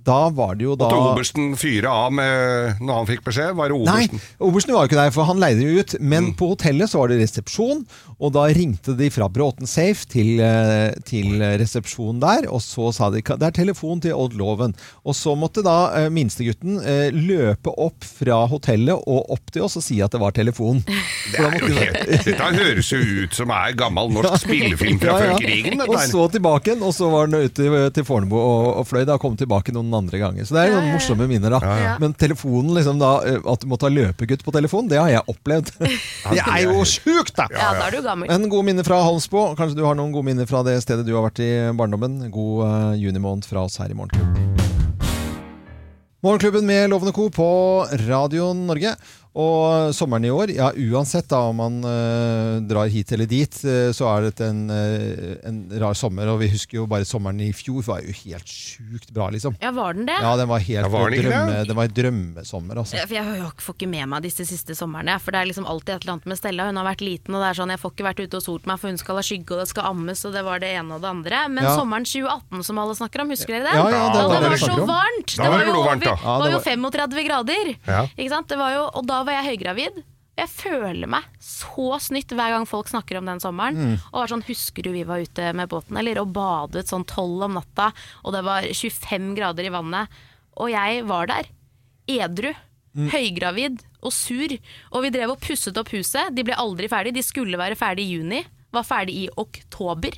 [0.08, 3.54] da var det jo da Måtte obersten fyre av med, når han fikk beskjed?
[3.58, 4.20] Var det obersten?
[4.22, 4.76] Nei, obersten?
[4.76, 5.95] var jo ikke der, for han leide jo ut.
[6.02, 7.84] Men på hotellet så var det resepsjon,
[8.22, 13.10] og da ringte de fra Bråten Safe til, eh, til resepsjonen der, og så sa
[13.14, 14.74] de det er telefon til Odd Loven.
[15.06, 19.78] Og så måtte da eh, minstegutten eh, løpe opp fra hotellet og opp til oss
[19.80, 20.82] og si at det var telefon.
[21.32, 25.20] Det er jo helt, dette høres jo ut som er gammel norsk spillefilm fra Ja,
[25.22, 25.36] ja.
[25.38, 25.84] før krigen.
[25.86, 29.04] Og så tilbake igjen, og så var han ute til Fornebu og, og fløy.
[29.08, 30.46] Da kom tilbake noen andre ganger.
[30.48, 30.94] Så det er jo Ja, ja, ja.
[30.96, 31.60] morsomme minner, da.
[31.82, 31.96] ja.
[32.02, 35.24] Men telefonen, liksom da, eh, at du må ta løpegutt på telefon, det har jeg
[35.28, 35.72] opplevd.
[36.32, 37.48] Det er jo sjukt, da!
[37.52, 38.30] Ja, da er du gammel.
[38.32, 39.52] En god minne fra Halmsbo.
[39.60, 42.30] Kanskje du har noen gode minner fra det stedet du har vært i barndommen.
[42.32, 44.48] God uh, junimåned fra oss her i Morgenklubben.
[46.22, 47.30] Morgenklubben med Lovende Co.
[47.34, 47.48] på
[48.08, 48.94] Radio Norge.
[49.32, 53.93] Og sommeren i år, ja uansett da om man uh, drar hit eller dit, uh,
[53.95, 56.27] så er det en, uh, en rar sommer.
[56.34, 59.55] Og vi husker jo bare sommeren i fjor var jo helt sjukt bra, liksom.
[59.63, 60.17] Ja, var den det?
[60.19, 61.69] Ja, den var helt Ja, var den drømme, det?
[61.69, 62.97] det var en drømmesommer, altså.
[62.99, 65.15] Ja, For jeg har jo ikke- får ikke med meg disse siste somrene.
[65.23, 66.65] For det er liksom alltid et eller annet med Stella.
[66.67, 68.65] Hun har vært liten, og det er sånn jeg får ikke vært ute og solt
[68.67, 70.91] meg, for hun skal ha skygge, og det skal ammes, og det var det ene
[70.91, 71.47] og det andre.
[71.47, 71.77] Men Ja.
[71.79, 73.79] sommeren 2018 som alle snakker om, husker dere det?
[73.79, 75.38] Ja, ja, det Da var det det var så varmt!
[75.39, 76.11] Da var det jo, glovarmt, da.
[76.19, 77.75] over- Ja, var jo 35 grader.
[77.88, 78.03] Ja.
[78.19, 78.47] Ikke sant?
[78.51, 80.01] Det var jo, og da var jeg høygravid.
[80.39, 83.76] Jeg føler meg så snytt hver gang folk snakker om den sommeren.
[83.78, 83.95] Mm.
[84.13, 86.22] Og var sånn, Husker du vi var ute med båten, eller?
[86.24, 87.91] Og badet sånn tolv om natta,
[88.24, 90.07] og det var 25 grader i vannet.
[90.57, 91.51] Og jeg var der,
[92.09, 92.53] edru,
[92.91, 93.05] Mm.
[93.07, 94.51] høygravid og sur.
[94.91, 96.34] Og vi drev og pusset opp huset.
[96.36, 97.13] De ble aldri ferdig.
[97.15, 98.41] De skulle være ferdig i juni.
[98.76, 100.11] Var ferdig i oktober.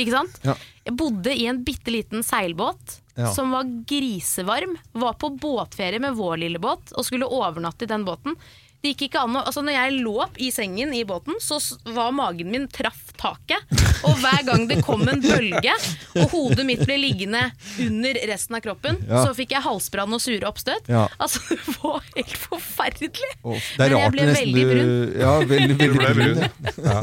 [0.00, 0.38] Ikke sant?
[0.42, 0.54] Ja.
[0.86, 3.32] Jeg bodde i en bitte liten seilbåt Ja.
[3.34, 4.76] som var grisevarm.
[4.92, 8.36] Var på båtferie med vår lille båt og skulle overnatte i den båten.
[8.84, 11.56] Det gikk ikke an å, altså Når jeg lå opp i sengen i båten, så
[11.96, 13.64] var magen min traff taket.
[14.04, 15.72] Og hver gang det kom en bølge,
[16.20, 17.40] og hodet mitt ble liggende
[17.82, 19.24] under resten av kroppen, Ja.
[19.24, 20.86] så fikk jeg halsbrann og sure oppstøt.
[20.92, 21.06] Ja.
[21.18, 23.32] Altså, det var helt forferdelig.
[23.42, 25.20] Oh, det er Men jeg ble veldig du brun.
[25.24, 26.34] Ja, veldig, veldig brun.
[26.36, 26.84] brun.
[26.84, 27.00] Ja.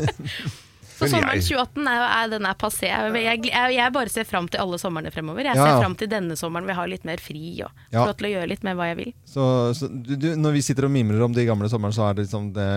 [1.03, 2.87] Så Men sommeren 2018 er, er, den er passé.
[2.89, 5.43] Jeg, jeg, jeg, bare ser fram til alle somrene fremover.
[5.43, 5.73] Jeg Ja, ja.
[5.75, 8.05] ser fram til denne sommeren hvor jeg har litt mer fri og får Ja.
[8.05, 9.13] lov til å gjøre litt mer hva jeg vil.
[9.25, 9.43] Så,
[9.77, 12.25] så du, du, når vi sitter og mimrer om de gamle somrene, så er det
[12.27, 12.69] liksom det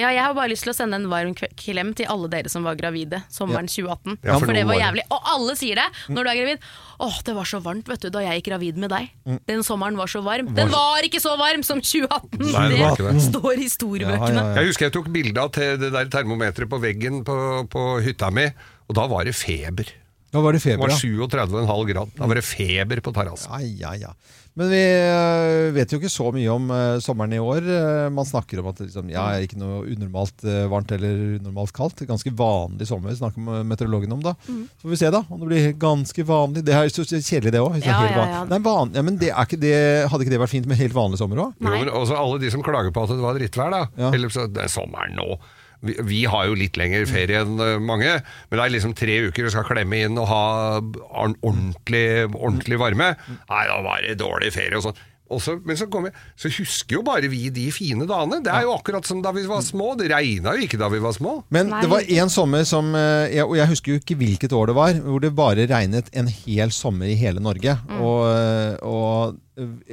[0.00, 2.64] Ja, jeg har bare lyst til å sende en varm klem til alle dere som
[2.66, 4.18] var gravide sommeren 2018.
[4.24, 5.04] Ja, for for det var var jævlig.
[5.10, 6.58] Og alle sier det når du er gravid.
[6.98, 9.10] Åh, det var så varmt vet du, da jeg gikk gravid med deg.
[9.28, 9.38] Mm.
[9.46, 10.48] Den sommeren var så varm.
[10.56, 12.40] Den var ikke så varm som 2018!
[12.42, 13.22] Nei, det var ikke det.
[13.28, 14.34] står i Ja, storbøkene.
[14.34, 14.56] ja, ja.
[14.58, 17.38] Jeg husker jeg tok bilde av det der termometeret på veggen på,
[17.70, 18.48] på hytta mi,
[18.90, 19.94] og da var det feber.
[20.32, 22.10] Da var det Det var 37,5 grad.
[22.18, 23.48] Da var det feber på terrassen.
[23.48, 24.12] Ja, ja, ja.
[24.58, 27.62] Men vi øh, vet jo ikke så mye om øh, sommeren i år.
[27.62, 31.72] Eh, man snakker om at det liksom, ja, er ikke noe unormalt varmt eller unormalt
[31.76, 32.02] kaldt.
[32.08, 34.34] Ganske vanlig sommer, snakker meteorologene om da.
[34.48, 36.64] Så får vi se da, om det blir ganske vanlig.
[36.66, 38.42] Det er jo så kjedelig det er Ja, ja, ja.
[38.50, 39.76] Nei, van ja, men det er ikke det,
[40.10, 43.04] hadde ikke det vært fint med helt vanlig sommer men alle de som klager på
[43.04, 43.84] at det var drittvær, da.
[44.00, 44.10] Ja.
[44.16, 45.38] Eller så, det er sommeren nå.
[45.84, 48.16] Vi, vi har jo litt lengre ferie enn eh, mange,
[48.50, 50.42] men det er liksom tre uker du skal klemme inn og ha
[50.80, 53.12] or- ordentlig, ordentlig varme.
[53.48, 54.98] Nei, da var det dårlig ferie og sånn.
[55.28, 58.38] Også, men så, jeg, så husker jo bare vi de fine dagene.
[58.40, 59.90] Det er jo akkurat som da vi var små.
[60.00, 61.34] Det regna jo ikke da vi var små.
[61.52, 61.82] Men Nei.
[61.84, 64.76] det var en sommer som eh, jeg, Og jeg husker jo ikke hvilket år det
[64.78, 67.76] var, hvor det bare regnet en hel sommer i hele Norge.
[68.00, 69.36] Og, eh, og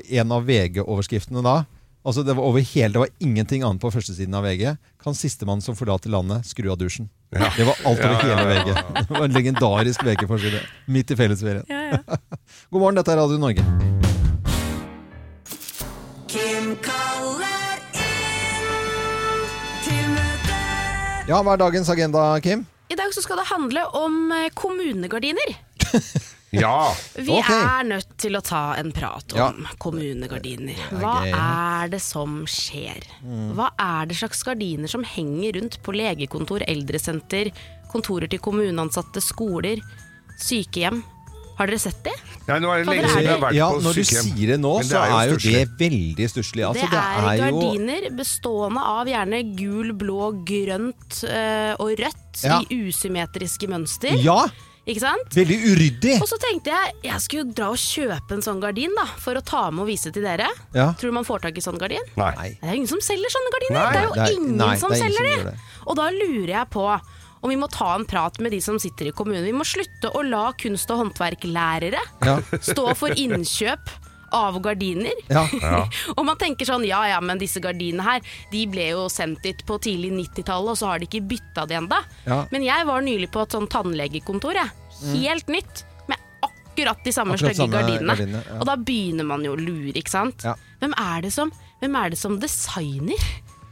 [0.07, 1.65] en av VG-overskriftene da
[2.05, 4.75] Altså det var over hele, det var ingenting annet på førstesiden av VG.
[5.05, 7.05] Kan sistemann som forlater landet, skru av dusjen.
[7.29, 8.71] Det var alt over hele VG.
[8.95, 10.61] Det var en legendarisk VG-forside.
[10.85, 11.65] Midt i fellesferien.
[12.73, 13.61] God morgen, dette er Radio Norge.
[16.25, 19.45] Kim kaller inn
[19.85, 20.57] til møte.
[21.29, 22.65] Ja, hva er dagens agenda, Kim?
[22.89, 25.53] I dag så skal det handle om eh, kommunegardiner.
[26.61, 26.95] Ja.
[27.15, 27.61] Vi okay.
[27.63, 29.75] er nødt til å ta en prat om Ja.
[29.81, 30.77] kommunegardiner.
[30.91, 33.03] er Hva er det som skjer?
[33.55, 37.51] Hva er det slags gardiner som henger rundt på legekontor, eldresenter,
[37.91, 39.81] kontorer til kommuneansatte, skoler,
[40.39, 41.03] sykehjem?
[41.55, 42.13] Har dere sett det?
[42.49, 44.49] Nei, nå er det lenge er siden jeg har vært Ja, på når du sier
[44.51, 46.65] det nå, det så er jo det veldig stusslig.
[46.67, 52.59] Altså, det, er, jo gardiner bestående av gjerne gul, blå, grønt øh, og rødt Ja.
[52.67, 54.17] i usymmetriske mønster.
[54.19, 54.41] Ja!
[54.85, 55.33] Ikke sant?
[55.33, 56.15] Veldig uryddig!
[56.21, 59.41] Og så tenkte jeg jeg skulle dra og kjøpe en sånn gardin da, for å
[59.41, 60.45] ta med og vise til dere.
[60.77, 60.91] Ja.
[60.93, 62.05] Tror du man får tak i sånn gardin?
[62.19, 62.51] Nei.
[62.61, 63.79] Det er ingen som selger sånne gardiner.
[63.79, 65.55] Nei, det er jo det er- ingen nei, som ingen selger som det.
[65.87, 66.85] Og da lurer jeg på
[67.45, 69.43] om vi må ta en prat med de som sitter i kommunen.
[69.45, 72.37] Vi må slutte å la kunst- og håndverklærere Ja.
[72.57, 73.89] stå for innkjøp
[74.35, 75.15] av gardiner.
[75.35, 75.43] Ja.
[76.15, 78.21] og man tenker sånn, ja ja, men disse gardinene her,
[78.51, 81.79] de ble jo sendt dit på tidlig 90-tallet, og så har de ikke bytta det
[81.79, 82.01] enda.
[82.27, 82.43] Ja.
[82.53, 84.73] Men jeg var nylig på et sånn tannlegekontor, jeg.
[85.15, 85.83] Helt nytt.
[86.11, 88.13] Med akkurat de samme stygge gardinene.
[88.15, 88.43] gardinene.
[88.47, 88.59] ja.
[88.61, 90.45] Og da begynner man jo å lure, ikke sant?
[90.45, 90.55] Ja.
[90.83, 93.27] Hvem, er det som, hvem er det som designer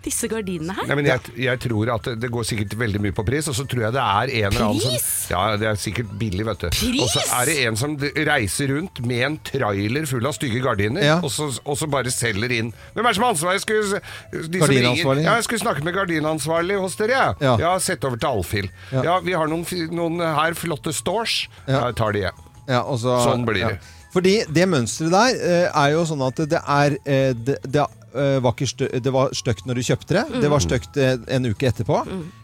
[0.05, 0.85] disse gardinene her?
[0.89, 3.65] Nei, men jeg, jeg tror at det, går sikkert veldig mye på pris, og så
[3.69, 6.67] tror jeg det er en eller annen som Ja, det er sikkert billig, vet du.
[6.75, 7.01] Pris?
[7.03, 7.95] Og så er det en som
[8.27, 11.15] reiser rundt med en trailer full av stygge gardiner, Ja.
[11.23, 13.59] og, så, og så bare selger inn Hvem er det som har ansvaret?
[13.59, 14.01] Jeg Skulle,
[14.33, 15.23] de som Gardinansvarlig.
[15.25, 17.35] Ja, jeg skulle snakke med gardinansvarlig hos dere, jeg.
[17.47, 17.55] Ja.
[17.63, 17.73] Ja.
[17.79, 18.69] sett over til Alfhild.
[18.91, 19.03] Ja.
[19.07, 19.19] Ja.
[19.23, 21.47] vi har noen, fi- noen her flotte stores.
[21.67, 21.85] Ja.
[21.87, 22.33] Jeg tar de, jeg.
[22.67, 23.79] Ja, og så- Sånn blir det.
[24.13, 27.81] Fordi det mønsteret der eh, er jo sånn at det er eh, Det, det
[28.16, 30.26] eh, var, ikke stø det var stygt når du kjøpte det.
[30.43, 31.97] Det var stygt eh, en uke etterpå.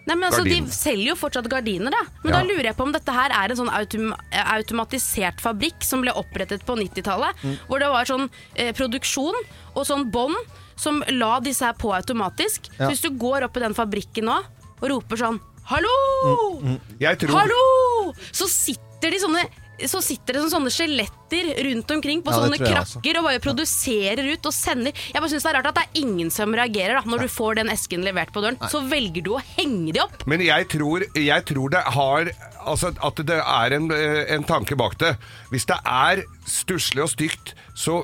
[0.09, 0.45] Nei, men altså.
[0.49, 2.01] De selger jo fortsatt gardiner, da.
[2.25, 2.39] Men Ja.
[2.41, 6.15] da lurer jeg på om dette her er en sånn autom automatisert fabrikk som ble
[6.17, 7.37] opprettet på 90-tallet.
[7.45, 7.59] Mm.
[7.69, 9.37] Hvor det var sånn eh, produksjon
[9.75, 10.37] og sånn bånd
[10.79, 12.71] som la disse her på automatisk.
[12.79, 12.87] Ja.
[12.87, 14.39] Så hvis du går opp i den fabrikken nå
[14.81, 16.61] og roper sånn Hallo!
[16.65, 18.15] Mm, Jeg tror Hallo!
[18.33, 19.43] Så sitter de sånne
[19.87, 24.49] så sitter det sånne skjeletter rundt omkring på Ja, sånne krakker og bare produserer ut
[24.49, 24.93] og sender.
[25.13, 27.29] Jeg bare synes Det er rart at det er ingen som reagerer da når du
[27.31, 28.59] får den esken levert på døren.
[28.73, 30.27] Så velger du å henge de opp.
[30.27, 32.33] Men jeg tror, jeg tror det har
[32.69, 35.17] Altså at det er en, eh, en tanke bak det.
[35.51, 38.01] Hvis det er stusslig og stygt, så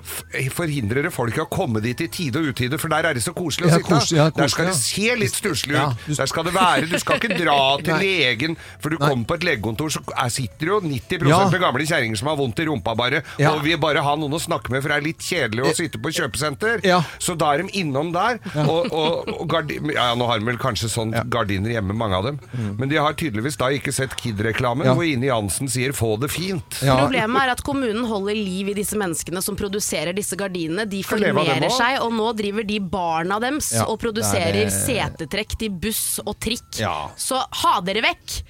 [0.54, 3.32] forhindrer det folk å komme dit i tide og utide, for der er det så
[3.34, 3.88] koselig å Ja, sitte.
[3.90, 6.04] koselig, ja, der skal det se litt stusslig ut.
[6.16, 9.08] Der skal det være Du skal ikke dra til legen, for du Nei.
[9.08, 11.48] kommer på et legekontor, så er- sitter jo 90 Ja.
[11.48, 14.40] med gamle kjerringer som har vondt i rumpa bare, og vil bare ha noen å
[14.40, 16.80] snakke med, for det er litt kjedelig å sitte på kjøpesenter.
[17.18, 18.38] Så da er de innom der.
[18.68, 22.24] Og, og, og gardi ja, nå har de vel kanskje sånn gardiner hjemme, mange av
[22.24, 22.38] dem.
[22.78, 24.94] Men de har tydeligvis da ikke sett Kid-reklamen, Ja.
[24.94, 26.82] hvor Ine Jansen sier 'få det fint'.
[26.82, 26.96] Ja.
[27.02, 30.86] Problemet er at kommunen holder liv i disse menneskene som produserer disse gardinene.
[30.88, 34.72] De formerer seg, og nå driver de barna deres Ja, og produserer det...
[34.72, 36.78] setetrekk til buss og trikk.
[36.78, 37.10] Ja.
[37.16, 38.42] Så ha dere vekk!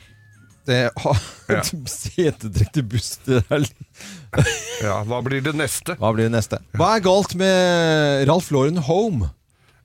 [0.65, 1.13] Det, ha,
[1.49, 1.61] Ja.
[1.87, 3.67] Setetrekk til buss det er,
[4.81, 5.97] Ja, hva blir det neste?
[6.01, 6.59] Hva blir det neste?
[6.73, 9.29] Hva er galt med Ralph Lauren Home,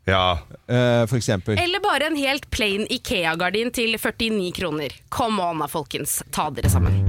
[0.09, 0.39] Ja,
[0.69, 1.57] Uh, for eksempel?
[1.57, 4.93] Eller bare en helt plain Ikea-gardin til 49 kroner.
[5.09, 6.19] Come on da, folkens.
[6.29, 6.99] Ta dere sammen.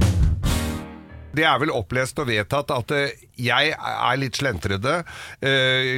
[1.31, 4.97] Det er vel opplest og vedtatt at eh, jeg er litt slentrete,
[5.47, 5.93] eh,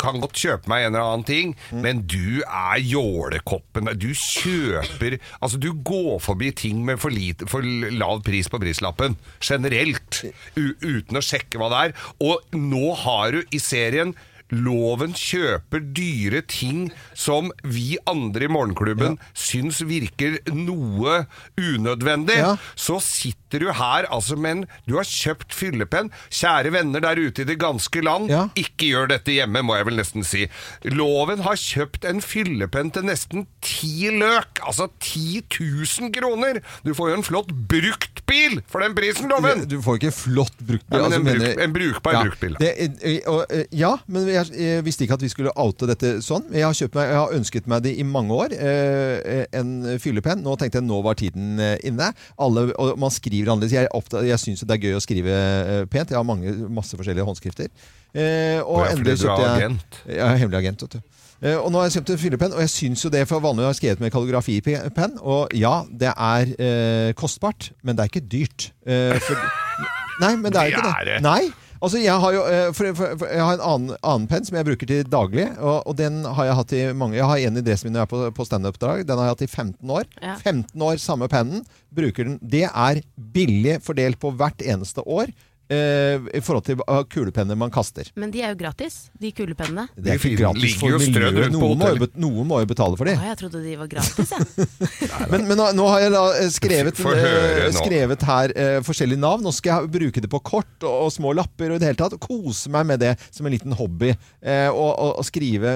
[0.00, 3.90] kan godt kjøpe meg en eller annen ting, men du er jålekoppen.
[4.00, 9.18] Du kjøper Altså, du går forbi ting med for, lite, for lav pris på prislappen,
[9.44, 10.22] generelt,
[10.56, 11.96] u uten å sjekke hva det er.
[12.24, 14.16] Og nå har du i serien
[14.50, 16.86] Loven kjøper dyre ting
[17.18, 21.26] som vi andre i Morgenklubben syns virker noe
[21.58, 22.38] unødvendig.
[22.40, 22.54] Ja.
[22.78, 26.10] Så sitter du her altså med en Du har kjøpt fyllepenn.
[26.32, 28.48] Kjære venner der ute i det ganske land, Ja.
[28.56, 30.46] ikke gjør dette hjemme, må jeg vel nesten si.
[30.84, 34.60] Loven har kjøpt en fyllepenn til nesten ti løk.
[34.64, 36.60] Altså 10 000 kroner!
[36.84, 39.66] Du får jo en flott bruktbil for den prisen, Loven!
[39.68, 40.98] Du får ikke flott bruktbil.
[40.98, 42.56] Ja, men altså, en bruk- mener- en brukbar ja, bruktbil.
[42.60, 43.20] Det, eh,
[43.58, 46.46] eh, ja, men jeg, jeg visste ikke at vi skulle oute dette sånn.
[46.54, 48.54] Jeg har, meg, jeg har ønsket meg det i mange år.
[48.56, 50.42] Eh, en fyllepenn.
[50.44, 52.10] Nå tenkte jeg nå var tiden eh, inne.
[52.40, 53.76] Alle, og man skriver annerledes.
[53.76, 56.10] Jeg, opptatt- jeg syns det er gøy å skrive eh, pent.
[56.14, 57.70] Jeg har mange, masse forskjellige håndskrifter.
[58.14, 60.02] Eh, og og jeg, endelig er kjøpte jeg- agent.
[60.08, 61.14] Jeg er hemmelig agent, vet du.
[61.38, 63.62] Eh, og nå har jeg kjøpt en fyllepenn, og jeg syns jo det, for vanlig
[63.62, 68.24] har jeg skrevet med kalligrafipenn, og ja, det er eh, kostbart, men det er ikke
[68.26, 68.72] dyrt.
[68.82, 69.38] Eh, for,
[70.24, 71.06] nei, men det er jo ikke det.
[71.12, 71.18] det.
[71.22, 71.44] Nei.
[71.78, 74.58] Altså, jeg har jo eh, for, for, for, Jeg har en annen, annen penn som
[74.58, 77.60] jeg bruker til daglig, og, og den har jeg hatt i mange Jeg har en
[77.60, 79.04] i dressen min når jeg er på, på standup-drag.
[79.08, 80.08] Den har jeg hatt i 15 år.
[80.22, 80.38] Ja.
[80.42, 81.62] 15 år, samme pennen.
[81.94, 82.40] Bruker den.
[82.42, 85.30] Det er billig fordelt på hvert eneste år.
[85.70, 88.08] Eh, I forhold til uh, kulepenner man kaster.
[88.18, 89.88] Men de er jo gratis, de kulepennene.
[89.96, 91.52] Det er ikke gratis for miljøet.
[91.52, 93.28] Noen må, jo, noen må jo betale for Å, de.
[93.28, 94.68] jeg trodde de var gratis, jeg.
[95.32, 99.42] Men, men nå, nå har jeg da eh, skrevet, eh, skrevet her eh, forskjellige navn.
[99.44, 101.98] Nå skal jeg bruke det på kort og, og små lapper og i det hele
[102.00, 102.16] tatt.
[102.22, 104.12] Kose meg med det som en liten hobby.
[104.40, 105.74] Eh, og, og, og skrive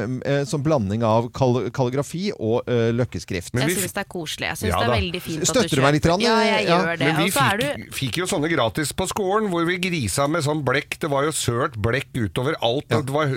[0.48, 3.52] som blanding av kal kalligrafi og løkkeskrift.
[3.54, 4.48] Men Jeg vi- syns det er koselig.
[4.52, 6.36] Jeg syns Ja det er veldig fint at Støtter du du meg litt, Rann, Ja,
[6.46, 7.08] jeg Ja, gjør det.
[7.10, 10.62] Men vi fikk, du fikk jo sånne gratis på skolen, hvor vi grisa med sånn
[10.66, 10.98] blekk.
[11.02, 12.86] Det var jo sølt blekk utover alt.
[12.92, 13.00] Ja.
[13.02, 13.34] Det, var,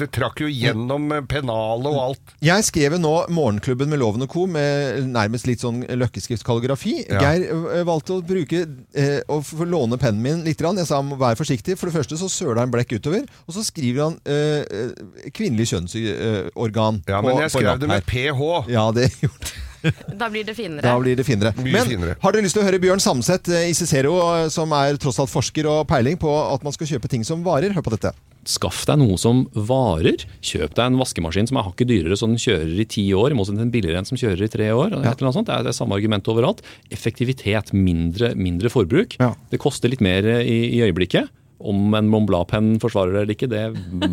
[0.00, 2.34] det trakk jo gjennom eh, pennalet og alt.
[2.44, 4.46] Jeg skrev nå Morgenklubben med Loven og Co.
[4.50, 6.96] med nærmest litt sånn løkkeskriftkalligrafi.
[7.06, 7.22] Ja.
[7.24, 8.64] Geir valgte å bruke
[8.96, 10.62] eh, å låne pennen min litt.
[10.66, 11.76] Jeg sa han må være forsiktig.
[11.78, 15.70] For det første så søler han blekk utover, og så skriver han eh, eh, kvinnelig
[15.72, 18.44] kjønnsorgan Ja, men jeg skrev det med ph.
[18.72, 19.65] Ja, det gjorde
[20.20, 20.84] Da blir det finere.
[20.84, 21.52] Da blir det finere.
[21.60, 22.16] Men finere.
[22.22, 25.20] har dere lyst til å høre Bjørn Samset eh, i Cicero, eh, som er tross
[25.22, 27.74] alt forsker og peiling på at man skal kjøpe ting som varer?
[27.76, 28.14] Hør på dette.
[28.46, 30.22] Skaff deg noe som varer.
[30.44, 33.38] Kjøp deg en vaskemaskin som er hakket dyrere, så den kjører i ti år, i
[33.38, 34.94] motsetning til en billigere en som kjører i tre år.
[35.00, 35.50] Et eller annet sånt.
[35.50, 36.62] Det er det samme argument overalt.
[36.94, 39.18] Effektivitet, mindre, mindre forbruk.
[39.22, 39.32] Ja.
[39.50, 41.32] Det koster litt mer i, i øyeblikket.
[41.66, 43.64] Om en Mont Blanc-penn forsvarer det eller ikke, det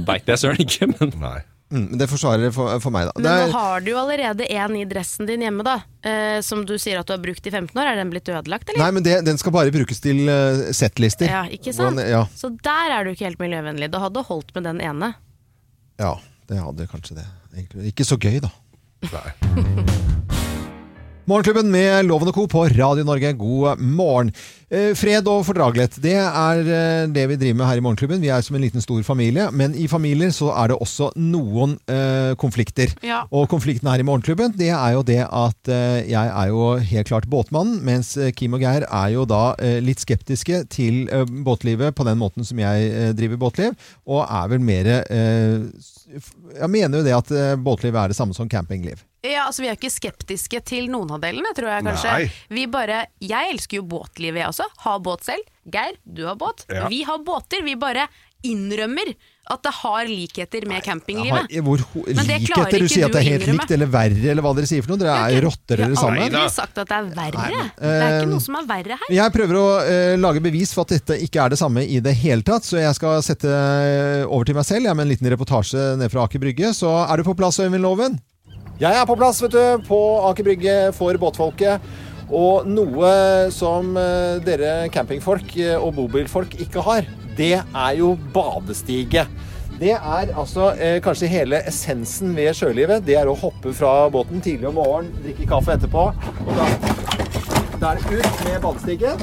[0.08, 0.90] veit jeg søren ikke.
[0.96, 1.40] Men Nei.
[1.74, 3.14] Mm, men det forsvarer for, for meg, da.
[3.18, 5.80] Men Det er- nå har du jo allerede en i dressen din hjemme, da.
[6.06, 7.88] Eh, som du sier at du har brukt i 15 år.
[7.90, 8.84] Er den blitt ødelagt, eller?
[8.84, 11.26] Nei, men det, den skal bare brukes til uh, settlister.
[11.32, 11.98] Ja, ikke sant?
[11.98, 13.90] Hvordan- Ja, Så der er du ikke helt miljøvennlig.
[13.92, 15.16] Det hadde holdt med den ene.
[16.00, 16.14] ja,
[16.48, 17.26] det hadde kanskje det.
[17.56, 17.90] Egentlig.
[17.94, 18.50] Ikke så gøy, da.
[19.10, 19.94] Nei.
[21.26, 22.48] Morgenklubben med Loven og Co.
[22.52, 24.34] på Radio Norge, god morgen.
[24.74, 28.22] Eh, fred og fordragelighet, det er eh, det vi driver med her i Morgenklubben.
[28.24, 31.76] Vi er som en liten stor familie, men i familier så er det også noen
[31.86, 32.96] eh, konflikter.
[33.06, 33.22] Ja.
[33.30, 37.12] Og konflikten her i Morgenklubben, det er jo det at eh, jeg er jo helt
[37.12, 41.06] klart båtmannen, mens eh, Kim og Geir er jo da eh, litt skeptiske til
[41.46, 43.78] båtlivet på den måten som jeg driver båtliv,
[44.10, 47.32] og er vel mer Jeg mener jo det at
[47.62, 49.04] båtliv er det samme som campingliv.
[49.24, 52.12] Ja, altså Vi er ikke skeptiske til noen av delene, tror jeg kanskje.
[52.12, 52.26] Nei.
[52.52, 54.63] Vi bare, Jeg elsker jo båtlivet, jeg også.
[54.86, 55.50] Har båt selv.
[55.74, 56.66] Geir, du har båt.
[56.68, 56.88] Ja.
[56.92, 57.64] Vi har båter.
[57.66, 58.08] Vi bare
[58.44, 59.14] innrømmer
[59.52, 61.52] at det har likheter med campinglivet.
[61.66, 62.80] hvor Men det klarer likheter?
[62.80, 64.86] Du ikke sier du at det er helt likt eller verre, eller hva dere sier
[64.86, 65.02] for noe.
[65.02, 67.48] Dere er rotter Jeg har aldri sagt at det er verre.
[67.50, 69.16] Nei, det er eh, ikke noe som er verre her.
[69.18, 72.16] Jeg prøver å uh, lage bevis for at dette ikke er det samme i det
[72.22, 75.32] hele tatt, så jeg skal sette eh, over til meg selv jeg, med en liten
[75.36, 76.72] reportasje ned fra Aker Brygge.
[76.78, 78.20] Så er du på plass, Øyvind Loven?
[78.80, 80.00] Jeg er på plass, vet du, på
[80.32, 81.84] Aker Brygge for båtfolket.
[82.34, 83.10] Og noe
[83.54, 87.06] som eh, dere campingfolk eh, og bobilfolk ikke har,
[87.38, 89.28] det er jo badestige.
[89.78, 93.06] Det er altså eh, kanskje hele essensen ved sjølivet.
[93.06, 96.08] Det er å hoppe fra båten tidlig om morgenen, drikke kaffe etterpå.
[96.48, 99.14] Og da er det ut med badestige.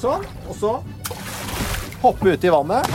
[0.00, 0.24] Sånn.
[0.48, 0.72] Og så
[2.04, 2.88] hoppe ut i vannet.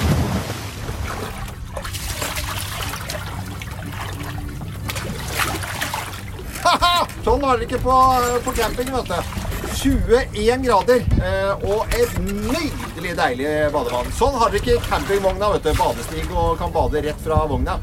[7.22, 8.02] Sånn var det ikke på,
[8.48, 9.40] på camping, vet du.
[9.82, 14.12] 21 grader eh, og et nydelig deilig badevann.
[14.14, 15.72] Sånn har dere ikke campingvogna, vet du.
[15.80, 17.80] Badestig og kan bade rett fra vogna.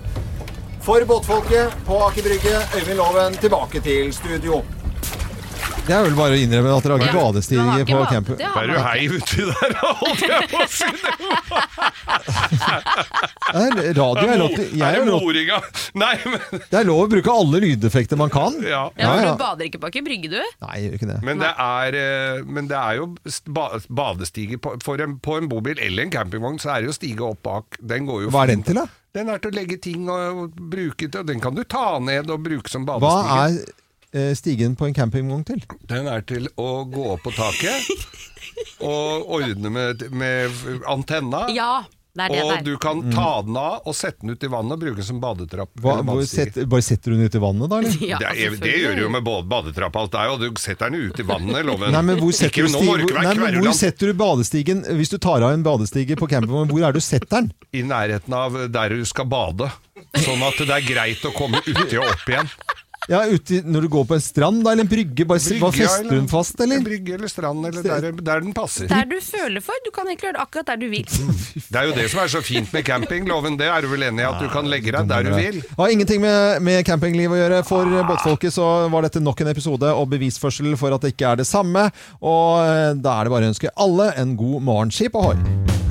[0.86, 4.62] For båtfolket på Aker Brygge, Øyvind Loven tilbake til studio.
[5.88, 7.24] Det er vel bare å innrømme at dere har ikke Ja.
[7.28, 8.36] Badestige på campen.
[8.44, 10.88] er jo du heiv uti der, holdt jeg på å si.
[13.78, 15.58] Det radio er lov til jeg Er det moringa?
[15.98, 18.58] Nei, men Det er lov å bruke alle lydeffekter man kan.
[18.62, 18.84] ja.
[18.98, 19.32] Ja, Ja.
[19.32, 20.38] Du bader ikke på Aker Brygge, du?
[20.66, 21.18] Nei, jeg gjør ikke det.
[21.26, 25.48] Men det er, eh, men det er jo st- badestige på, for en, på en
[25.48, 27.78] bobil eller en campingvogn, så er det jo stige opp bak.
[27.80, 28.86] Den går jo Hva er den til, da?
[29.16, 31.98] Den er til å legge ting og, og bruke til, og den kan du ta
[31.98, 33.08] ned og bruke som badestige.
[33.08, 33.56] Hva er
[34.38, 35.60] stigen på en campingvogn til?
[35.90, 37.92] Den er til å gå opp på taket
[38.84, 40.50] og ordne med, med
[40.88, 41.46] antenna.
[41.54, 41.84] Ja,
[42.18, 42.62] det er det Og der.
[42.66, 45.20] du kan ta den av og sette den ut i vannet og bruke den som
[45.22, 45.70] badetrapp.
[45.78, 47.78] Hva, set, bare setter du den ut i vannet, da?
[47.78, 47.98] eller?
[48.10, 50.38] Ja, det, er, det gjør du jo med badetrapp alt det er jo.
[50.42, 51.94] Du setter den ut i vannet, loven.
[51.94, 53.76] Nei, men hvor setter, Ikke du nå sti, må du ikke hvor, nei, men hvor
[53.78, 57.06] setter du badestigen Hvis du tar av en badestige på campingvogn, hvor er det du
[57.06, 57.52] setter den?
[57.70, 59.70] I nærheten av der du skal bade.
[60.18, 62.50] Sånn at det er greit å komme uti og opp igjen.
[63.08, 65.76] Ja, ute, Når du går på en strand da, eller en brygge, bare, brygge bare
[65.78, 66.76] fester du den fast, eller?
[66.76, 68.88] En brygge eller strand, eller der, der den passer.
[68.90, 69.80] Der du føler for.
[69.86, 71.08] Du kan egentlig gjøre det akkurat der du vil.
[71.72, 73.56] Det er jo det som er så fint med camping, loven.
[73.60, 74.28] Det er du vel enig i?
[74.28, 75.58] At du kan legge deg der du vil?
[75.78, 77.64] Har ingenting med, med campingliv å gjøre.
[77.68, 81.42] For båtfolket så var dette nok en episode og bevisførsel for at det ikke er
[81.42, 81.88] det samme.
[82.20, 85.87] Og eh, da er det bare å ønske alle en god morgenskip ohoi!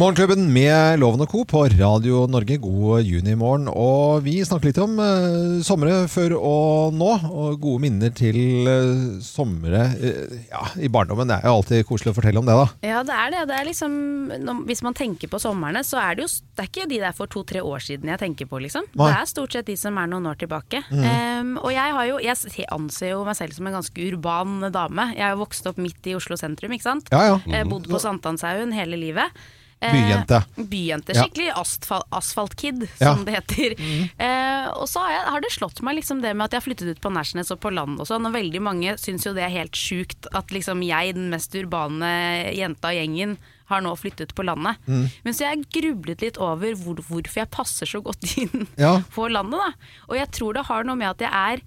[0.00, 1.42] Morgenklubben med Loven og Co.
[1.44, 2.56] på Radio Norge.
[2.62, 3.66] God junimorgen.
[3.68, 9.18] Og vi snakker litt om eh, somre før og nå, og gode minner til eh,
[9.20, 11.28] somre eh, ja, i barndommen.
[11.28, 12.64] Det er jo alltid koselig å fortelle om det, da.
[12.94, 13.44] Ja, det er det.
[13.50, 13.98] det er liksom,
[14.40, 17.20] når, hvis man tenker på somrene, så er det jo Det er ikke de der
[17.20, 18.88] for to-tre år siden jeg tenker på, liksom.
[18.94, 19.12] Nei.
[19.12, 20.80] Det er stort sett de som er noen år tilbake.
[20.88, 21.04] Mm.
[21.04, 25.10] Um, og jeg har jo Jeg anser jo meg selv som en ganske urban dame.
[25.12, 27.12] Jeg har jo vokst opp midt i Oslo sentrum, ikke sant.
[27.12, 27.40] Ja, ja.
[27.44, 27.76] Mm.
[27.76, 29.42] Bodd på Sankthanshaugen hele livet.
[29.80, 30.38] Eh, Byjente.
[30.68, 31.14] Byjente.
[31.16, 31.22] Ja.
[31.24, 33.14] Skikkelig asfal asfaltkid, Ja.
[33.14, 33.74] som det heter.
[34.20, 36.66] Eh, og så har, jeg, har det slått meg liksom det med at jeg har
[36.66, 39.46] flyttet ut på Nærsnes og på land og sånn, og veldig mange syns jo det
[39.46, 42.10] er helt sjukt at liksom jeg, den mest urbane
[42.52, 43.38] jenta i gjengen,
[43.70, 44.76] har nå flyttet på landet.
[44.90, 45.04] Mm.
[45.24, 48.98] Men så jeg grublet litt over hvor, hvorfor jeg passer så godt inn Ja.
[49.14, 49.90] på landet, da.
[50.10, 51.62] Og jeg tror det har noe med at jeg er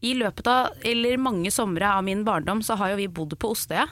[0.00, 3.50] i løpet av, eller mange somre av min barndom, så har jo vi bodd på
[3.50, 3.88] Ostøya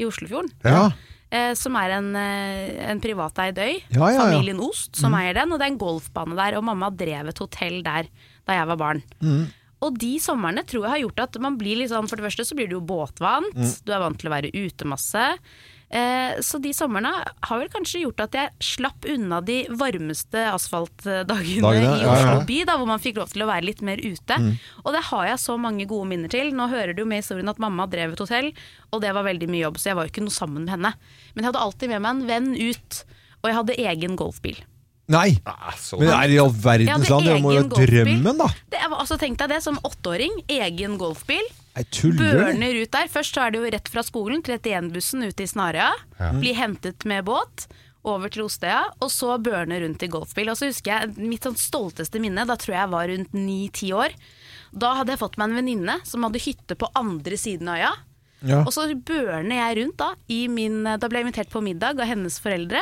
[0.00, 0.50] i Oslofjorden.
[0.64, 0.86] Ja.
[1.30, 3.76] Eh, som er en, eh, en privateid øy.
[3.94, 4.18] Ja, ja.
[4.24, 6.56] Familien Ost som eier den, og det er en golfbane der.
[6.58, 8.08] Og mamma drev et hotell der
[8.46, 9.02] da jeg var barn.
[9.22, 9.44] Mm.
[9.80, 12.44] Og de somrene tror jeg har gjort at man blir litt sånn For det første
[12.44, 13.84] så blir du jo båtvant, Mm.
[13.86, 15.38] du er vant til å være ute masse.
[15.90, 21.64] Eh, så de somrene har vel kanskje gjort at jeg slapp unna de varmeste asfaltdagene
[21.64, 22.44] Dagene, i Oslo ja.
[22.46, 24.38] by, da, hvor man fikk lov til å være litt mer ute.
[24.38, 24.52] Mm.
[24.84, 26.52] Og det har jeg så mange gode minner til.
[26.54, 28.52] Nå hører du jo med historien at mamma drev et hotell,
[28.94, 30.94] og det var veldig mye jobb, så jeg var jo ikke noe sammen med henne.
[31.34, 33.00] Men jeg hadde alltid med meg en venn ut,
[33.40, 34.62] og jeg hadde egen golfbil.
[35.10, 35.40] Nei!
[35.48, 37.26] Ah, men det er i all verdens land?
[37.26, 38.46] Det må jo drømmen, da!
[38.70, 41.50] Det var, altså, tenk deg det, som åtteåring, egen golfbil.
[42.34, 43.08] Børner ut der.
[43.12, 45.92] Først så er det jo rett fra skolen, 31-bussen ute i Snarøya.
[46.40, 47.68] Blir hentet med båt.
[48.02, 50.48] Over til Ostøya, og så børne rundt i golfbil.
[50.48, 53.90] Og så husker jeg Mitt sånn stolteste minne, da tror jeg jeg var rundt ni-ti
[53.92, 54.14] år.
[54.72, 57.90] Da hadde jeg fått meg en venninne som hadde hytte på andre siden av øya.
[58.40, 58.62] Ja.
[58.64, 60.14] Og så børner jeg rundt da.
[60.32, 62.80] I min, da ble jeg invitert på middag av hennes foreldre.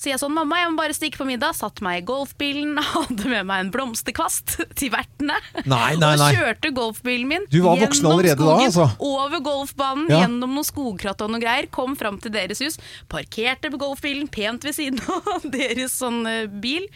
[0.00, 1.52] Så jeg sånn, mamma, jeg må bare stikke på middag.
[1.58, 5.36] Satt meg i golfbilen, hadde med meg en blomsterkvast til vertene.
[5.68, 6.30] Nei, nei, nei.
[6.30, 8.86] Og kjørte golfbilen min Du var gjennom skogen, da, altså.
[9.04, 10.22] Over golfbanen, Ja.
[10.24, 11.68] gjennom noen skogkratt og noe greier.
[11.74, 12.80] Kom fram til deres hus,
[13.12, 16.88] parkerte på golfbilen pent ved siden av deres sånn eh, bil.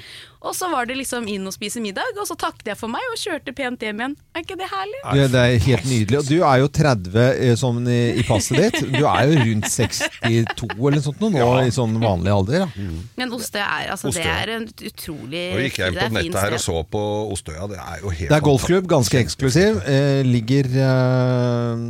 [0.44, 3.04] Og så var det liksom inn og spise middag, og så takket jeg for meg
[3.08, 4.16] og kjørte pent hjem igjen.
[4.36, 5.00] Er ikke det herlig?
[5.04, 6.18] Du, det er helt nydelig.
[6.20, 8.76] Og du er jo 30 eh, sånn i, i passet ditt.
[8.92, 12.66] Du er jo rundt 62 eller noe sånt nå, nå i sånn vanlig alder.
[12.66, 12.90] Ja.
[13.16, 16.58] Men Ostøya er, altså, det er en utrolig Nå gikk jeg inn på nettet her
[16.58, 17.02] og så på
[17.32, 17.70] Ostøya.
[17.72, 19.80] Det er jo helt Det er golfklubb, ganske eksklusiv.
[19.88, 21.84] Eh, ligger eh,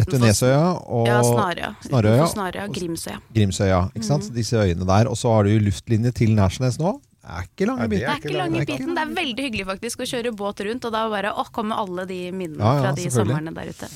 [0.00, 1.72] rett ved Nesøya og Ja, Snarøya.
[1.90, 2.26] Snarøya.
[2.32, 3.20] Snarøya, Grimsøya.
[3.36, 3.86] Grimsøya.
[3.92, 4.32] Ikke sant?
[4.32, 4.36] Mm.
[4.40, 5.12] Disse øyene der.
[5.12, 6.96] Og så har du luftlinje til Nærsnes nå.
[7.22, 8.06] Det er ikke lange Nei, det biten.
[8.06, 8.94] Det er ikke lang biten.
[8.96, 12.06] Det er veldig hyggelig faktisk å kjøre båt rundt, og da bare å, kommer alle
[12.10, 13.90] de minnene Ja, ja, fra de somrene der ute.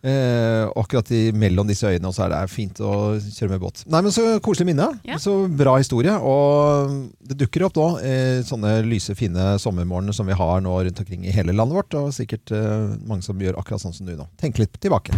[0.00, 3.82] Eh, akkurat i, mellom disse øyene og så er det fint å kjøre med båt.
[3.92, 4.88] Nei, men Så koselig minne.
[5.04, 5.20] Ja.
[5.20, 6.16] Så bra historie.
[6.16, 11.04] Og det dukker opp nå eh, sånne lyse, fine sommermorgener som vi har nå rundt
[11.04, 11.98] omkring i hele landet vårt.
[12.00, 14.30] Og sikkert eh, mange som gjør akkurat sånn som du nå.
[14.40, 15.12] Tenk litt tilbake.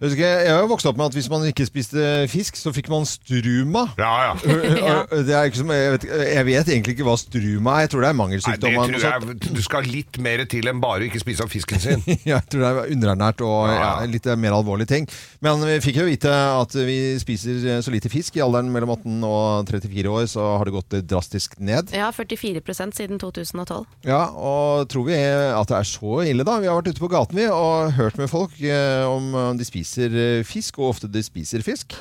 [0.00, 2.70] Jeg husker, jeg har jo vokst opp med at hvis man ikke spiste fisk, så
[2.72, 3.82] fikk man struma.
[4.00, 4.36] Ja, ja.
[5.28, 7.82] Det er ikke som, jeg, vet, jeg vet egentlig ikke hva struma er.
[7.84, 8.78] Jeg tror det er Nei, mangelsykdom.
[8.78, 11.82] det tror jeg Du skal litt mer til enn bare å ikke spise av fisken
[11.82, 12.04] sin.
[12.30, 14.08] Jeg tror det er underernært og Ja, ja, ja.
[14.08, 15.08] litt mer alvorlige ting.
[15.44, 18.40] Men vi fikk jo vite at vi spiser så lite fisk.
[18.40, 21.92] I alderen mellom 18 og 34 år så har det gått drastisk ned.
[21.92, 23.84] Ja, 44% siden 2012.
[24.08, 26.56] Ja, og tror vi at det er så ille da?
[26.64, 29.89] Vi har vært ute på gaten vi og hørt med folk eh, om de spiser
[29.98, 31.96] eh, fisk, og ofte de spiser fisk.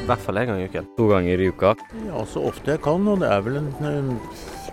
[0.00, 0.86] I hvert fall én gang i uken.
[0.98, 1.74] To ganger i uka.
[2.08, 4.08] Ja, så ofte jeg kan, og det er vel en, en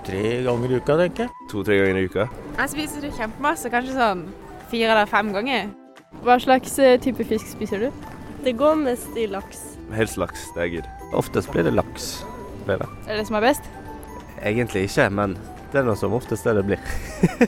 [0.07, 1.33] tre ganger i uka, tenker jeg.
[1.51, 2.25] To-tre ganger i uka.
[2.57, 4.23] Jeg spiser kjempemasse, kanskje sånn
[4.71, 5.69] fire eller fem ganger.
[6.25, 8.07] Hva slags eh, type fisk spiser du?
[8.45, 9.61] Det går mest i laks.
[9.93, 10.87] Helst laks, det er gøy.
[11.21, 12.09] Oftest blir det laks.
[12.65, 12.89] Blir det.
[13.05, 13.69] Er det det som er best?
[14.41, 15.37] Egentlig ikke, men
[15.71, 16.79] det er noe som oftest det det blir.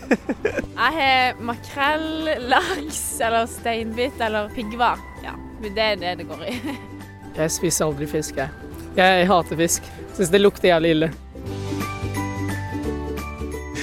[0.80, 5.02] Jeg har makrell, laks eller steinbit eller piggvar.
[5.24, 6.56] Ja, det er det det går i.
[7.40, 8.50] Jeg spiser aldri fisk, jeg.
[8.98, 9.86] Jeg hater fisk.
[10.18, 11.10] Syns det lukter jævlig ille.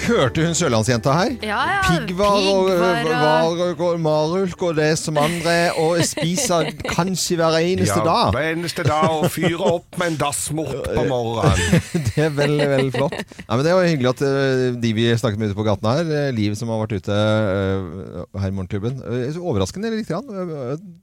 [0.06, 1.32] Hørte hun sørlandsjenta her?
[1.42, 1.78] Ja, ja.
[1.86, 7.56] Piggvar og piggvar og- var og marulk og det som andre, og spiser kanskje hver
[7.58, 8.30] eneste ja, dag.
[8.36, 11.82] Hver eneste dag, og fyre opp med en dassmort på morgenen.
[12.06, 13.16] Det er veldig, veldig flott.
[13.46, 16.32] Ja, men det var hyggelig at eh, de vi snakket med ute på gaten her,
[16.36, 19.00] Liv som har vært ute her i Morgenklubben
[19.36, 20.06] Overraskende litt.
[20.08, 20.26] Grann.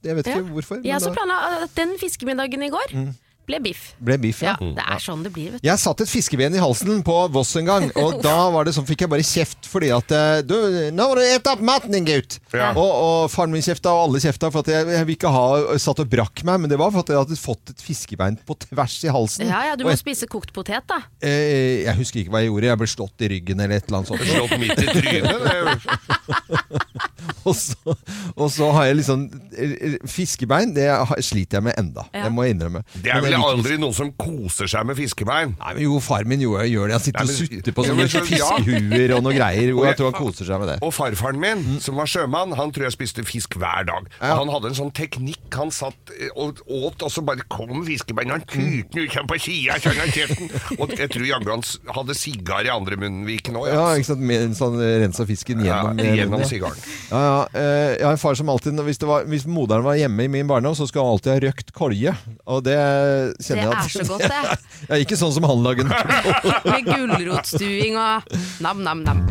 [0.06, 0.48] Jeg vet ikke Ja.
[0.54, 0.80] hvorfor.
[0.84, 2.94] Jeg har så det planla at den fiskemiddagen i går
[3.48, 3.82] ble biff.
[4.00, 4.54] ble biff, ja.
[4.60, 5.68] Ja, det er sånn det blir, vet du.
[5.68, 8.88] Jeg satt et fiskeben i halsen på Voss en gang, og da var det sånn,
[8.88, 10.56] fikk jeg bare kjeft fordi at eh, Du,
[10.96, 12.40] nå må du ete opp maten din, gutt!
[12.54, 12.72] Ja.
[12.72, 15.46] Og, og faren min kjefta, og alle kjefta, for at jeg, jeg vil ikke ha
[15.82, 18.58] satt og brakk meg, men det var for at jeg hadde fått et fiskebein på
[18.68, 19.48] tvers i halsen.
[19.50, 21.02] Ja, ja, Du må jeg, spise kokt potet, da.
[21.24, 24.02] eh, jeg husker ikke hva jeg gjorde, jeg ble slått i ryggen eller et eller
[24.02, 24.24] annet sånt.
[24.30, 25.88] Slått midt i trynet.
[27.48, 27.96] og, så,
[28.36, 29.26] og så har jeg liksom
[29.58, 30.88] eh, Fiskebein, det
[31.26, 32.06] sliter jeg med enda.
[32.14, 32.28] Ja.
[32.28, 32.84] Det må jeg innrømme.
[33.04, 35.56] Det er vel liker aldri noen som koser seg med fiskebein.
[35.60, 36.94] Nei, men Jo, far min gjør, gjør det.
[36.94, 38.50] Han sitter Nei, og sutter på Ja, sånne men så- ja.
[38.58, 39.74] fiskehuer og noe greier.
[39.74, 40.78] Og Og jeg tror han koser seg med det.
[40.82, 44.08] Og farfaren min, som var sjømann, han tror jeg spiste fisk hver dag.
[44.22, 44.36] Ja.
[44.38, 45.54] Han hadde en sånn teknikk.
[45.54, 48.30] Han satt eh, og åt, og så bare kom fiskebein.
[48.30, 50.50] Han tuten ut sånn på sida, sånn av kjeften.
[50.80, 53.68] Og jeg tror jaggu han s- hadde sigar i andre munnviken òg.
[53.74, 54.20] Ja, ikke sant?
[54.20, 56.78] Med en sånn rensa fisken gjennom, Ja, gjennom munnen, sigaren.
[57.12, 57.48] Ja, ja.
[57.54, 60.28] Eh, Jeg har en far som alltid hvis, det var, hvis moderen var hjemme i
[60.28, 62.16] min barndom, så skulle han alltid ha røkt kolje.
[62.48, 62.76] Og det
[63.40, 64.60] kjenner jeg Det er så godt, det.
[64.90, 65.94] Ja, ikke sånn som han lager den.
[66.74, 68.36] Med gulrotstuing og
[68.66, 69.24] nam-nam-nam.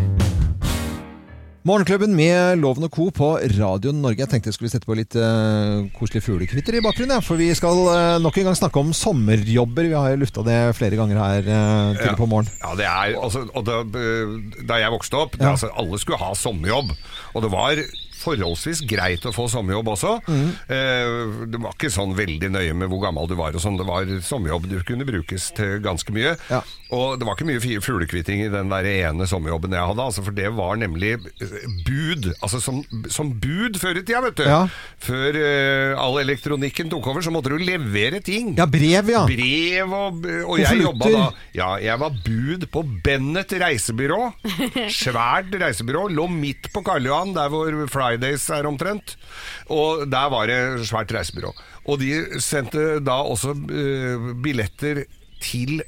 [1.62, 3.04] Morgenklubben med Loven og Co.
[3.14, 4.18] på Radio Norge.
[4.24, 7.14] Jeg tenkte jeg skulle sette på litt uh, koselige fuglekvitter i bakgrunnen.
[7.14, 9.86] Ja, for vi skal uh, nok en gang snakke om sommerjobber.
[9.86, 12.16] Vi har jo lufta det flere ganger her uh, tidlig Ja.
[12.18, 12.50] på morgenen.
[12.64, 13.78] Ja, det er, altså, og da,
[14.72, 15.52] da jeg vokste opp, det, Ja.
[15.54, 16.90] altså, alle skulle ha sommerjobb.
[17.36, 17.84] Og det var
[18.22, 20.14] forholdsvis greit å få sommerjobb også.
[20.28, 20.48] Mm.
[20.76, 23.78] Eh, det var ikke sånn veldig nøye med hvor gammel du var og sånn.
[23.80, 26.36] Det var sommerjobb du kunne brukes til ganske mye.
[26.92, 30.36] Og det var ikke mye fuglekvitting i den der ene sommerjobben jeg hadde, altså, for
[30.36, 31.54] det var nemlig eh,
[31.86, 32.32] bud.
[32.40, 32.82] Altså som,
[33.12, 34.44] som bud før i tida, vet du.
[34.48, 34.62] Ja.
[35.02, 38.52] Før eh, all elektronikken tok over, så måtte du levere ting.
[38.58, 39.24] Ja, brev, ja.
[39.28, 41.24] Brev og, og jeg jobba da
[41.56, 44.20] Ja, jeg var bud på Bennett reisebyrå.
[45.02, 46.06] Svært reisebyrå.
[46.12, 47.72] Lå midt på Karl Johan, der hvor
[48.12, 49.16] Fridays er omtrent.
[49.72, 51.54] Og der var det svært reisebyrå.
[51.88, 55.04] Og de sendte da også uh, billetter
[55.42, 55.82] til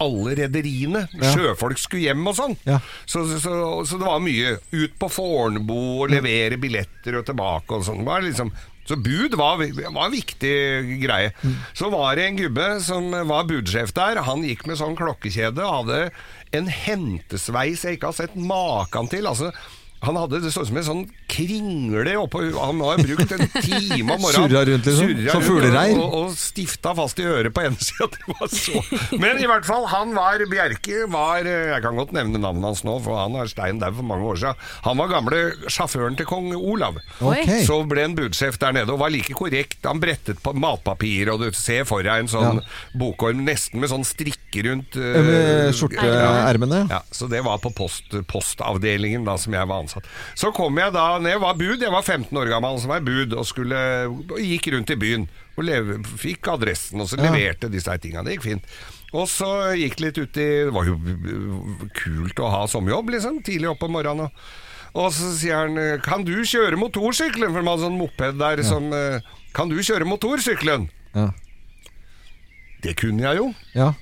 [0.00, 1.04] alle rederiene.
[1.12, 1.30] Ja.
[1.34, 2.56] Sjøfolk skulle hjem og sånn.
[2.64, 2.80] Ja.
[3.04, 4.56] Så, så, så det var mye.
[4.72, 8.04] Ut på Fornebu og levere billetter og tilbake og sånn.
[8.24, 8.52] Liksom
[8.88, 9.60] så bud var,
[9.92, 10.54] var en viktig
[10.98, 11.30] greie.
[11.78, 14.18] Så var det en gubbe som var budsjef der.
[14.26, 16.00] Han gikk med sånn klokkekjede og hadde
[16.58, 19.28] en hentesveis jeg ikke har sett maken til.
[19.30, 19.52] Altså,
[20.00, 21.00] han hadde det sånn som en sånn
[21.30, 24.48] kringle oppå Han har brukt en time om morgenen.
[24.48, 25.10] Surra rundt, liksom?
[25.12, 25.98] Surra Som fuglereir?
[26.00, 28.08] Og, og stifta fast i øret på ene sida.
[28.16, 28.80] Det var så
[29.20, 32.96] Men i hvert fall, han var Bjerke var Jeg kan godt nevne navnet hans nå,
[33.04, 34.64] for han er stein dau for mange år siden.
[34.86, 36.96] Han var gamle sjåføren til kong Olav.
[37.20, 37.60] Okay.
[37.68, 39.82] Så ble han budsjef der nede, og var like korrekt.
[39.84, 42.62] Han brettet på matpapir, og du ser for deg en sånn
[42.98, 46.82] bokorm nesten med sånn strikke rundt uh, Med skjorteermene.
[46.90, 49.89] ja, så det var på post, postavdelingen da som jeg var ansatt.
[50.38, 53.32] Så kom jeg da ned, var bud, jeg var 15 år gammel, som var bud,
[53.34, 55.28] og skulle, og gikk rundt i byen.
[55.58, 57.30] Og leve, fikk adressen, og så Ja.
[57.32, 58.22] leverte disse tinga.
[58.24, 58.64] Det gikk fint.
[59.12, 60.94] Og så gikk det litt ut i Det var jo
[61.98, 63.42] kult å ha sommerjobb, liksom.
[63.42, 64.30] Tidlig opp om morgenen.
[64.30, 64.30] Og,
[64.94, 67.50] og så sier han Kan du kjøre motorsykkelen?
[67.52, 69.20] For de hadde sånn moped der som eh,
[69.52, 70.88] Kan du kjøre motorsykkelen?
[71.14, 71.30] Ja.
[72.82, 73.50] Det kunne jeg jo.
[73.74, 73.92] Ja.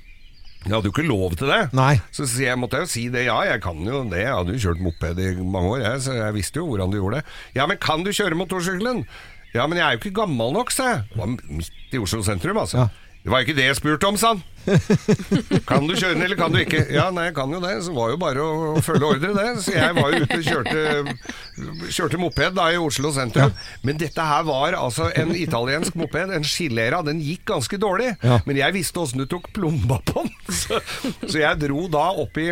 [0.69, 1.61] Jeg hadde jo ikke lov til det.
[1.73, 1.95] Nei.
[2.13, 3.25] Så jeg, måtte jo si det.
[3.25, 4.21] Ja, jeg kan jo det.
[4.21, 6.99] Jeg hadde jo kjørt moped i mange år, jeg, så jeg visste jo hvordan du
[6.99, 7.35] gjorde det.
[7.57, 9.01] Ja, men kan du kjøre motorsykkelen?
[9.55, 11.05] Ja, men jeg er jo ikke gammel nok, sa jeg.
[11.09, 12.85] Det var midt i Oslo sentrum, altså.
[13.29, 14.39] Det var ikke det jeg spurte om, sa han.
[15.69, 16.79] Kan du kjøre den, eller kan du ikke?
[16.89, 17.75] Ja, nei, jeg kan jo det.
[17.85, 19.51] Så var jo bare å følge ordre, det.
[19.61, 21.13] Så jeg var jo ute og kjørte,
[21.93, 23.53] kjørte moped da i Oslo sentrum.
[23.85, 27.03] Men dette her var altså en italiensk moped, en Skilera.
[27.05, 28.15] Den gikk ganske dårlig.
[28.25, 28.39] Ja.
[28.49, 30.33] Men jeg visste åssen du tok plomba på den.
[30.59, 30.81] Så,
[31.21, 32.49] så jeg dro da opp i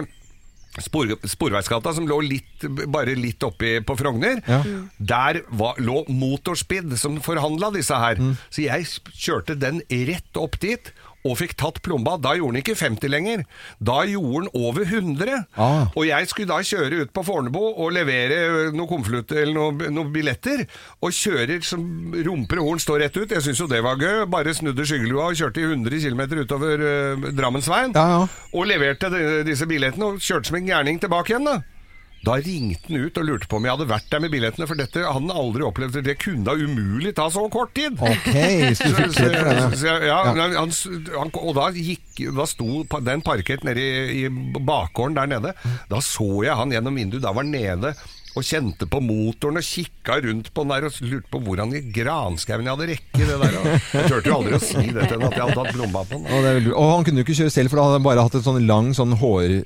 [0.84, 4.42] Spor, Sporveisgata, som lå litt, bare litt oppi på Frogner.
[4.46, 4.62] Ja.
[4.98, 8.22] Der var, lå Motorspid, som forhandla disse her.
[8.22, 8.36] Mm.
[8.50, 10.94] Så jeg kjørte den rett opp dit.
[11.28, 12.16] Og fikk tatt plomba.
[12.22, 13.44] Da gjorde den ikke 50 lenger.
[13.84, 15.44] Da gjorde den over 100.
[15.60, 15.92] Ah.
[15.94, 20.12] Og jeg skulle da kjøre ut på Fornebu og levere noen konvolutter eller noen noen,
[20.14, 20.66] billetter.
[21.04, 21.84] Og kjører som
[22.28, 23.32] rumper og horn står rett ut.
[23.36, 24.26] Jeg syns jo det var gøy.
[24.32, 27.96] Bare snudde skyggelua og kjørte i 100 km utover uh, Drammensveien.
[27.98, 28.52] Ja, ja.
[28.54, 31.50] Og leverte de, disse billettene og kjørte som en gærning tilbake igjen.
[31.50, 31.77] da
[32.26, 34.76] da ringte han ut og lurte på om jeg hadde vært der med billettene, for
[34.80, 36.00] dette hadde han aldri opplevd.
[36.04, 37.96] Det kunne da umulig ta så kort tid.
[38.02, 38.28] Ok,
[38.76, 40.20] så du fikk Så- det, så- ja, Ja.
[40.58, 45.54] Han, han, og da, gikk, da sto den parkert nede i, i bakgården der nede.
[45.90, 47.22] Da så jeg han gjennom vinduet.
[47.24, 47.94] Da var han nede
[48.38, 51.82] og kjente på motoren og kikka rundt på den der og lurte på hvordan i
[51.94, 53.58] granskauen jeg hadde rekke det der.
[53.98, 56.20] Jeg turte jo aldri å si det til henne at jeg hadde hatt lomma på
[56.20, 56.28] den.
[56.28, 58.48] Og, og han kunne jo ikke kjøre selv, for da hadde han bare hatt et
[58.48, 59.58] sånn lang sånn hårkveil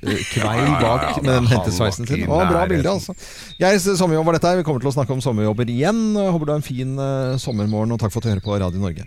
[0.42, 2.24] Ja, ja, bak ja, med den hentesveisen sin.
[2.26, 3.16] Å, bra bilde, altså.
[3.60, 4.62] Geirs sommerjobb var dette her.
[4.62, 6.02] Vi kommer til å snakke om sommerjobber igjen.
[6.16, 8.82] Håper du har en fin uh, sommermorgen, og takk for at du hører på Radio
[8.82, 9.06] Norge.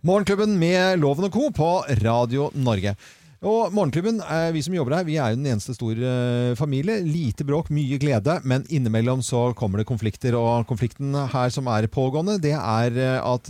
[0.00, 1.50] Morgenklubben med Loven og Co.
[1.52, 1.70] på
[2.00, 2.94] Radio Norge.
[3.40, 6.08] Og Morgenklubben, eh, vi som jobber her, vi er jo den eneste store
[6.50, 6.98] eh, familie.
[7.00, 10.36] Lite bråk, mye glede, men innimellom så kommer det konflikter.
[10.36, 13.48] Og konflikten her som er pågående, det er eh, at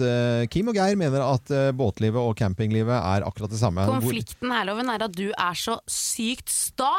[0.55, 3.89] Kim og Geir mener at båtlivet og campinglivet er akkurat det samme.
[3.91, 6.93] Konflikten her, Loven, er at du er så sykt sta.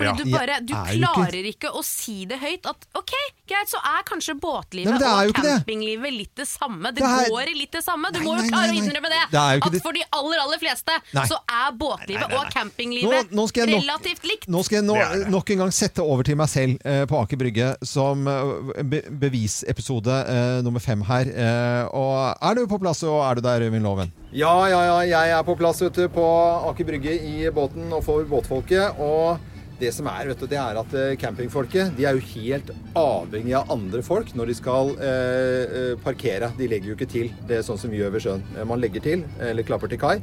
[0.00, 0.16] Fordi Ja.
[0.16, 3.12] du bare, du klarer ikke- ikke å si det høyt at ok,
[3.50, 6.88] greit, så er kanskje båtlivet Nei, er og campinglivet litt det samme.
[6.94, 8.08] Det, Det er- går i litt det samme.
[8.12, 9.22] Du Nei, må jo klare å innrømme det.
[9.30, 11.26] Det at det- for de aller, aller fleste Nei.
[11.26, 14.48] så er båtlivet og campinglivet nå nå nok- relativt likt.
[14.48, 14.94] Nå skal jeg no,
[15.30, 19.02] nok en gang sette over til meg selv eh, på Aker Brygge som eh, be
[19.10, 21.26] bevisepisode eh, nummer fem her.
[21.28, 24.12] Eh, og er du på plass, og er du der, Øyvind Loven?
[24.32, 25.00] Ja, ja, ja.
[25.10, 26.24] Jeg er på plass ute på
[26.70, 28.98] Aker Brygge i båten og for båtfolket.
[29.00, 29.40] Og
[29.80, 33.54] det som er, vet du, det er at eh, campingfolket de er jo helt avhengig
[33.58, 36.52] av andre folk når de skal eh, eh, parkere.
[36.58, 37.30] De legger jo ikke til.
[37.48, 38.44] Det er sånn som vi gjør ved sjøen.
[38.56, 40.18] Eh, Man legger til, eller klapper til kai.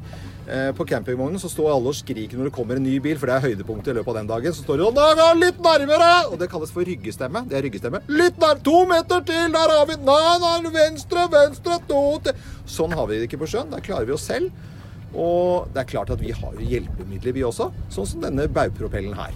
[0.48, 3.28] Eh, På campingvognen så står alle og skriker når det kommer en ny bil, for
[3.32, 4.56] det er høydepunktet i løpet av den dagen.
[4.56, 6.12] Så står de sånn «Nei, litt nærmere!
[6.32, 7.44] Og det kalles for ryggestemme.
[7.50, 8.04] Det er ryggestemme.
[8.14, 12.48] Litt nær, to meter til, der har vi Nei, nei, venstre, venstre, to til.
[12.70, 13.74] Sånn har vi det ikke på sjøen.
[13.74, 14.54] Der klarer vi oss selv.
[15.16, 17.72] Og det er klart at vi har jo hjelpemidler, vi også.
[17.94, 19.36] Sånn som denne baugpropellen her.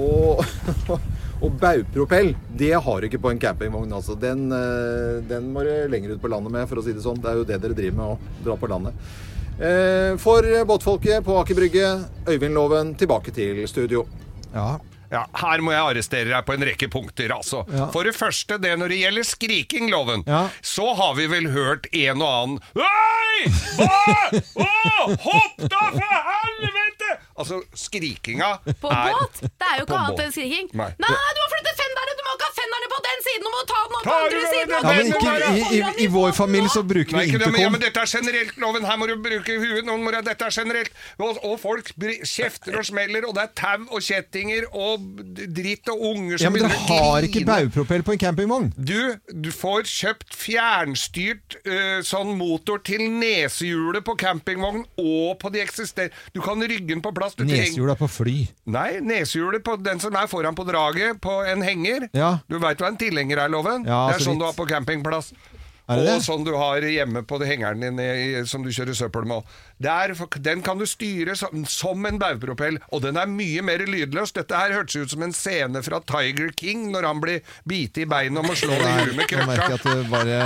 [0.00, 0.44] Og,
[1.44, 3.96] og baugpropell, det har du ikke på en campingvogn.
[3.96, 4.16] Altså.
[4.20, 7.20] Den, eh, den må du lenger ut på landet med, for å si det sånn.
[7.20, 9.10] Det er jo det dere driver med å dra på landet.
[9.60, 11.88] Eh, For båtfolket på Aker Brygge,
[12.28, 14.06] Øyvind Loven, tilbake til studio.
[14.54, 14.78] Ja.
[15.10, 17.32] Ja, Her må jeg arrestere deg på en rekke punkter.
[17.34, 17.64] altså.
[17.74, 17.88] Ja.
[17.94, 20.22] For det første, det når det gjelder skriking-loven,
[20.62, 23.50] så har vi vel hørt en og annen Hei!
[23.80, 23.96] Hva?
[24.60, 24.66] Å,
[25.24, 27.10] hopp da, for helvete!
[27.40, 28.50] Altså, skrikinga
[28.82, 29.38] På er båt?
[29.48, 30.68] Det er jo ikke annet enn skriking.
[30.76, 30.90] Nei.
[31.00, 31.72] Nei, du må flytte
[33.68, 34.74] ta den opp på Ta andre den siden!
[34.80, 37.60] Ja, men ikke, i, i, I vår familie så bruker Nei, vi ikke det, men,
[37.64, 38.86] ja, men dette er generelt, loven.
[38.88, 39.84] Her må du bruke huet.
[39.88, 40.92] Noen må, dette er generelt.
[41.20, 41.90] Og, og folk
[42.26, 45.04] kjefter og smeller, og det er tau og kjettinger og
[45.56, 47.50] dritt og unger som Ja, men dere begynner å har ikke grine.
[47.54, 48.70] baugpropell på en campingvogn.
[48.76, 48.96] Du,
[49.32, 56.14] du får kjøpt fjernstyrt øh, sånn motor til nesehjulet på campingvogn og på de eksisterende.
[56.34, 57.34] Du kan rygge den på plass.
[57.36, 58.36] Du trenger- Nesehjula på fly.
[58.70, 62.08] Nei, nesehjulet på den som er foran på draget, på en henger.
[62.16, 62.32] Ja.
[62.50, 63.86] Du veit hva en tilhenger er, Loven?
[63.88, 65.32] Ja, det er så sånn du har på campingplass.
[65.90, 66.16] Er og det?
[66.22, 69.46] sånn du har hjemme på hengeren din i, som du kjører søppel med.
[69.82, 74.30] Der, den kan du styre som, som en baugpropell, og den er mye mer lydløs.
[74.36, 78.06] Dette her hørtes ut som en scene fra Tiger King når han blir bitt i
[78.06, 79.96] beinet og må slå det i huet med krøkka.
[80.12, 80.38] bare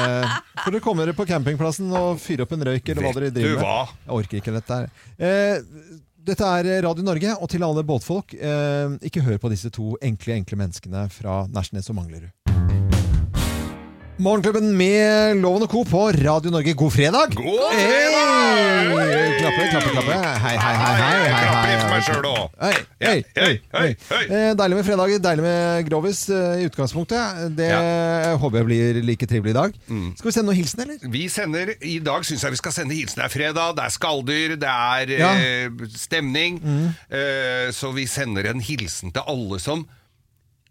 [0.62, 3.60] Får dere komme dere på campingplassen og fyre opp en røyk, eller hva dere driver
[3.60, 3.94] med?
[4.06, 4.88] Jeg orker ikke dette her.
[5.18, 5.92] Eh,
[6.24, 10.38] dette er Radio Norge, og til alle båtfolk, eh, ikke hør på disse to enkle,
[10.40, 12.32] enkle menneskene fra Nærsnes og Manglerud.
[14.18, 15.80] Morgenklubben med Loven og Co.
[15.90, 16.70] på Radio Norge.
[16.78, 17.32] God fredag!
[17.34, 18.12] God Hey!
[19.40, 20.12] Klappe, klappe, klappe.
[20.14, 20.74] Hei, hei, hei.
[20.78, 22.44] hei, hei, hei, Klappe meg selv også.
[22.62, 23.88] Hei, hei, hei, hei.
[24.28, 27.42] Eh, Deilig med fredag, deilig med grovis eh, i utgangspunktet.
[27.58, 27.72] Det
[28.40, 29.74] håper jeg blir like trivelig i dag.
[29.90, 30.06] Mm.
[30.20, 31.10] Skal vi sende noen hilsen, eller?
[31.16, 33.18] Vi sender, I dag syns jeg vi skal sende hilsen.
[33.18, 35.34] Det er fredag, det er skalldyr, det er Ja.
[35.34, 36.62] eh, stemning.
[37.10, 39.84] Eh, så vi sender en hilsen til alle som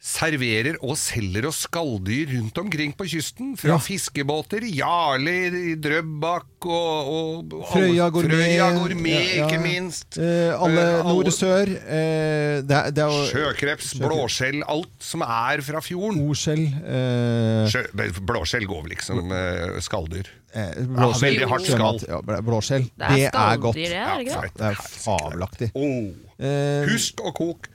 [0.03, 3.53] serverer og selger oss skalldyr rundt omkring på kysten.
[3.55, 3.77] Fra Ja.
[3.79, 8.35] fiskebåter, Jarli, Drøbak og, og og Frøya Gourmet.
[8.35, 9.47] Frøya Gourmet, Ja, ja.
[9.47, 10.17] ikke minst.
[10.19, 11.71] Eh, alle Eh, nord og sør.
[11.71, 16.19] Eh, det, er- det er jo Sjøkreps, blåskjell, alt som er fra fjorden.
[16.29, 16.65] Oskjell.
[16.83, 20.27] Eh, blåskjell går vel ikke som eh, skalldyr.
[20.53, 21.29] eh, Ja, blåskjell.
[21.31, 21.99] veldig hardt skall.
[22.09, 22.89] Ja, blåskjell.
[22.99, 23.75] Det er Det er godt.
[23.75, 25.71] det, er er fabelaktig.
[25.75, 26.11] Oh.
[26.43, 27.69] Eh, Husk å koke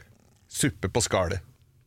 [0.49, 1.41] suppe på skallet.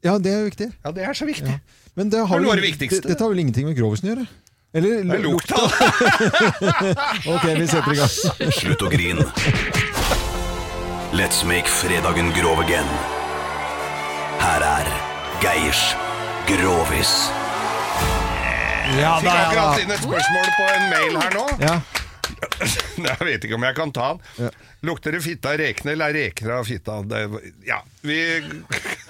[0.03, 0.71] Ja, det er viktig.
[0.83, 1.59] Ja, det er så viktig.
[1.95, 4.27] Men det har Det vel det det- Dette har vel ingenting med grovisen å gjøre?
[4.73, 5.55] Eller Det lukta.
[7.35, 8.51] ok, vi setter i gang.
[8.55, 9.25] Slutt å grine.
[11.11, 12.87] Let's make fredagen grov again.
[14.39, 14.87] Her er
[15.43, 15.81] Geirs
[16.47, 17.11] Grovis.
[18.95, 21.45] Ja, da, Fikk akkurat inn et spørsmål på en mail her nå.
[21.61, 21.75] Ja.
[23.11, 24.49] Jeg vet ikke om jeg kan ta den.
[24.87, 26.95] Lukter det fitte av rekene, eller er reker av fitta?
[27.67, 28.17] Ja, vi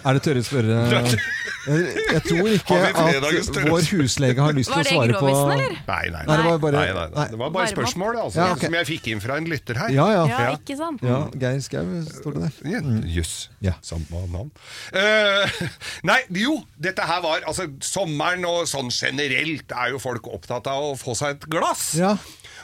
[0.06, 0.78] Er det tørre å spørre?
[1.62, 5.76] Jeg, jeg tror ikke at vår huslege har lyst til å svare på grovisen, eller?
[5.86, 7.26] Nei, nei, Nei, det var bare- nei, nei, nei.
[7.30, 8.64] Det var bare spørsmål altså, Ja, ok.
[8.66, 9.94] som jeg fikk inn fra en lytter her.
[9.94, 10.24] Ja, ja.
[10.32, 11.04] Ja, ikke sant?
[11.06, 12.72] ja Geir Skau står det der.
[12.74, 12.82] Ja,
[13.14, 13.36] Jøss.
[13.62, 13.76] Ja.
[13.86, 14.50] Samme navn.
[14.90, 15.62] Eh,
[16.10, 20.82] nei, jo, dette her var Altså, sommeren og sånn generelt er jo folk opptatt av
[20.90, 21.92] å få seg et glass.
[22.02, 22.16] Ja.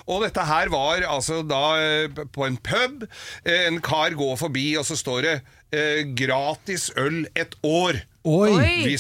[0.08, 3.04] Og dette her var altså da eh, på en pub.
[3.44, 5.34] Eh, En kar går forbi, og så står det
[5.76, 8.00] eh, 'gratis øl et år'.
[8.28, 8.52] Oi!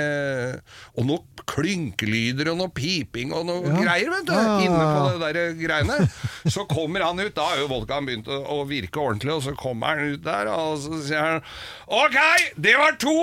[0.98, 3.76] Og noen klynkelyder og noe piping og noe Ja.
[3.84, 4.34] greier, vet du.
[4.34, 6.10] Ja, ja, ja, Inne på det der greiene.
[6.50, 9.94] Så kommer han ut, da har jo vodkaen begynt å virke ordentlig, og så kommer
[9.94, 11.42] han ut der, og så sier han
[11.88, 12.18] OK,
[12.58, 13.18] det var to!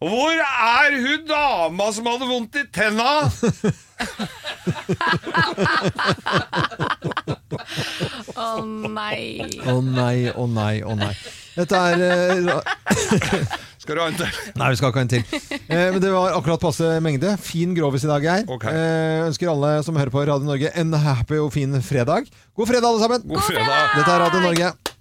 [0.00, 3.28] Hvor er hun dama som hadde vondt i tenna?
[8.40, 9.44] Å nei.
[9.68, 11.12] Å nei, å nei, å nei.
[11.58, 12.48] Dette er eh,
[13.82, 14.40] Skal du ha en til?
[14.56, 15.24] Nei, vi skal ikke ha en til.
[15.68, 17.34] Eh, men det var akkurat passe mengde.
[17.44, 18.48] Fin grovis i dag, Geir.
[18.48, 18.68] Ok.
[18.72, 22.30] Eh, ønsker alle som hører på Radio Norge en happy og fin fredag.
[22.56, 23.28] God fredag, alle sammen!
[23.28, 23.98] God fredag!
[23.98, 24.99] Dette er Radio Norge.